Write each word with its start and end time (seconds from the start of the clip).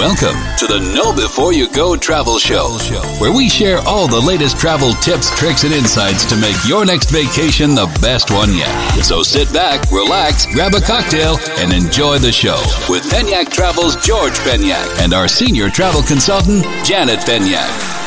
Welcome 0.00 0.40
to 0.56 0.66
the 0.66 0.80
Know 0.96 1.12
Before 1.12 1.52
You 1.52 1.68
Go 1.68 1.94
travel 1.94 2.38
show, 2.38 2.78
where 3.20 3.36
we 3.36 3.50
share 3.50 3.80
all 3.80 4.08
the 4.08 4.18
latest 4.18 4.58
travel 4.58 4.94
tips, 4.94 5.28
tricks, 5.38 5.62
and 5.62 5.74
insights 5.74 6.24
to 6.24 6.36
make 6.36 6.56
your 6.66 6.86
next 6.86 7.10
vacation 7.10 7.74
the 7.74 7.84
best 8.00 8.30
one 8.30 8.54
yet. 8.54 8.72
So 9.04 9.22
sit 9.22 9.52
back, 9.52 9.92
relax, 9.92 10.46
grab 10.46 10.72
a 10.74 10.80
cocktail, 10.80 11.36
and 11.58 11.70
enjoy 11.70 12.16
the 12.16 12.32
show 12.32 12.56
with 12.88 13.04
Penyak 13.12 13.50
Travel's 13.50 13.94
George 13.96 14.38
Penyak 14.38 15.04
and 15.04 15.12
our 15.12 15.28
senior 15.28 15.68
travel 15.68 16.00
consultant, 16.00 16.64
Janet 16.82 17.20
Penyak. 17.20 17.99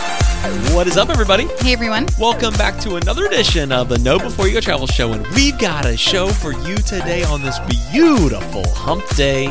What 0.44 0.88
is 0.88 0.98
up, 0.98 1.10
everybody? 1.10 1.48
Hey, 1.60 1.72
everyone. 1.72 2.06
Welcome 2.20 2.54
back 2.56 2.78
to 2.82 2.96
another 2.98 3.26
edition 3.28 3.72
of 3.72 3.88
the 3.88 3.98
Know 4.00 4.20
Before 4.20 4.46
You 4.46 4.54
Go 4.54 4.60
Travel 4.60 4.88
Show, 4.88 5.14
and 5.14 5.26
we've 5.28 5.58
got 5.58 5.86
a 5.86 5.96
show 5.96 6.28
for 6.28 6.52
you 6.68 6.76
today 6.76 7.24
on 7.24 7.42
this 7.42 7.58
beautiful 7.94 8.64
Hump 8.74 9.08
Day, 9.16 9.46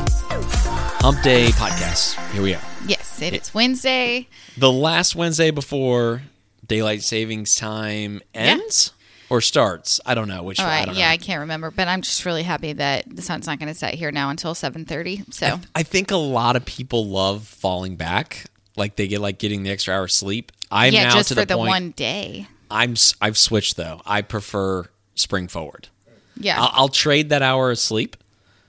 Hump 1.01 1.23
Day 1.23 1.47
podcast. 1.53 2.21
Here 2.33 2.43
we 2.43 2.55
are, 2.55 2.61
Yes, 2.87 3.23
it 3.23 3.33
is 3.33 3.55
Wednesday. 3.55 4.29
the 4.59 4.71
last 4.71 5.15
Wednesday 5.17 5.51
before 5.51 6.23
daylight 6.67 7.03
savings 7.03 7.55
time 7.55 8.21
ends 8.35 8.93
or 9.31 9.41
starts. 9.41 9.99
I 10.05 10.15
don't 10.15 10.29
know 10.29 10.43
which. 10.43 10.61
Oh, 10.61 10.65
All 10.65 10.69
I 10.69 10.85
don't 10.85 10.95
Yeah, 10.95 11.07
know. 11.07 11.13
I 11.13 11.17
can't 11.17 11.41
remember, 11.41 11.71
but 11.71 11.89
I'm 11.89 12.03
just 12.03 12.27
really 12.27 12.43
happy 12.43 12.75
that 12.75 13.05
the 13.09 13.23
sun's 13.23 13.47
not 13.47 13.59
going 13.59 13.73
to 13.73 13.75
set 13.79 13.95
here 13.95 14.13
now 14.13 14.29
until 14.29 14.53
7:30. 14.55 15.33
So 15.33 15.59
I 15.75 15.85
think 15.85 16.11
a 16.11 16.17
lot 16.17 16.55
of 16.55 16.67
people 16.67 17.07
love 17.07 17.45
falling 17.47 17.97
back, 17.97 18.45
like 18.77 18.97
they 18.97 19.09
get 19.09 19.23
like 19.23 19.39
getting 19.39 19.63
the 19.63 19.71
extra 19.71 19.95
hour 19.95 20.05
of 20.05 20.13
sleep. 20.13 20.53
I'm 20.73 20.93
yeah, 20.93 21.05
now 21.05 21.15
just 21.15 21.29
to 21.29 21.35
for 21.35 21.41
the, 21.43 21.55
the 21.55 21.59
one 21.59 21.91
day. 21.91 22.49
I'm 22.71 22.95
I've 23.21 23.37
switched 23.37 23.77
though. 23.77 24.01
I 24.07 24.23
prefer 24.23 24.87
spring 25.15 25.47
forward. 25.47 25.89
Yeah. 26.37 26.61
I'll, 26.61 26.71
I'll 26.73 26.89
trade 26.89 27.29
that 27.29 27.43
hour 27.43 27.71
of 27.71 27.79
sleep 27.79 28.17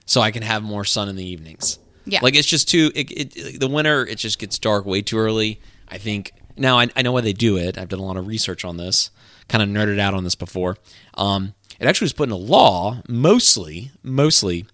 so 0.05 0.21
I 0.21 0.31
can 0.31 0.43
have 0.43 0.61
more 0.61 0.83
sun 0.83 1.07
in 1.09 1.15
the 1.15 1.25
evenings. 1.25 1.79
Yeah. 2.05 2.19
like 2.21 2.35
it's 2.35 2.47
just 2.47 2.67
too. 2.69 2.91
It, 2.93 3.11
it, 3.11 3.59
the 3.61 3.69
winter, 3.69 4.05
it 4.05 4.17
just 4.17 4.37
gets 4.37 4.59
dark 4.59 4.85
way 4.85 5.01
too 5.01 5.17
early. 5.17 5.61
I 5.87 5.97
think 5.97 6.33
now 6.57 6.77
I, 6.77 6.89
I 6.97 7.01
know 7.01 7.13
why 7.13 7.21
they 7.21 7.31
do 7.31 7.57
it. 7.57 7.77
I've 7.77 7.87
done 7.87 7.99
a 7.99 8.05
lot 8.05 8.17
of 8.17 8.27
research 8.27 8.65
on 8.65 8.75
this. 8.75 9.09
Kind 9.47 9.63
of 9.63 9.69
nerded 9.69 9.99
out 9.99 10.13
on 10.13 10.25
this 10.25 10.35
before. 10.35 10.77
Um, 11.13 11.53
it 11.79 11.87
actually 11.87 12.05
was 12.05 12.13
put 12.13 12.23
into 12.23 12.35
law 12.35 13.01
mostly, 13.07 13.91
mostly. 14.03 14.65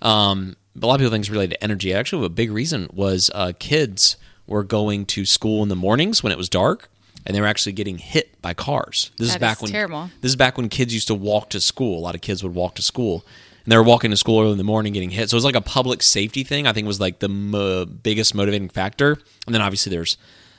Um, 0.00 0.56
a 0.80 0.86
lot 0.86 0.94
of 0.94 1.00
people 1.00 1.10
think 1.10 1.22
it's 1.22 1.30
related 1.30 1.56
to 1.56 1.64
energy. 1.64 1.92
Actually, 1.92 2.24
a 2.24 2.30
big 2.30 2.50
reason 2.50 2.88
was 2.92 3.30
uh, 3.34 3.52
kids 3.58 4.16
were 4.46 4.64
going 4.64 5.06
to 5.06 5.24
school 5.24 5.62
in 5.62 5.68
the 5.68 5.76
mornings 5.76 6.22
when 6.22 6.32
it 6.32 6.38
was 6.38 6.48
dark, 6.48 6.88
and 7.26 7.34
they 7.36 7.40
were 7.40 7.46
actually 7.46 7.72
getting 7.72 7.98
hit 7.98 8.40
by 8.42 8.54
cars. 8.54 9.10
This 9.18 9.30
is 9.30 9.36
back 9.38 9.58
is 9.58 9.62
when 9.62 9.72
terrible. 9.72 10.10
this 10.20 10.30
is 10.30 10.36
back 10.36 10.56
when 10.56 10.68
kids 10.68 10.92
used 10.92 11.08
to 11.08 11.14
walk 11.14 11.50
to 11.50 11.60
school. 11.60 11.98
A 11.98 12.02
lot 12.02 12.14
of 12.14 12.20
kids 12.20 12.42
would 12.42 12.54
walk 12.54 12.74
to 12.76 12.82
school, 12.82 13.24
and 13.64 13.72
they 13.72 13.76
were 13.76 13.82
walking 13.82 14.10
to 14.10 14.16
school 14.16 14.40
early 14.40 14.52
in 14.52 14.58
the 14.58 14.64
morning, 14.64 14.92
getting 14.92 15.10
hit. 15.10 15.30
So 15.30 15.34
it 15.34 15.38
was 15.38 15.44
like 15.44 15.54
a 15.54 15.60
public 15.60 16.02
safety 16.02 16.44
thing. 16.44 16.66
I 16.66 16.72
think 16.72 16.86
was 16.86 17.00
like 17.00 17.20
the 17.20 17.28
mo- 17.28 17.86
biggest 17.86 18.34
motivating 18.34 18.68
factor. 18.68 19.18
And 19.46 19.54
then 19.54 19.62
obviously 19.62 19.90
there's 19.90 20.16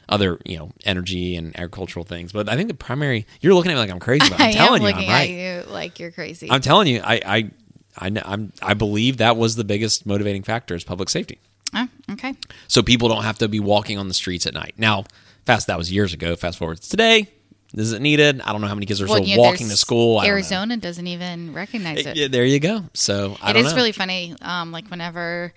other 0.10 0.38
you 0.46 0.58
know 0.58 0.72
energy 0.86 1.36
and 1.36 1.58
agricultural 1.58 2.06
things, 2.06 2.32
but 2.32 2.50
I 2.50 2.56
think 2.56 2.68
the 2.70 2.74
primary. 2.74 3.26
You're 3.42 3.54
looking 3.54 3.72
at 3.72 3.76
me 3.76 3.80
like 3.82 3.90
I'm 3.90 4.00
crazy, 4.00 4.30
but 4.30 4.40
I'm 4.40 4.42
I 4.48 4.50
am 4.50 4.54
telling 4.54 4.82
you, 4.82 4.88
looking 4.88 5.10
I'm 5.10 5.16
right. 5.16 5.30
at 5.30 5.66
you 5.66 5.72
like 5.72 6.00
you're 6.00 6.12
crazy. 6.12 6.50
I'm 6.50 6.62
telling 6.62 6.88
you, 6.88 7.02
I 7.04 7.22
I 7.26 7.52
I 7.98 8.22
I'm, 8.26 8.54
I 8.62 8.74
believe 8.74 9.18
that 9.18 9.38
was 9.38 9.56
the 9.56 9.64
biggest 9.64 10.06
motivating 10.06 10.44
factor 10.44 10.76
is 10.76 10.84
public 10.84 11.10
safety. 11.10 11.40
Oh, 11.74 11.88
okay. 12.12 12.36
So 12.68 12.82
people 12.84 13.10
don't 13.10 13.24
have 13.24 13.38
to 13.40 13.48
be 13.48 13.60
walking 13.60 13.98
on 13.98 14.08
the 14.08 14.14
streets 14.14 14.46
at 14.46 14.54
night. 14.54 14.76
Now, 14.78 15.06
fast 15.46 15.68
that 15.68 15.78
was 15.78 15.92
years 15.92 16.14
ago. 16.14 16.36
Fast 16.36 16.58
forward 16.58 16.82
to 16.82 16.90
today, 16.90 17.28
is 17.74 17.92
it 17.92 18.02
needed? 18.02 18.42
I 18.42 18.52
don't 18.52 18.62
know 18.62 18.68
how 18.68 18.76
many 18.76 18.86
kids 18.86 19.02
are 19.02 19.08
still 19.08 19.24
you 19.26 19.36
know, 19.36 19.42
walking 19.42 19.68
to 19.70 19.78
school. 19.78 20.20
I 20.20 20.24
don't 20.24 20.30
know. 20.30 20.34
Arizona 20.36 20.78
doesn't 20.78 21.08
even 21.08 21.54
recognize 21.54 22.06
it. 22.06 22.16
Yeah, 22.16 22.28
there 22.28 22.46
you 22.46 22.60
go. 22.60 22.84
So 22.94 23.36
I 23.42 23.52
It 23.52 23.58
is 23.58 23.72
know. 23.72 23.76
really 23.76 23.92
funny. 23.92 24.36
Um, 24.42 24.72
like 24.72 24.88
whenever 24.90 25.54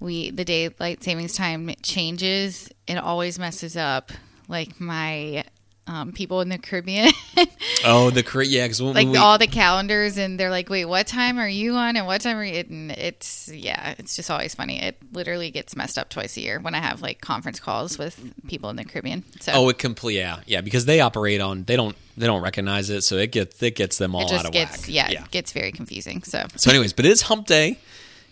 we 0.00 0.30
the 0.30 0.44
daylight 0.44 1.02
savings 1.02 1.34
time 1.34 1.70
changes, 1.82 2.68
it 2.86 2.96
always 2.96 3.38
messes 3.38 3.76
up 3.76 4.12
like 4.48 4.78
my 4.80 5.44
um, 5.86 6.12
people 6.12 6.40
in 6.40 6.48
the 6.48 6.58
Caribbean. 6.58 7.12
oh 7.84 8.10
the 8.10 8.22
Korea. 8.22 8.48
Yeah, 8.48 8.64
because 8.64 8.80
like 8.80 9.08
we, 9.08 9.16
all 9.16 9.38
the 9.38 9.46
calendars 9.46 10.16
and 10.16 10.38
they're 10.40 10.50
like 10.50 10.70
wait 10.70 10.86
what 10.86 11.06
time 11.06 11.38
are 11.38 11.48
you 11.48 11.74
on 11.74 11.96
and 11.96 12.06
what 12.06 12.20
time 12.20 12.36
are 12.36 12.44
you 12.44 12.64
and 12.68 12.90
it's 12.92 13.50
yeah 13.52 13.94
it's 13.98 14.16
just 14.16 14.30
always 14.30 14.54
funny 14.54 14.80
it 14.80 14.96
literally 15.12 15.50
gets 15.50 15.76
messed 15.76 15.98
up 15.98 16.08
twice 16.08 16.36
a 16.36 16.40
year 16.40 16.60
when 16.60 16.74
i 16.74 16.78
have 16.78 17.02
like 17.02 17.20
conference 17.20 17.60
calls 17.60 17.98
with 17.98 18.32
people 18.46 18.70
in 18.70 18.76
the 18.76 18.84
caribbean 18.84 19.24
so 19.40 19.52
oh 19.54 19.68
it 19.68 19.78
complete 19.78 20.16
yeah 20.16 20.40
yeah 20.46 20.60
because 20.60 20.86
they 20.86 21.00
operate 21.00 21.40
on 21.40 21.64
they 21.64 21.76
don't 21.76 21.96
they 22.16 22.26
don't 22.26 22.42
recognize 22.42 22.88
it 22.90 23.02
so 23.02 23.16
it 23.16 23.32
gets 23.32 23.62
it 23.62 23.74
gets 23.74 23.98
them 23.98 24.14
all 24.14 24.32
out 24.32 24.46
of 24.46 24.52
gets 24.52 24.86
whack. 24.86 24.88
yeah, 24.88 25.10
it 25.10 25.30
gets 25.30 25.52
very 25.52 25.72
confusing 25.72 26.22
so 26.22 26.46
So, 26.56 26.70
anyways, 26.70 26.92
but 26.92 27.04
it 27.04 27.10
is 27.12 27.22
hump 27.22 27.46
day. 27.46 27.78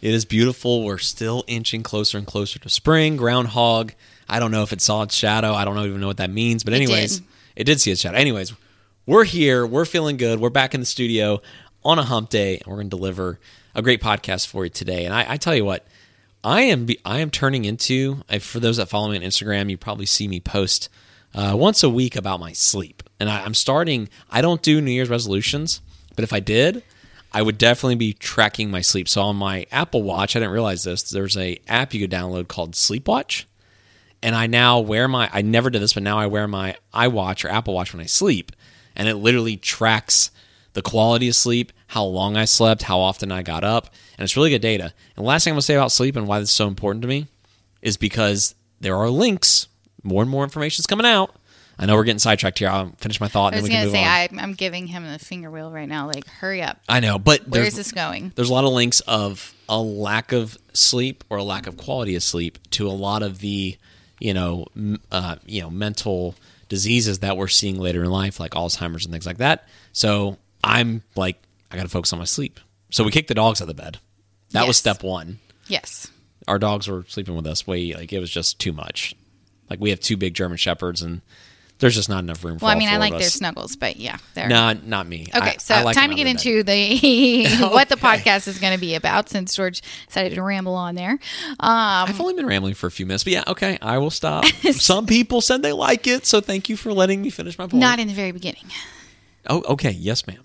It 0.00 0.14
is 0.14 0.24
beautiful. 0.24 0.84
We're 0.84 0.98
still 0.98 1.44
inching 1.46 1.82
closer 1.82 2.18
and 2.18 2.26
closer 2.26 2.58
to 2.58 2.68
spring. 2.68 3.16
Groundhog. 3.16 3.92
I 4.28 4.40
don't 4.40 4.50
know 4.50 4.62
if 4.62 4.72
it 4.72 4.80
saw 4.80 5.02
its 5.02 5.14
shadow. 5.14 5.54
I 5.54 5.64
don't 5.64 5.78
even 5.78 6.00
know 6.00 6.08
what 6.08 6.16
that 6.16 6.30
means. 6.30 6.64
But 6.64 6.74
anyways. 6.74 7.22
It 7.56 7.64
did 7.64 7.80
see 7.80 7.90
its 7.90 8.00
shadow. 8.00 8.16
Anyways, 8.16 8.52
we're 9.06 9.24
here. 9.24 9.66
We're 9.66 9.84
feeling 9.84 10.16
good. 10.16 10.40
We're 10.40 10.50
back 10.50 10.74
in 10.74 10.80
the 10.80 10.86
studio 10.86 11.40
on 11.84 11.98
a 11.98 12.04
hump 12.04 12.30
day, 12.30 12.58
and 12.58 12.66
we're 12.66 12.76
going 12.76 12.90
to 12.90 12.96
deliver 12.96 13.40
a 13.74 13.82
great 13.82 14.02
podcast 14.02 14.46
for 14.46 14.64
you 14.64 14.70
today. 14.70 15.04
And 15.04 15.14
I, 15.14 15.32
I 15.32 15.36
tell 15.36 15.54
you 15.54 15.64
what, 15.64 15.86
I 16.44 16.62
am 16.62 16.88
I 17.04 17.20
am 17.20 17.30
turning 17.30 17.64
into. 17.64 18.22
For 18.40 18.60
those 18.60 18.76
that 18.76 18.88
follow 18.88 19.10
me 19.10 19.16
on 19.16 19.22
Instagram, 19.22 19.70
you 19.70 19.76
probably 19.76 20.06
see 20.06 20.28
me 20.28 20.40
post 20.40 20.88
uh, 21.34 21.54
once 21.56 21.82
a 21.82 21.90
week 21.90 22.16
about 22.16 22.40
my 22.40 22.52
sleep. 22.52 23.02
And 23.20 23.28
I, 23.28 23.44
I'm 23.44 23.54
starting. 23.54 24.08
I 24.30 24.40
don't 24.40 24.62
do 24.62 24.80
New 24.80 24.90
Year's 24.90 25.10
resolutions, 25.10 25.80
but 26.14 26.24
if 26.24 26.32
I 26.32 26.40
did, 26.40 26.82
I 27.32 27.42
would 27.42 27.58
definitely 27.58 27.94
be 27.94 28.12
tracking 28.12 28.70
my 28.70 28.80
sleep. 28.82 29.08
So 29.08 29.22
on 29.22 29.36
my 29.36 29.66
Apple 29.72 30.02
Watch, 30.02 30.36
I 30.36 30.40
didn't 30.40 30.52
realize 30.52 30.84
this. 30.84 31.02
There's 31.02 31.36
a 31.36 31.58
app 31.66 31.94
you 31.94 32.00
could 32.00 32.10
download 32.10 32.48
called 32.48 32.76
Sleep 32.76 33.08
Watch, 33.08 33.46
and 34.22 34.34
I 34.34 34.46
now 34.46 34.80
wear 34.80 35.08
my. 35.08 35.28
I 35.32 35.42
never 35.42 35.70
did 35.70 35.82
this, 35.82 35.94
but 35.94 36.02
now 36.02 36.18
I 36.18 36.26
wear 36.26 36.46
my 36.46 36.76
iWatch 36.94 37.44
or 37.44 37.48
Apple 37.48 37.74
Watch 37.74 37.92
when 37.92 38.00
I 38.02 38.06
sleep, 38.06 38.52
and 38.96 39.08
it 39.08 39.16
literally 39.16 39.56
tracks 39.56 40.30
the 40.74 40.82
quality 40.82 41.28
of 41.28 41.34
sleep, 41.34 41.72
how 41.88 42.04
long 42.04 42.36
I 42.36 42.44
slept, 42.46 42.82
how 42.82 42.98
often 42.98 43.30
I 43.30 43.42
got 43.42 43.64
up, 43.64 43.92
and 44.16 44.24
it's 44.24 44.36
really 44.36 44.50
good 44.50 44.62
data. 44.62 44.84
And 45.16 45.24
the 45.24 45.28
last 45.28 45.44
thing 45.44 45.52
I'm 45.52 45.56
gonna 45.56 45.62
say 45.62 45.74
about 45.74 45.92
sleep 45.92 46.16
and 46.16 46.26
why 46.26 46.38
this 46.38 46.48
is 46.48 46.54
so 46.54 46.66
important 46.66 47.02
to 47.02 47.08
me 47.08 47.26
is 47.82 47.96
because 47.96 48.54
there 48.80 48.96
are 48.96 49.10
links. 49.10 49.68
More 50.02 50.22
and 50.22 50.30
more 50.30 50.42
information 50.44 50.82
is 50.82 50.86
coming 50.86 51.06
out. 51.06 51.36
I 51.78 51.86
know 51.86 51.94
we're 51.94 52.04
getting 52.04 52.18
sidetracked 52.18 52.58
here. 52.58 52.68
I'll 52.68 52.92
finish 52.98 53.20
my 53.20 53.28
thought. 53.28 53.54
i 53.54 53.56
and 53.56 53.62
was 53.62 53.70
then 53.70 53.86
we 53.86 53.90
can 53.90 53.92
gonna 53.92 54.04
move 54.04 54.30
say. 54.30 54.36
I, 54.38 54.42
i'm 54.42 54.54
giving 54.54 54.86
him 54.86 55.10
the 55.10 55.18
finger 55.18 55.50
wheel 55.50 55.70
right 55.70 55.88
now 55.88 56.06
like 56.06 56.26
hurry 56.26 56.62
up 56.62 56.80
I 56.88 57.00
know, 57.00 57.18
but 57.18 57.48
where 57.48 57.64
is 57.64 57.76
this 57.76 57.92
going 57.92 58.32
there's 58.34 58.50
a 58.50 58.52
lot 58.52 58.64
of 58.64 58.72
links 58.72 59.00
of 59.00 59.54
a 59.68 59.80
lack 59.80 60.32
of 60.32 60.56
sleep 60.72 61.24
or 61.30 61.38
a 61.38 61.42
lack 61.42 61.66
of 61.66 61.76
quality 61.76 62.14
of 62.14 62.22
sleep 62.22 62.58
to 62.72 62.86
a 62.88 62.90
lot 62.92 63.22
of 63.22 63.38
the 63.40 63.78
you 64.22 64.32
know 64.34 64.66
uh, 65.10 65.36
you 65.46 65.60
know 65.62 65.70
mental 65.70 66.34
diseases 66.68 67.18
that 67.18 67.36
we're 67.36 67.48
seeing 67.48 67.78
later 67.78 68.04
in 68.04 68.10
life 68.10 68.40
like 68.40 68.52
alzheimer's 68.52 69.04
and 69.04 69.12
things 69.12 69.26
like 69.26 69.38
that. 69.38 69.68
So 69.92 70.38
i'm 70.64 71.02
like 71.16 71.42
i 71.70 71.76
gotta 71.76 71.88
focus 71.88 72.12
on 72.12 72.18
my 72.18 72.24
sleep. 72.24 72.60
So 72.90 73.04
we 73.04 73.10
kicked 73.10 73.28
the 73.28 73.34
dogs 73.34 73.60
out 73.60 73.68
of 73.68 73.76
the 73.76 73.82
bed. 73.82 73.98
That 74.52 74.66
was 74.68 74.76
step 74.76 75.02
one. 75.02 75.38
Yes. 75.66 76.10
Our 76.46 76.58
dogs 76.58 76.88
were 76.88 77.04
sleeping 77.08 77.34
with 77.34 77.46
us 77.46 77.66
way 77.66 77.94
like 77.94 78.12
it 78.12 78.20
was 78.20 78.30
just 78.30 78.58
too 78.58 78.72
much. 78.72 79.14
Like 79.68 79.80
we 79.80 79.90
have 79.90 80.00
two 80.00 80.16
big 80.16 80.34
german 80.34 80.56
shepherds 80.56 81.02
and 81.02 81.20
there's 81.82 81.94
just 81.94 82.08
not 82.08 82.20
enough 82.24 82.42
room 82.42 82.58
for 82.58 82.64
well 82.64 82.74
i 82.74 82.78
mean 82.78 82.88
i 82.88 82.96
like 82.96 83.12
their 83.12 83.28
snuggles 83.28 83.76
but 83.76 83.96
yeah 83.98 84.16
they're 84.32 84.48
Nah, 84.48 84.72
not 84.84 85.06
me. 85.06 85.26
Okay, 85.34 85.50
I- 85.50 85.56
so 85.58 85.74
I 85.74 85.82
like 85.82 85.94
time 85.94 86.08
to 86.08 86.16
get 86.16 86.26
out 86.26 86.36
of 86.36 86.42
the 86.42 86.62
bed. 86.64 86.92
into 86.92 87.58
the 87.60 87.66
what 87.74 87.88
the 87.90 87.96
podcast 87.96 88.48
is 88.48 88.58
going 88.58 88.72
to 88.72 88.80
be 88.80 88.94
about 88.94 89.28
since 89.28 89.54
George 89.54 89.82
decided 90.06 90.34
to 90.34 90.42
ramble 90.42 90.74
on 90.74 90.94
there. 90.94 91.10
Um, 91.12 91.18
I've 91.60 92.20
only 92.20 92.34
been 92.34 92.46
rambling 92.46 92.72
for 92.74 92.86
a 92.86 92.90
few 92.90 93.04
minutes, 93.04 93.24
but 93.24 93.32
yeah, 93.34 93.44
okay, 93.48 93.76
I 93.82 93.98
will 93.98 94.10
stop. 94.10 94.46
Some 94.72 95.04
people 95.06 95.40
said 95.42 95.62
they 95.62 95.72
like 95.72 96.06
it, 96.06 96.24
so 96.24 96.40
thank 96.40 96.68
you 96.70 96.76
for 96.76 96.92
letting 96.92 97.20
me 97.20 97.28
finish 97.30 97.58
my 97.58 97.64
point. 97.66 97.74
not 97.80 97.98
in 97.98 98.08
the 98.08 98.14
very 98.14 98.32
beginning. 98.32 98.64
oh, 99.50 99.62
okay, 99.74 99.90
yes, 99.90 100.26
ma'am. 100.26 100.42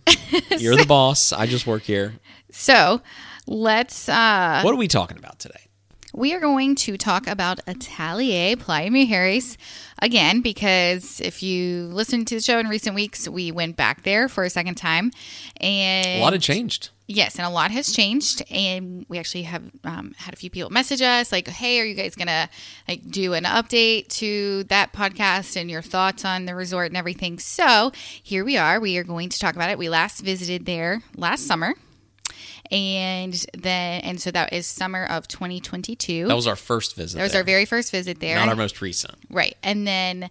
You're 0.58 0.76
the 0.76 0.86
boss. 0.86 1.32
I 1.32 1.46
just 1.46 1.66
work 1.68 1.84
here. 1.84 2.16
So 2.52 3.02
let's. 3.46 4.10
uh 4.10 4.62
What 4.64 4.74
are 4.74 4.78
we 4.78 4.88
talking 4.88 5.18
about 5.18 5.40
today? 5.40 5.67
We 6.14 6.34
are 6.34 6.40
going 6.40 6.76
to 6.76 6.98
talk 6.98 7.28
about 7.28 7.60
Atelier 7.68 8.56
Playa 8.56 8.90
Mujeres 8.90 9.58
again 10.00 10.42
because 10.42 11.20
if 11.20 11.44
you 11.44 11.86
listened 11.88 12.28
to 12.28 12.36
the 12.36 12.42
show 12.42 12.60
in 12.60 12.68
recent 12.68 12.96
weeks, 12.96 13.28
we 13.28 13.52
went 13.52 13.76
back 13.76 14.04
there 14.04 14.28
for 14.30 14.44
a 14.44 14.50
second 14.50 14.76
time, 14.76 15.12
and 15.58 16.20
A 16.20 16.22
lot 16.22 16.34
had 16.34 16.42
changed. 16.42 16.90
Yes, 17.10 17.38
and 17.38 17.46
a 17.46 17.50
lot 17.50 17.72
has 17.72 17.94
changed, 17.94 18.44
and 18.52 19.06
we 19.08 19.18
actually 19.18 19.44
have 19.44 19.64
um, 19.86 20.14
had 20.18 20.34
a 20.34 20.38
few 20.38 20.50
people 20.50 20.70
message 20.70 21.02
us 21.02 21.32
like, 21.32 21.48
"Hey, 21.48 21.80
are 21.80 21.86
you 21.86 21.96
guys 21.96 22.16
gonna 22.16 22.50
like 22.88 23.10
do 23.10 23.32
an 23.34 23.46
update 23.46 24.10
to 24.20 24.66
that 24.66 24.92
podcast 24.92 25.56
and 25.56 25.72
your 25.72 25.82
thoughts 25.82 26.26
on 26.26 26.46
the 26.46 26.54
resort 26.54 26.88
and 26.88 26.98
everything?" 26.98 27.40
So 27.40 27.94
here 28.22 28.44
we 28.44 28.58
are. 28.58 28.82
We 28.82 28.98
are 28.98 29.06
going 29.06 29.30
to 29.30 29.40
talk 29.40 29.56
about 29.56 29.70
it. 29.70 29.78
We 29.78 29.88
last 29.88 30.20
visited 30.20 30.66
there 30.66 31.02
last 31.16 31.48
summer, 31.48 31.76
and 32.72 33.46
then 33.54 34.02
and 34.02 34.22
so 34.22 34.32
that 34.32 34.54
is 34.54 34.68
summer 34.68 35.06
of 35.06 35.28
2022. 35.28 36.28
That 36.28 36.36
was 36.36 36.48
our 36.48 36.56
first 36.56 36.96
visit. 36.96 37.18
That 37.18 37.24
was 37.24 37.32
there. 37.32 37.42
our 37.42 37.46
very 37.46 37.66
first 37.66 37.92
visit 37.92 38.20
there. 38.20 38.36
not 38.36 38.50
our 38.50 38.56
most 38.56 38.82
recent. 38.82 39.16
Right. 39.30 39.56
And 39.64 39.88
then 39.88 40.22
the 40.22 40.30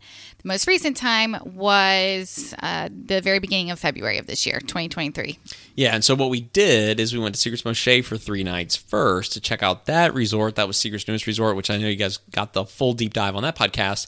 most 0.49 0.67
recent 0.67 0.97
time 0.97 1.37
was 1.45 2.55
uh, 2.61 2.89
the 2.91 3.21
very 3.21 3.39
beginning 3.39 3.71
of 3.71 3.79
February 3.79 4.19
of 4.19 4.27
this 4.27 4.47
year, 4.47 4.61
2023. 4.61 5.39
Yeah, 5.75 5.95
and 5.95 6.05
so 6.05 6.15
what 6.15 6.31
we 6.31 6.41
did 6.41 7.01
is 7.01 7.13
we 7.13 7.19
went 7.19 7.35
to 7.35 7.41
Secrets 7.41 7.63
Moxché 7.63 8.05
for 8.05 8.17
three 8.17 8.45
nights 8.45 8.77
first 8.77 9.33
to 9.33 9.41
check 9.41 9.63
out 9.63 9.87
that 9.87 10.15
resort. 10.15 10.57
That 10.57 10.67
was 10.67 10.77
Secrets 10.77 11.09
Newest 11.09 11.27
Resort, 11.27 11.57
which 11.57 11.71
I 11.71 11.79
know 11.79 11.89
you 11.89 11.97
guys 11.97 12.19
got 12.31 12.53
the 12.53 12.65
full 12.65 12.93
deep 12.93 13.15
dive 13.15 13.37
on 13.37 13.43
that 13.43 13.57
podcast. 13.57 14.07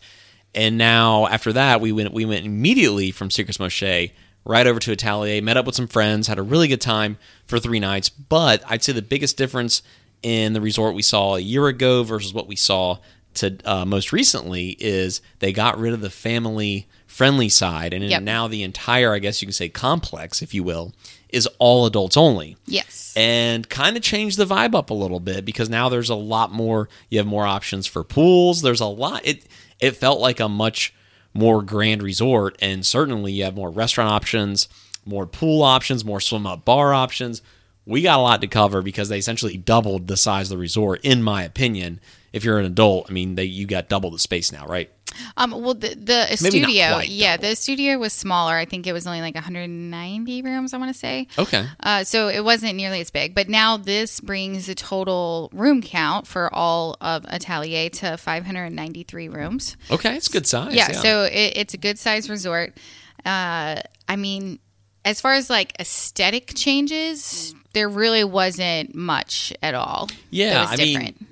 And 0.55 0.79
now 0.79 1.27
after 1.27 1.53
that, 1.53 1.81
we 1.81 1.93
went 1.93 2.13
we 2.13 2.25
went 2.25 2.47
immediately 2.47 3.11
from 3.11 3.31
Secrets 3.31 3.59
Moxché 3.59 4.13
right 4.45 4.67
over 4.67 4.81
to 4.81 4.93
Atelier, 4.93 5.43
met 5.43 5.57
up 5.57 5.67
with 5.67 5.75
some 5.75 5.87
friends, 5.89 6.27
had 6.27 6.39
a 6.39 6.43
really 6.43 6.69
good 6.69 6.81
time 6.81 7.19
for 7.47 7.59
three 7.59 7.81
nights. 7.81 8.09
But 8.09 8.63
I'd 8.67 8.83
say 8.83 8.93
the 8.93 9.03
biggest 9.03 9.37
difference 9.37 9.83
in 10.23 10.53
the 10.53 10.61
resort 10.61 10.95
we 10.95 11.03
saw 11.03 11.37
a 11.37 11.41
year 11.41 11.67
ago 11.69 12.03
versus 12.03 12.33
what 12.35 12.49
we 12.49 12.57
saw 12.57 12.99
to 13.35 13.57
uh, 13.65 13.85
most 13.85 14.13
recently 14.13 14.71
is 14.81 15.21
they 15.39 15.53
got 15.53 15.79
rid 15.79 15.93
of 15.93 16.01
the 16.01 16.11
family 16.11 16.87
friendly 17.07 17.49
side, 17.49 17.93
and 17.93 18.05
Yep. 18.05 18.23
now 18.23 18.49
the 18.49 18.63
entire, 18.63 19.13
I 19.15 19.19
guess 19.19 19.41
you 19.43 19.47
can 19.47 19.53
say, 19.53 19.69
complex, 19.69 20.41
if 20.43 20.55
you 20.55 20.63
will, 20.63 20.93
is 21.31 21.47
all 21.59 21.85
adults 21.87 22.17
only 22.17 22.57
Yes. 22.67 23.13
and 23.17 23.69
kind 23.69 23.97
of 23.97 24.03
changed 24.03 24.39
the 24.39 24.45
vibe 24.47 24.75
up 24.75 24.91
a 24.91 24.95
little 24.95 25.21
bit 25.21 25.45
because 25.45 25.69
now 25.69 25.89
there's 25.89 26.11
a 26.11 26.15
lot 26.15 26.53
more 26.53 26.89
you 27.11 27.19
have 27.19 27.27
more 27.27 27.47
options 27.47 27.87
for 27.87 28.03
pools 28.03 28.63
there's 28.63 28.81
a 28.81 28.87
lot 28.87 29.21
it 29.27 29.45
it 29.79 29.91
felt 29.97 30.21
like 30.21 30.41
a 30.41 30.49
much 30.49 30.95
more 31.39 31.63
grand 31.63 32.03
resort 32.03 32.57
and 32.61 32.85
certainly 32.85 33.33
you 33.33 33.45
have 33.45 33.55
more 33.55 33.71
restaurant 33.71 34.11
options 34.11 34.69
more 35.07 35.27
pool 35.27 35.63
options 35.63 36.05
more 36.05 36.21
swim 36.21 36.47
up 36.47 36.65
bar 36.65 36.93
options 36.93 37.41
we 37.89 38.03
got 38.03 38.19
a 38.19 38.23
lot 38.23 38.41
to 38.43 38.47
cover 38.47 38.83
because 38.83 39.09
they 39.09 39.19
essentially 39.19 39.57
doubled 39.57 40.07
the 40.07 40.17
size 40.17 40.47
of 40.51 40.57
the 40.57 40.61
resort 40.61 41.01
in 41.05 41.23
my 41.23 41.43
opinion 41.43 41.99
if 42.33 42.45
you're 42.45 42.59
an 42.59 42.65
adult 42.67 43.07
i 43.09 43.13
mean 43.13 43.35
they 43.35 43.45
you 43.45 43.67
got 43.67 43.89
double 43.89 44.11
the 44.11 44.19
space 44.19 44.53
now 44.53 44.67
right 44.67 44.91
Um, 45.39 45.51
well, 45.53 45.73
the 45.75 45.95
the 45.97 46.37
studio, 46.37 46.99
yeah, 47.01 47.37
double. 47.37 47.49
the 47.49 47.57
studio 47.57 47.99
was 47.99 48.13
smaller. 48.13 48.55
I 48.55 48.67
think 48.67 48.87
it 48.87 48.93
was 48.93 49.07
only 49.07 49.23
like 49.23 49.35
190 49.35 50.43
rooms. 50.43 50.75
I 50.75 50.77
want 50.77 50.93
to 50.93 50.99
say. 50.99 51.27
okay 51.39 51.65
Uh, 51.81 52.05
so 52.05 52.29
it 52.29 52.45
wasn't 52.45 52.77
nearly 52.77 53.01
as 53.01 53.11
big, 53.11 53.35
but 53.35 53.49
now 53.49 53.79
this 53.79 54.21
brings 54.21 54.67
the 54.67 54.75
total 54.75 55.49
room 55.55 55.81
count 55.83 56.27
for 56.27 56.55
all 56.55 56.97
of 57.01 57.25
Atelier 57.27 57.89
to 57.89 58.17
593 58.19 59.29
rooms. 59.29 59.77
okay 59.91 60.15
it's 60.17 60.29
good 60.29 60.47
size 60.47 60.75
yeah, 60.75 60.93
so 60.93 61.25
it, 61.25 61.53
it's 61.57 61.75
a 61.75 61.79
good 61.79 61.99
size 61.99 62.29
resort. 62.29 62.77
Uh, 63.25 63.81
I 64.09 64.17
mean, 64.17 64.59
as 65.05 65.21
far 65.21 65.35
as 65.35 65.49
like 65.51 65.73
aesthetic 65.81 66.53
changes, 66.55 67.55
there 67.73 67.89
really 67.89 68.25
wasn't 68.25 68.95
much 68.95 69.53
at 69.63 69.75
all. 69.75 70.09
yeah 70.31 70.55
that 70.55 70.61
was 70.73 70.81
i 70.81 70.85
different. 70.85 71.21
mean 71.21 71.29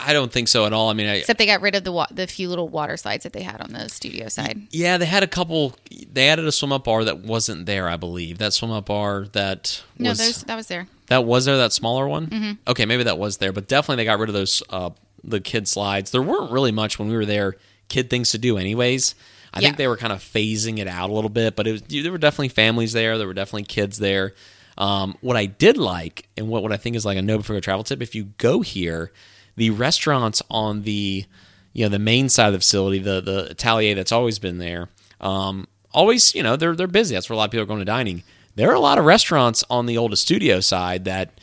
i 0.00 0.12
don't 0.12 0.32
think 0.32 0.48
so 0.48 0.66
at 0.66 0.72
all 0.72 0.88
i 0.90 0.92
mean 0.92 1.06
i 1.06 1.14
Except 1.16 1.38
they 1.38 1.46
got 1.46 1.60
rid 1.60 1.74
of 1.76 1.84
the 1.84 1.92
wa- 1.92 2.06
the 2.10 2.26
few 2.26 2.48
little 2.48 2.68
water 2.68 2.96
slides 2.96 3.22
that 3.22 3.32
they 3.32 3.42
had 3.42 3.60
on 3.60 3.72
the 3.72 3.88
studio 3.88 4.28
side. 4.28 4.60
Yeah, 4.70 4.98
they 4.98 5.06
had 5.06 5.22
a 5.22 5.26
couple. 5.28 5.76
They 6.12 6.28
added 6.28 6.46
a 6.46 6.52
swim 6.52 6.72
up 6.72 6.84
bar 6.84 7.04
that 7.04 7.18
wasn't 7.20 7.66
there, 7.66 7.88
I 7.88 7.96
believe. 7.96 8.38
That 8.38 8.52
swim 8.52 8.72
up 8.72 8.86
bar 8.86 9.26
that 9.32 9.82
No, 9.98 10.10
was 10.10 10.42
that 10.44 10.56
was 10.56 10.66
there. 10.66 10.88
that 11.08 11.24
was 11.24 11.44
there. 11.44 11.56
That 11.56 11.72
smaller 11.72 12.08
one. 12.08 12.26
Mm-hmm. 12.26 12.52
Okay, 12.66 12.86
maybe 12.86 13.04
that 13.04 13.18
was 13.18 13.36
there, 13.38 13.52
but 13.52 13.68
definitely 13.68 14.02
they 14.02 14.06
got 14.06 14.18
rid 14.18 14.28
of 14.28 14.34
those 14.34 14.62
uh, 14.70 14.90
the 15.22 15.40
kid 15.40 15.68
slides. 15.68 16.10
There 16.10 16.22
weren't 16.22 16.50
really 16.50 16.72
much 16.72 16.98
when 16.98 17.08
we 17.08 17.14
were 17.16 17.26
there. 17.26 17.54
Kid 17.88 18.10
things 18.10 18.32
to 18.32 18.38
do, 18.38 18.58
anyways. 18.58 19.14
I 19.58 19.60
think 19.60 19.76
they 19.76 19.88
were 19.88 19.96
kind 19.96 20.12
of 20.12 20.20
phasing 20.20 20.78
it 20.78 20.88
out 20.88 21.10
a 21.10 21.12
little 21.12 21.30
bit, 21.30 21.56
but 21.56 21.66
it 21.66 21.72
was, 21.72 21.82
there 21.82 22.12
were 22.12 22.18
definitely 22.18 22.48
families 22.48 22.92
there. 22.92 23.18
There 23.18 23.26
were 23.26 23.34
definitely 23.34 23.64
kids 23.64 23.98
there. 23.98 24.34
Um, 24.76 25.16
what 25.20 25.36
I 25.36 25.46
did 25.46 25.76
like, 25.76 26.28
and 26.36 26.48
what, 26.48 26.62
what 26.62 26.72
I 26.72 26.76
think 26.76 26.94
is 26.96 27.04
like 27.04 27.18
a 27.18 27.22
no 27.22 27.38
before 27.38 27.54
you 27.56 27.60
travel 27.60 27.82
tip, 27.84 28.00
if 28.00 28.14
you 28.14 28.24
go 28.38 28.60
here, 28.60 29.12
the 29.56 29.70
restaurants 29.70 30.40
on 30.50 30.82
the 30.82 31.24
you 31.72 31.84
know 31.84 31.88
the 31.88 31.98
main 31.98 32.28
side 32.28 32.46
of 32.48 32.52
the 32.54 32.58
facility, 32.60 32.98
the 32.98 33.20
the 33.20 33.50
Atelier 33.50 33.94
that's 33.94 34.12
always 34.12 34.38
been 34.38 34.58
there, 34.58 34.88
um, 35.20 35.66
always 35.92 36.34
you 36.34 36.42
know 36.44 36.54
they're 36.56 36.76
they're 36.76 36.86
busy. 36.86 37.14
That's 37.14 37.28
where 37.28 37.34
a 37.34 37.38
lot 37.38 37.46
of 37.46 37.50
people 37.50 37.64
are 37.64 37.66
going 37.66 37.80
to 37.80 37.84
dining. 37.84 38.22
There 38.54 38.70
are 38.70 38.74
a 38.74 38.80
lot 38.80 38.98
of 38.98 39.04
restaurants 39.04 39.64
on 39.68 39.86
the 39.86 39.98
old 39.98 40.16
studio 40.18 40.60
side 40.60 41.04
that 41.06 41.40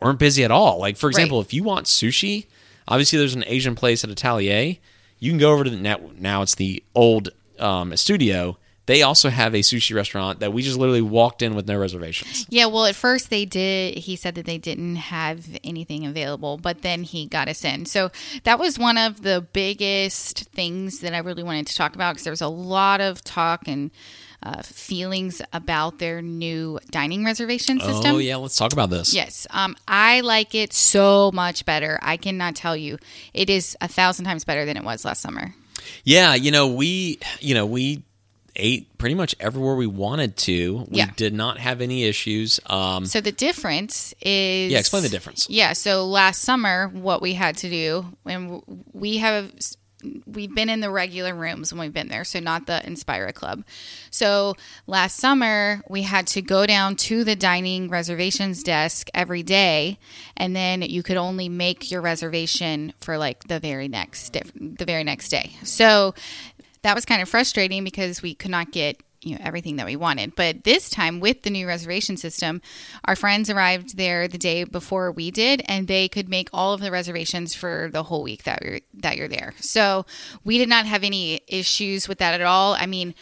weren't 0.00 0.18
busy 0.18 0.42
at 0.44 0.50
all. 0.50 0.78
Like 0.78 0.96
for 0.96 1.08
example, 1.08 1.38
Right. 1.38 1.46
if 1.46 1.52
you 1.54 1.62
want 1.62 1.86
sushi, 1.86 2.46
obviously 2.88 3.18
there's 3.18 3.34
an 3.34 3.44
Asian 3.46 3.74
place 3.74 4.02
at 4.02 4.10
Atelier. 4.10 4.76
You 5.18 5.30
can 5.30 5.38
go 5.38 5.52
over 5.52 5.62
to 5.64 5.70
the 5.70 5.76
net 5.76 6.18
now. 6.18 6.42
It's 6.42 6.54
the 6.56 6.82
old 6.94 7.28
um, 7.62 7.96
studio. 7.96 8.58
They 8.86 9.02
also 9.02 9.30
have 9.30 9.54
a 9.54 9.58
sushi 9.60 9.94
restaurant 9.94 10.40
that 10.40 10.52
we 10.52 10.60
just 10.62 10.76
literally 10.76 11.02
walked 11.02 11.40
in 11.40 11.54
with 11.54 11.68
no 11.68 11.78
reservations. 11.78 12.46
Yeah, 12.48 12.66
well, 12.66 12.84
at 12.86 12.96
first 12.96 13.30
they 13.30 13.44
did. 13.44 13.96
He 13.96 14.16
said 14.16 14.34
that 14.34 14.44
they 14.44 14.58
didn't 14.58 14.96
have 14.96 15.46
anything 15.62 16.04
available, 16.04 16.58
but 16.58 16.82
then 16.82 17.04
he 17.04 17.26
got 17.26 17.46
us 17.48 17.64
in. 17.64 17.86
So 17.86 18.10
that 18.42 18.58
was 18.58 18.80
one 18.80 18.98
of 18.98 19.22
the 19.22 19.46
biggest 19.52 20.50
things 20.50 20.98
that 20.98 21.14
I 21.14 21.18
really 21.18 21.44
wanted 21.44 21.68
to 21.68 21.76
talk 21.76 21.94
about 21.94 22.14
because 22.14 22.24
there 22.24 22.32
was 22.32 22.40
a 22.40 22.48
lot 22.48 23.00
of 23.00 23.22
talk 23.22 23.68
and 23.68 23.92
uh, 24.42 24.62
feelings 24.62 25.40
about 25.52 26.00
their 26.00 26.20
new 26.20 26.80
dining 26.90 27.24
reservation 27.24 27.78
system. 27.78 28.16
Oh 28.16 28.18
yeah, 28.18 28.36
let's 28.36 28.56
talk 28.56 28.72
about 28.72 28.90
this. 28.90 29.14
Yes, 29.14 29.46
um, 29.50 29.76
I 29.86 30.20
like 30.20 30.56
it 30.56 30.72
so 30.72 31.30
much 31.32 31.64
better. 31.64 32.00
I 32.02 32.16
cannot 32.16 32.56
tell 32.56 32.76
you, 32.76 32.98
it 33.32 33.48
is 33.48 33.76
a 33.80 33.86
thousand 33.86 34.24
times 34.24 34.44
better 34.44 34.64
than 34.64 34.76
it 34.76 34.82
was 34.82 35.04
last 35.04 35.22
summer. 35.22 35.54
Yeah, 36.04 36.34
you 36.34 36.50
know, 36.50 36.66
we 36.68 37.18
you 37.40 37.54
know, 37.54 37.66
we 37.66 38.02
ate 38.54 38.98
pretty 38.98 39.14
much 39.14 39.34
everywhere 39.40 39.74
we 39.76 39.86
wanted 39.86 40.36
to. 40.36 40.86
We 40.90 40.98
Yeah. 40.98 41.10
did 41.16 41.32
not 41.32 41.58
have 41.58 41.80
any 41.80 42.04
issues. 42.04 42.60
Um 42.66 43.06
So 43.06 43.20
the 43.20 43.32
difference 43.32 44.12
is 44.20 44.70
Yeah, 44.72 44.78
explain 44.78 45.02
the 45.02 45.08
difference. 45.08 45.46
Yeah, 45.48 45.72
so 45.72 46.06
last 46.06 46.42
summer, 46.42 46.88
what 46.88 47.22
we 47.22 47.32
had 47.34 47.56
to 47.58 47.70
do, 47.70 48.14
and 48.26 48.62
we 48.92 49.18
have 49.18 49.50
we've 50.26 50.54
been 50.54 50.68
in 50.68 50.80
the 50.80 50.90
regular 50.90 51.34
rooms 51.34 51.72
when 51.72 51.80
we've 51.80 51.92
been 51.92 52.08
there, 52.08 52.24
so 52.24 52.40
not 52.40 52.66
the 52.66 52.80
Inspira 52.84 53.32
Club. 53.32 53.64
So 54.10 54.54
last 54.86 55.16
summer, 55.16 55.82
we 55.88 56.02
had 56.02 56.26
to 56.28 56.42
go 56.42 56.66
down 56.66 56.96
to 56.96 57.24
the 57.24 57.36
dining 57.36 57.88
reservations 57.88 58.62
desk 58.62 59.08
every 59.14 59.42
day, 59.42 59.98
and 60.36 60.54
then 60.54 60.82
you 60.82 61.02
could 61.02 61.16
only 61.16 61.48
make 61.48 61.90
your 61.90 62.00
reservation 62.00 62.92
for 63.00 63.18
like 63.18 63.44
the 63.48 63.60
very 63.60 63.88
next 63.88 64.32
the 64.32 64.84
very 64.84 65.04
next 65.04 65.28
day. 65.28 65.52
So 65.64 66.14
that 66.82 66.94
was 66.94 67.04
kind 67.04 67.22
of 67.22 67.28
frustrating 67.28 67.84
because 67.84 68.22
we 68.22 68.34
could 68.34 68.50
not 68.50 68.72
get 68.72 69.00
you 69.22 69.34
know 69.34 69.40
everything 69.44 69.76
that 69.76 69.86
we 69.86 69.96
wanted. 69.96 70.34
But 70.34 70.64
this 70.64 70.90
time 70.90 71.20
with 71.20 71.42
the 71.42 71.50
new 71.50 71.66
reservation 71.66 72.16
system 72.16 72.60
our 73.04 73.16
friends 73.16 73.48
arrived 73.48 73.96
there 73.96 74.28
the 74.28 74.38
day 74.38 74.64
before 74.64 75.12
we 75.12 75.30
did 75.30 75.62
and 75.66 75.88
they 75.88 76.08
could 76.08 76.28
make 76.28 76.48
all 76.52 76.72
of 76.74 76.80
the 76.80 76.90
reservations 76.90 77.54
for 77.54 77.88
the 77.92 78.02
whole 78.02 78.22
week 78.22 78.44
that 78.44 78.62
you're 78.62 78.80
that 78.94 79.16
you're 79.16 79.28
there. 79.28 79.54
So 79.58 80.04
we 80.44 80.58
did 80.58 80.68
not 80.68 80.86
have 80.86 81.04
any 81.04 81.40
issues 81.46 82.08
with 82.08 82.18
that 82.18 82.34
at 82.40 82.46
all. 82.46 82.74
I 82.74 82.86
mean 82.86 83.14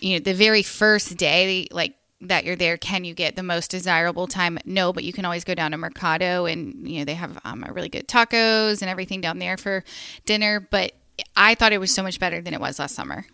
you 0.00 0.14
know 0.14 0.18
the 0.18 0.34
very 0.34 0.62
first 0.62 1.16
day 1.16 1.68
like 1.70 1.94
that 2.20 2.44
you're 2.44 2.56
there 2.56 2.78
can 2.78 3.04
you 3.04 3.12
get 3.12 3.36
the 3.36 3.42
most 3.42 3.70
desirable 3.70 4.26
time? 4.26 4.58
No 4.64 4.92
but 4.92 5.04
you 5.04 5.12
can 5.12 5.24
always 5.24 5.44
go 5.44 5.54
down 5.54 5.72
to 5.72 5.76
mercado 5.76 6.46
and 6.46 6.88
you 6.88 6.98
know 6.98 7.04
they 7.04 7.14
have 7.14 7.38
um, 7.44 7.64
really 7.70 7.90
good 7.90 8.08
tacos 8.08 8.80
and 8.80 8.90
everything 8.90 9.20
down 9.20 9.38
there 9.38 9.56
for 9.56 9.84
dinner. 10.24 10.60
But 10.60 10.92
i 11.36 11.54
thought 11.54 11.72
it 11.72 11.78
was 11.78 11.94
so 11.94 12.02
much 12.02 12.18
better 12.18 12.40
than 12.40 12.54
it 12.54 12.60
was 12.60 12.80
last 12.80 12.96
summer 12.96 13.24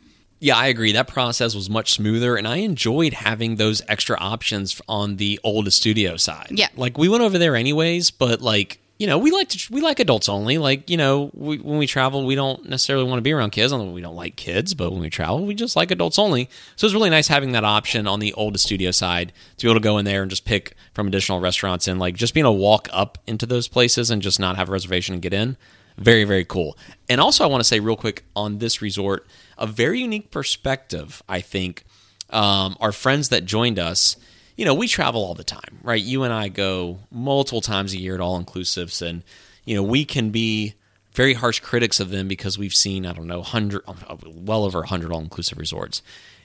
Yeah, 0.41 0.57
I 0.57 0.69
agree. 0.69 0.93
That 0.93 1.07
process 1.07 1.55
was 1.55 1.69
much 1.69 1.93
smoother, 1.93 2.37
and 2.37 2.49
I 2.49 2.57
enjoyed 2.57 3.13
having 3.13 3.57
those 3.57 3.83
extra 3.89 4.19
options 4.19 4.81
on 4.89 5.17
the 5.17 5.39
old 5.45 5.71
studio 5.73 6.17
side. 6.17 6.53
Yeah. 6.53 6.69
like 6.77 6.97
we 6.99 7.09
went 7.09 7.23
over 7.23 7.39
there 7.39 7.55
anyways, 7.55 8.11
but 8.11 8.41
like 8.41 8.81
you 8.99 9.07
know, 9.07 9.17
we 9.17 9.31
like 9.31 9.49
to 9.49 9.73
we 9.73 9.81
like 9.81 9.99
adults 9.99 10.29
only. 10.29 10.59
Like 10.59 10.91
you 10.91 10.99
know, 10.99 11.31
we, 11.33 11.57
when 11.59 11.79
we 11.79 11.87
travel, 11.87 12.27
we 12.27 12.35
don't 12.35 12.69
necessarily 12.69 13.05
want 13.05 13.17
to 13.17 13.23
be 13.23 13.33
around 13.33 13.51
kids. 13.51 13.73
Although 13.73 13.93
we 13.93 14.03
don't 14.03 14.15
like 14.15 14.37
kids, 14.37 14.75
but 14.75 14.93
when 14.93 15.01
we 15.01 15.09
travel, 15.09 15.47
we 15.47 15.55
just 15.55 15.75
like 15.75 15.91
adults 15.91 16.19
only. 16.19 16.51
So 16.77 16.87
it's 16.87 16.93
really 16.93 17.09
nice 17.09 17.29
having 17.29 17.53
that 17.53 17.65
option 17.65 18.07
on 18.07 18.21
the 18.21 18.35
old 18.35 18.61
studio 18.61 18.91
side 18.91 19.33
to 19.57 19.65
be 19.65 19.71
able 19.71 19.81
to 19.81 19.85
go 19.85 19.97
in 19.97 20.05
there 20.05 20.21
and 20.21 20.31
just 20.31 20.45
pick 20.45 20.75
from 20.93 21.07
additional 21.07 21.41
restaurants 21.41 21.89
and 21.89 21.99
like 21.99 22.15
just 22.15 22.35
being 22.35 22.45
able 22.45 22.57
to 22.57 22.61
walk 22.61 22.89
up 22.93 23.17
into 23.27 23.47
those 23.47 23.69
places 23.69 24.11
and 24.11 24.21
just 24.21 24.39
not 24.39 24.57
have 24.57 24.69
a 24.69 24.73
reservation 24.73 25.15
and 25.15 25.23
get 25.23 25.33
in. 25.33 25.57
Very, 26.01 26.25
very 26.25 26.45
cool. 26.45 26.77
And 27.09 27.21
also, 27.21 27.45
I 27.45 27.47
want 27.47 27.61
to 27.61 27.65
say 27.69 27.79
real 27.79 27.97
quick 27.97 28.25
on 28.35 28.59
this 28.59 28.81
resort, 28.83 29.27
a 29.59 29.67
very 29.67 30.01
unique 30.01 30.31
perspective, 30.31 31.23
I 31.29 31.41
think. 31.41 31.85
Um, 32.31 32.77
our 32.81 32.93
friends 32.93 33.29
that 33.29 33.45
joined 33.45 33.79
us, 33.79 34.17
you 34.57 34.65
know, 34.65 34.75
we 34.75 34.89
travel 34.89 35.23
all 35.23 35.35
the 35.35 35.45
time, 35.45 35.79
right? 35.83 36.01
You 36.01 36.23
and 36.23 36.33
I 36.33 36.49
go 36.49 37.01
multiple 37.11 37.61
times 37.61 37.93
a 37.93 37.99
year 37.99 38.15
at 38.15 38.21
all 38.21 38.43
inclusives, 38.43 39.03
and, 39.07 39.23
you 39.65 39.75
know, 39.75 39.83
we 39.83 40.05
can 40.05 40.31
be 40.31 40.75
very 41.13 41.35
harsh 41.35 41.61
critics 41.61 41.99
of 42.01 42.11
them 42.11 42.29
because 42.29 42.57
we've 42.57 42.73
seen, 42.75 43.05
I 43.05 43.13
don't 43.13 43.27
know, 43.27 43.39
100, 43.39 43.83
well 44.25 44.65
over 44.65 44.79
100 44.79 45.13
all 45.13 45.21
inclusive 45.21 45.59
resorts. 45.59 46.03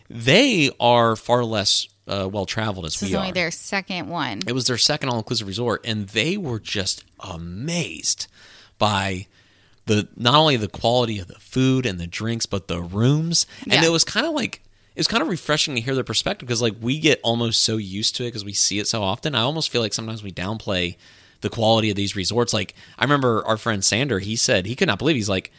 They 0.09 0.69
are 0.79 1.15
far 1.15 1.43
less 1.45 1.87
uh, 2.07 2.27
well 2.31 2.45
traveled 2.45 2.85
as 2.85 2.93
This 2.93 3.03
we 3.03 3.07
is 3.09 3.15
are. 3.15 3.19
only 3.19 3.31
their 3.31 3.51
second 3.51 4.09
one. 4.09 4.41
It 4.47 4.53
was 4.53 4.67
their 4.67 4.77
second 4.77 5.09
all 5.09 5.17
inclusive 5.17 5.47
resort, 5.47 5.85
and 5.85 6.07
they 6.09 6.35
were 6.35 6.59
just 6.59 7.03
amazed 7.19 8.27
by 8.77 9.27
the 9.85 10.07
not 10.15 10.35
only 10.35 10.57
the 10.57 10.67
quality 10.67 11.19
of 11.19 11.27
the 11.27 11.35
food 11.39 11.85
and 11.85 11.99
the 11.99 12.07
drinks, 12.07 12.45
but 12.45 12.67
the 12.67 12.81
rooms. 12.81 13.45
And 13.63 13.73
Yeah. 13.73 13.85
it 13.85 13.91
was 13.91 14.03
kind 14.03 14.25
of 14.25 14.33
like 14.33 14.61
it 14.95 14.99
was 14.99 15.07
kind 15.07 15.21
of 15.21 15.27
refreshing 15.29 15.75
to 15.75 15.81
hear 15.81 15.93
their 15.93 16.03
perspective 16.05 16.47
because 16.47 16.61
like 16.61 16.75
we 16.81 16.99
get 16.99 17.19
almost 17.23 17.63
so 17.63 17.77
used 17.77 18.15
to 18.15 18.23
it 18.23 18.27
because 18.27 18.45
we 18.45 18.53
see 18.53 18.79
it 18.79 18.87
so 18.87 19.03
often. 19.03 19.35
I 19.35 19.41
almost 19.41 19.69
feel 19.69 19.81
like 19.81 19.93
sometimes 19.93 20.23
we 20.23 20.31
downplay 20.31 20.95
the 21.41 21.49
quality 21.49 21.89
of 21.89 21.95
these 21.95 22.15
resorts. 22.15 22.53
Like 22.53 22.73
I 22.97 23.03
remember 23.03 23.45
our 23.45 23.57
friend 23.57 23.83
Sander, 23.83 24.19
he 24.19 24.35
said 24.35 24.65
he 24.65 24.75
could 24.75 24.87
not 24.87 24.99
believe 24.99 25.15
he's 25.17 25.29
like 25.29 25.51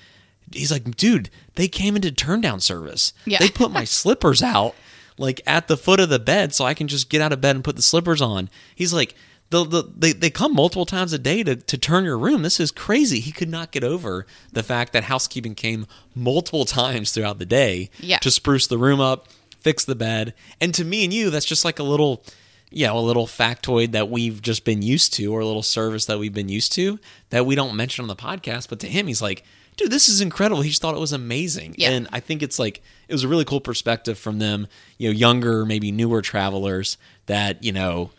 he's 0.52 0.70
like, 0.72 0.96
dude, 0.96 1.28
they 1.56 1.68
came 1.68 1.96
into 1.96 2.10
turn 2.12 2.40
down 2.40 2.60
service. 2.60 3.12
Yeah. 3.26 3.38
They 3.38 3.50
put 3.50 3.70
my 3.70 3.84
slippers 4.00 4.42
out 4.42 4.74
like 5.18 5.40
at 5.46 5.66
the 5.68 5.76
foot 5.76 6.00
of 6.00 6.08
the 6.08 6.18
bed 6.18 6.54
so 6.54 6.64
I 6.64 6.74
can 6.74 6.88
just 6.88 7.08
get 7.10 7.20
out 7.20 7.32
of 7.32 7.40
bed 7.40 7.56
and 7.56 7.64
put 7.64 7.76
the 7.76 7.82
slippers 7.82 8.20
on. 8.22 8.48
He's 8.74 8.92
like, 8.92 9.14
the, 9.50 9.64
the, 9.64 9.84
they, 9.96 10.12
they 10.12 10.30
come 10.30 10.54
multiple 10.54 10.86
times 10.86 11.12
a 11.12 11.18
day 11.18 11.42
to, 11.44 11.54
to 11.56 11.78
turn 11.78 12.04
your 12.04 12.18
room. 12.18 12.42
This 12.42 12.58
is 12.58 12.70
crazy. 12.70 13.20
He 13.20 13.30
could 13.32 13.48
not 13.48 13.70
get 13.70 13.84
over 13.84 14.26
the 14.52 14.62
fact 14.62 14.92
that 14.92 15.04
housekeeping 15.04 15.54
came 15.54 15.86
multiple 16.14 16.64
times 16.66 17.12
throughout 17.12 17.38
the 17.38 17.46
day 17.46 17.90
Yeah. 18.00 18.18
to 18.18 18.30
spruce 18.30 18.66
the 18.66 18.78
room 18.78 19.00
up, 19.00 19.28
fix 19.60 19.84
the 19.84 19.94
bed. 19.94 20.34
And 20.60 20.74
to 20.74 20.84
me 20.84 21.04
and 21.04 21.12
you, 21.12 21.30
that's 21.30 21.46
just 21.46 21.64
like 21.64 21.78
a 21.78 21.84
little, 21.84 22.24
you 22.70 22.86
know, 22.86 22.98
a 22.98 23.00
little 23.00 23.26
factoid 23.28 23.92
that 23.92 24.10
we've 24.10 24.42
just 24.42 24.64
been 24.64 24.82
used 24.82 25.14
to 25.14 25.26
or 25.32 25.40
a 25.40 25.46
little 25.46 25.62
service 25.62 26.06
that 26.06 26.18
we've 26.18 26.34
been 26.34 26.48
used 26.48 26.72
to 26.72 26.98
that 27.30 27.46
we 27.46 27.54
don't 27.54 27.76
mention 27.76 28.02
on 28.02 28.08
the 28.08 28.16
podcast. 28.16 28.68
But 28.68 28.80
to 28.80 28.88
him, 28.88 29.06
he's 29.06 29.22
like, 29.22 29.44
dude, 29.76 29.90
this 29.92 30.08
is 30.08 30.20
incredible. 30.20 30.62
He 30.62 30.70
just 30.70 30.82
thought 30.82 30.94
it 30.96 31.00
was 31.00 31.12
amazing. 31.12 31.76
Yeah. 31.78 31.90
And 31.90 32.08
I 32.12 32.18
think 32.18 32.42
it's 32.42 32.58
like, 32.58 32.82
it 33.08 33.14
was 33.14 33.22
a 33.22 33.28
really 33.28 33.44
cool 33.44 33.60
perspective 33.60 34.18
from 34.18 34.40
them, 34.40 34.66
you 34.98 35.08
know, 35.08 35.12
younger, 35.12 35.64
maybe 35.64 35.92
newer 35.92 36.20
travelers 36.22 36.96
that, 37.26 37.62
you 37.62 37.70
know, 37.72 38.10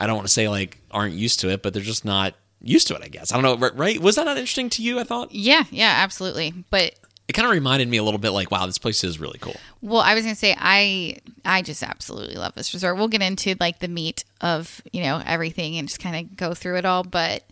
I 0.00 0.06
don't 0.06 0.16
want 0.16 0.26
to 0.26 0.32
say 0.32 0.48
like 0.48 0.78
aren't 0.90 1.14
used 1.14 1.40
to 1.40 1.50
it, 1.50 1.62
but 1.62 1.74
they're 1.74 1.82
just 1.82 2.04
not 2.04 2.34
used 2.62 2.88
to 2.88 2.94
it, 2.94 3.02
I 3.04 3.08
guess. 3.08 3.32
I 3.32 3.40
don't 3.40 3.60
know, 3.60 3.68
right? 3.74 4.00
Was 4.00 4.16
that 4.16 4.24
not 4.24 4.36
interesting 4.36 4.70
to 4.70 4.82
you? 4.82 4.98
I 4.98 5.04
thought 5.04 5.32
yeah, 5.32 5.64
yeah, 5.70 5.94
absolutely. 5.98 6.52
But 6.70 6.94
it 7.28 7.34
kind 7.34 7.46
of 7.46 7.52
reminded 7.52 7.88
me 7.88 7.98
a 7.98 8.02
little 8.02 8.18
bit 8.18 8.30
like, 8.30 8.50
wow, 8.50 8.66
this 8.66 8.78
place 8.78 9.04
is 9.04 9.20
really 9.20 9.38
cool. 9.38 9.54
Well, 9.82 10.00
I 10.00 10.14
was 10.14 10.24
gonna 10.24 10.34
say 10.34 10.56
I 10.58 11.18
I 11.44 11.62
just 11.62 11.82
absolutely 11.82 12.36
love 12.36 12.54
this 12.54 12.74
resort. 12.74 12.96
We'll 12.96 13.08
get 13.08 13.22
into 13.22 13.54
like 13.60 13.78
the 13.78 13.88
meat 13.88 14.24
of 14.40 14.82
you 14.92 15.02
know 15.02 15.22
everything 15.24 15.76
and 15.76 15.86
just 15.86 16.00
kind 16.00 16.16
of 16.16 16.36
go 16.36 16.54
through 16.54 16.78
it 16.78 16.86
all, 16.86 17.04
but 17.04 17.44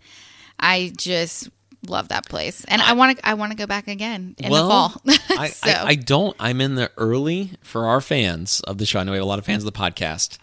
I 0.58 0.92
just 0.96 1.50
love 1.86 2.08
that 2.08 2.28
place, 2.28 2.64
and 2.64 2.82
I 2.82 2.94
want 2.94 3.18
to 3.18 3.28
I 3.28 3.34
want 3.34 3.52
to 3.52 3.56
go 3.56 3.66
back 3.66 3.88
again 3.88 4.34
in 4.38 4.50
the 4.50 4.58
fall. 4.58 5.00
I, 5.30 5.48
so 5.50 5.70
I, 5.70 5.84
I 5.88 5.94
don't. 5.94 6.34
I'm 6.40 6.60
in 6.60 6.74
the 6.74 6.90
early 6.96 7.52
for 7.62 7.86
our 7.86 8.00
fans 8.00 8.60
of 8.60 8.78
the 8.78 8.86
show. 8.86 8.98
I 9.00 9.04
know 9.04 9.12
we 9.12 9.18
have 9.18 9.24
a 9.24 9.28
lot 9.28 9.38
of 9.38 9.44
fans 9.44 9.64
of 9.64 9.72
the 9.72 9.78
podcast. 9.78 10.38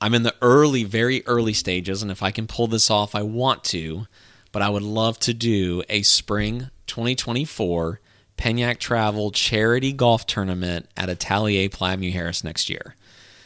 I'm 0.00 0.14
in 0.14 0.22
the 0.22 0.34
early, 0.40 0.84
very 0.84 1.22
early 1.26 1.52
stages, 1.52 2.02
and 2.02 2.10
if 2.10 2.22
I 2.22 2.30
can 2.30 2.46
pull 2.46 2.66
this 2.66 2.90
off, 2.90 3.14
I 3.14 3.22
want 3.22 3.64
to. 3.64 4.06
But 4.52 4.62
I 4.62 4.68
would 4.68 4.82
love 4.82 5.18
to 5.20 5.34
do 5.34 5.82
a 5.88 6.02
spring 6.02 6.70
2024 6.88 8.00
Penyak 8.36 8.78
Travel 8.78 9.30
charity 9.30 9.92
golf 9.92 10.26
tournament 10.26 10.88
at 10.96 11.08
Atelier 11.08 11.68
Playa 11.68 11.96
Mujeres 11.98 12.42
next 12.42 12.68
year. 12.70 12.96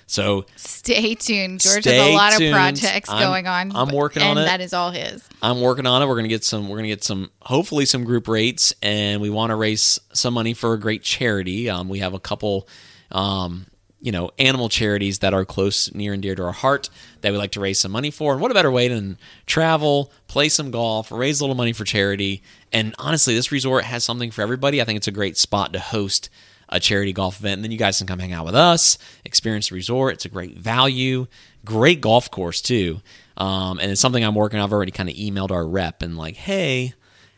So 0.07 0.45
stay 0.57 1.15
tuned. 1.15 1.61
George 1.61 1.83
Stay 1.83 1.97
has 1.97 2.09
a 2.09 2.15
lot 2.15 2.33
tuned. 2.35 2.45
of 2.51 2.53
projects 2.55 3.09
I'm- 3.11 3.23
going 3.23 3.47
on. 3.47 3.73
I'm 3.75 3.89
working 3.95 4.23
on 4.23 4.31
and 4.39 4.41
it. 4.41 4.45
That 4.45 4.61
is 4.61 4.73
all 4.73 4.91
his. 4.91 5.23
I'm 5.43 5.61
working 5.61 5.87
on 5.87 6.03
it. 6.03 6.07
We're 6.07 6.17
gonna 6.17 6.29
get 6.29 6.45
some. 6.45 6.69
We're 6.69 6.77
gonna 6.77 6.89
get 6.89 7.03
some. 7.03 7.31
Hopefully, 7.43 7.87
some 7.87 8.05
group 8.05 8.29
rates, 8.29 8.73
and 8.83 9.21
we 9.21 9.31
want 9.31 9.51
to 9.51 9.57
raise 9.57 9.99
some 10.13 10.35
money 10.35 10.53
for 10.55 10.75
a 10.75 10.79
great 10.79 11.03
charity. 11.03 11.69
Um, 11.71 11.89
we 11.89 11.99
have 12.01 12.13
a 12.15 12.21
couple, 12.21 12.69
um, 13.11 13.67
you 14.05 14.13
know, 14.13 14.31
animal 14.39 14.69
charities 14.69 15.21
that 15.21 15.33
are 15.33 15.47
close, 15.47 15.93
near, 15.95 16.13
and 16.13 16.21
dear 16.21 16.35
to 16.35 16.45
our 16.45 16.53
heart 16.53 16.91
that 17.23 17.33
we 17.33 17.39
like 17.39 17.53
to 17.53 17.61
raise 17.61 17.79
some 17.79 17.91
money 17.91 18.11
for. 18.11 18.35
And 18.35 18.43
what 18.43 18.51
a 18.51 18.55
better 18.55 18.71
way 18.71 18.87
than 18.87 19.17
travel, 19.47 20.13
play 20.29 20.51
some 20.51 20.71
golf, 20.71 21.11
raise 21.11 21.41
a 21.41 21.43
little 21.43 21.57
money 21.57 21.73
for 21.73 21.85
charity. 21.85 22.43
And 22.71 22.95
honestly, 22.99 23.35
this 23.35 23.51
resort 23.51 23.85
has 23.85 24.05
something 24.05 24.31
for 24.31 24.43
everybody. 24.43 24.83
I 24.83 24.85
think 24.85 24.99
it's 24.99 25.09
a 25.09 25.11
great 25.11 25.39
spot 25.39 25.73
to 25.73 25.81
host 25.81 26.29
a 26.69 26.79
charity 26.79 27.15
golf 27.15 27.41
event. 27.41 27.55
And 27.55 27.65
then 27.65 27.73
you 27.73 27.79
guys 27.79 27.97
can 27.97 28.07
come 28.07 28.19
hang 28.19 28.35
out 28.35 28.45
with 28.45 28.55
us, 28.55 28.99
experience 29.25 29.71
the 29.71 29.75
resort. 29.75 30.13
It's 30.13 30.27
a 30.27 30.29
great 30.29 30.59
value, 30.59 31.27
great 31.65 32.03
golf 32.03 32.31
course 32.31 32.61
too. 32.61 33.01
Um, 33.39 33.79
and 33.79 33.91
it's 33.91 34.03
something 34.03 34.23
I'm 34.23 34.35
working 34.35 34.59
on. 34.59 34.67
I've 34.67 34.73
already 34.75 34.93
kind 34.93 35.09
of 35.09 35.15
emailed 35.17 35.51
our 35.51 35.67
rep 35.67 36.03
and 36.03 36.19
like, 36.19 36.37
hey, 36.37 36.93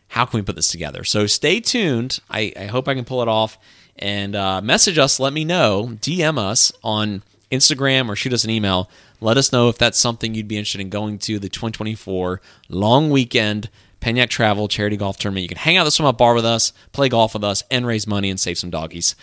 how 0.08 0.25
can 0.25 0.38
we 0.38 0.42
put 0.42 0.56
this 0.56 0.68
together? 0.68 1.04
So 1.04 1.28
stay 1.28 1.61
tuned. 1.61 2.18
I, 2.28 2.52
I 2.58 2.64
hope 2.64 2.88
I 2.88 2.94
can 2.94 3.04
pull 3.04 3.23
it 3.23 3.28
off. 3.28 3.56
And 3.98 4.36
uh, 4.36 4.60
message 4.60 4.98
us, 4.98 5.18
let 5.18 5.32
me 5.32 5.44
know, 5.44 5.90
DM 6.00 6.38
us 6.38 6.72
on 6.82 7.22
Instagram 7.50 8.08
or 8.08 8.16
shoot 8.16 8.32
us 8.32 8.44
an 8.44 8.50
email. 8.50 8.90
Let 9.20 9.36
us 9.36 9.52
know 9.52 9.68
if 9.68 9.78
that's 9.78 9.98
something 9.98 10.34
you'd 10.34 10.48
be 10.48 10.58
interested 10.58 10.80
in 10.80 10.90
going 10.90 11.18
to 11.20 11.38
the 11.38 11.48
2024 11.48 12.40
long 12.68 13.10
weekend 13.10 13.70
Penyak 14.00 14.28
Travel 14.28 14.68
Charity 14.68 14.96
Golf 14.96 15.18
Tournament. 15.18 15.42
You 15.42 15.48
can 15.48 15.58
hang 15.58 15.76
out 15.76 15.82
at 15.82 15.84
the 15.84 15.90
swim 15.90 16.06
up 16.06 16.18
bar 16.18 16.34
with 16.34 16.44
us, 16.44 16.72
play 16.92 17.08
golf 17.08 17.34
with 17.34 17.44
us, 17.44 17.62
and 17.70 17.86
raise 17.86 18.06
money 18.06 18.30
and 18.30 18.38
save 18.38 18.58
some 18.58 18.70
doggies. 18.70 19.16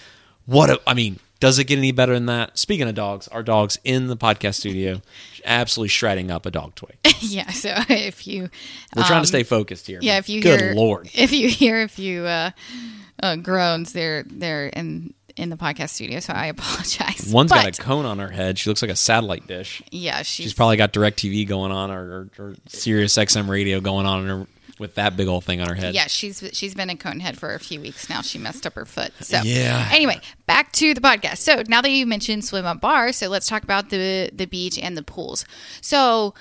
What 0.46 0.70
a, 0.70 0.82
I 0.88 0.94
mean, 0.94 1.20
does 1.40 1.60
it 1.60 1.66
get 1.66 1.78
any 1.78 1.92
better 1.92 2.14
than 2.14 2.26
that? 2.26 2.58
Speaking 2.58 2.88
of 2.88 2.96
dogs, 2.96 3.28
our 3.28 3.44
dogs 3.44 3.78
in 3.84 4.08
the 4.08 4.18
podcast 4.18 4.56
studio, 4.56 5.02
absolutely 5.46 5.90
shredding 5.90 6.32
up 6.32 6.46
a 6.46 6.52
dog 6.52 6.76
toy. 6.76 6.92
yeah. 7.20 7.50
So 7.52 7.74
if 7.90 8.26
you 8.28 8.50
We're 8.96 9.04
trying 9.04 9.20
um, 9.20 9.24
to 9.24 9.28
stay 9.28 9.44
focused 9.44 9.88
here. 9.88 10.00
yeah, 10.02 10.18
if 10.18 10.28
you 10.28 10.42
good 10.42 10.60
hear 10.60 10.74
lord, 10.74 11.10
if 11.14 11.32
you 11.32 11.50
hear 11.50 11.82
if 11.82 12.00
you. 12.00 12.26
uh, 12.26 12.52
uh, 13.24 13.36
groans, 13.38 13.94
they're 13.94 14.24
they're 14.28 14.68
in 14.68 15.14
in 15.36 15.50
the 15.50 15.56
podcast 15.56 15.90
studio. 15.90 16.20
So 16.20 16.34
I 16.34 16.46
apologize. 16.58 17.32
one's 17.34 17.50
But, 17.52 17.64
got 17.64 17.80
a 17.80 17.82
cone 17.82 18.06
on 18.06 18.20
her 18.20 18.30
head. 18.30 18.60
She 18.60 18.70
looks 18.70 18.82
like 18.84 18.92
a 18.92 18.96
satellite 18.96 19.48
dish. 19.48 19.82
yeah. 19.92 20.18
She's, 20.22 20.44
She's 20.46 20.54
probably 20.54 20.78
got 20.78 20.94
DirecTV 20.94 21.48
going 21.48 21.72
on 21.72 21.90
or, 21.90 22.30
or, 22.38 22.44
or 22.46 22.56
Sirius 22.68 23.16
XM 23.18 23.50
radio 23.50 23.80
going 23.82 24.06
on 24.06 24.22
in 24.22 24.28
her, 24.28 24.48
with 24.78 24.96
that 24.96 25.16
big 25.18 25.28
old 25.28 25.44
thing 25.44 25.60
on 25.62 25.68
her 25.70 25.76
head. 25.76 25.96
Yeah, 25.96 26.08
she's 26.08 26.44
she's 26.54 26.76
been 26.76 26.90
in 26.90 26.98
Conehead 26.98 27.38
for 27.38 27.54
a 27.56 27.60
few 27.60 27.80
weeks 27.82 28.10
now. 28.10 28.22
She 28.22 28.38
messed 28.38 28.66
up 28.68 28.74
her 28.74 28.86
foot. 28.86 29.12
So 29.22 29.42
Yeah. 29.44 29.88
Anyway, 29.92 30.20
back 30.46 30.72
to 30.74 30.94
the 30.94 31.02
podcast. 31.02 31.38
So 31.38 31.64
now 31.68 31.82
that 31.82 31.90
you 31.92 32.06
mentioned 32.06 32.44
swim 32.46 32.66
up 32.66 32.82
bar, 32.82 33.12
so 33.12 33.28
let's 33.30 33.48
talk 33.48 33.64
about 33.64 33.90
the 33.90 34.30
the 34.34 34.46
beach 34.46 34.78
and 34.78 34.96
the 34.98 35.04
pools. 35.04 35.46
So 35.82 36.34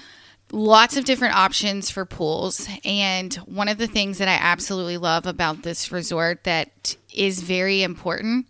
lots 0.52 0.96
of 0.96 1.04
different 1.04 1.34
options 1.34 1.90
for 1.90 2.04
pools, 2.04 2.68
and 2.84 3.34
one 3.46 3.68
of 3.68 3.78
the 3.78 3.86
things 3.86 4.18
that 4.18 4.28
I 4.28 4.34
absolutely 4.34 4.98
love 4.98 5.26
about 5.26 5.62
this 5.62 5.90
resort 5.90 6.44
that 6.44 6.94
is 7.12 7.42
very 7.42 7.82
important 7.82 8.46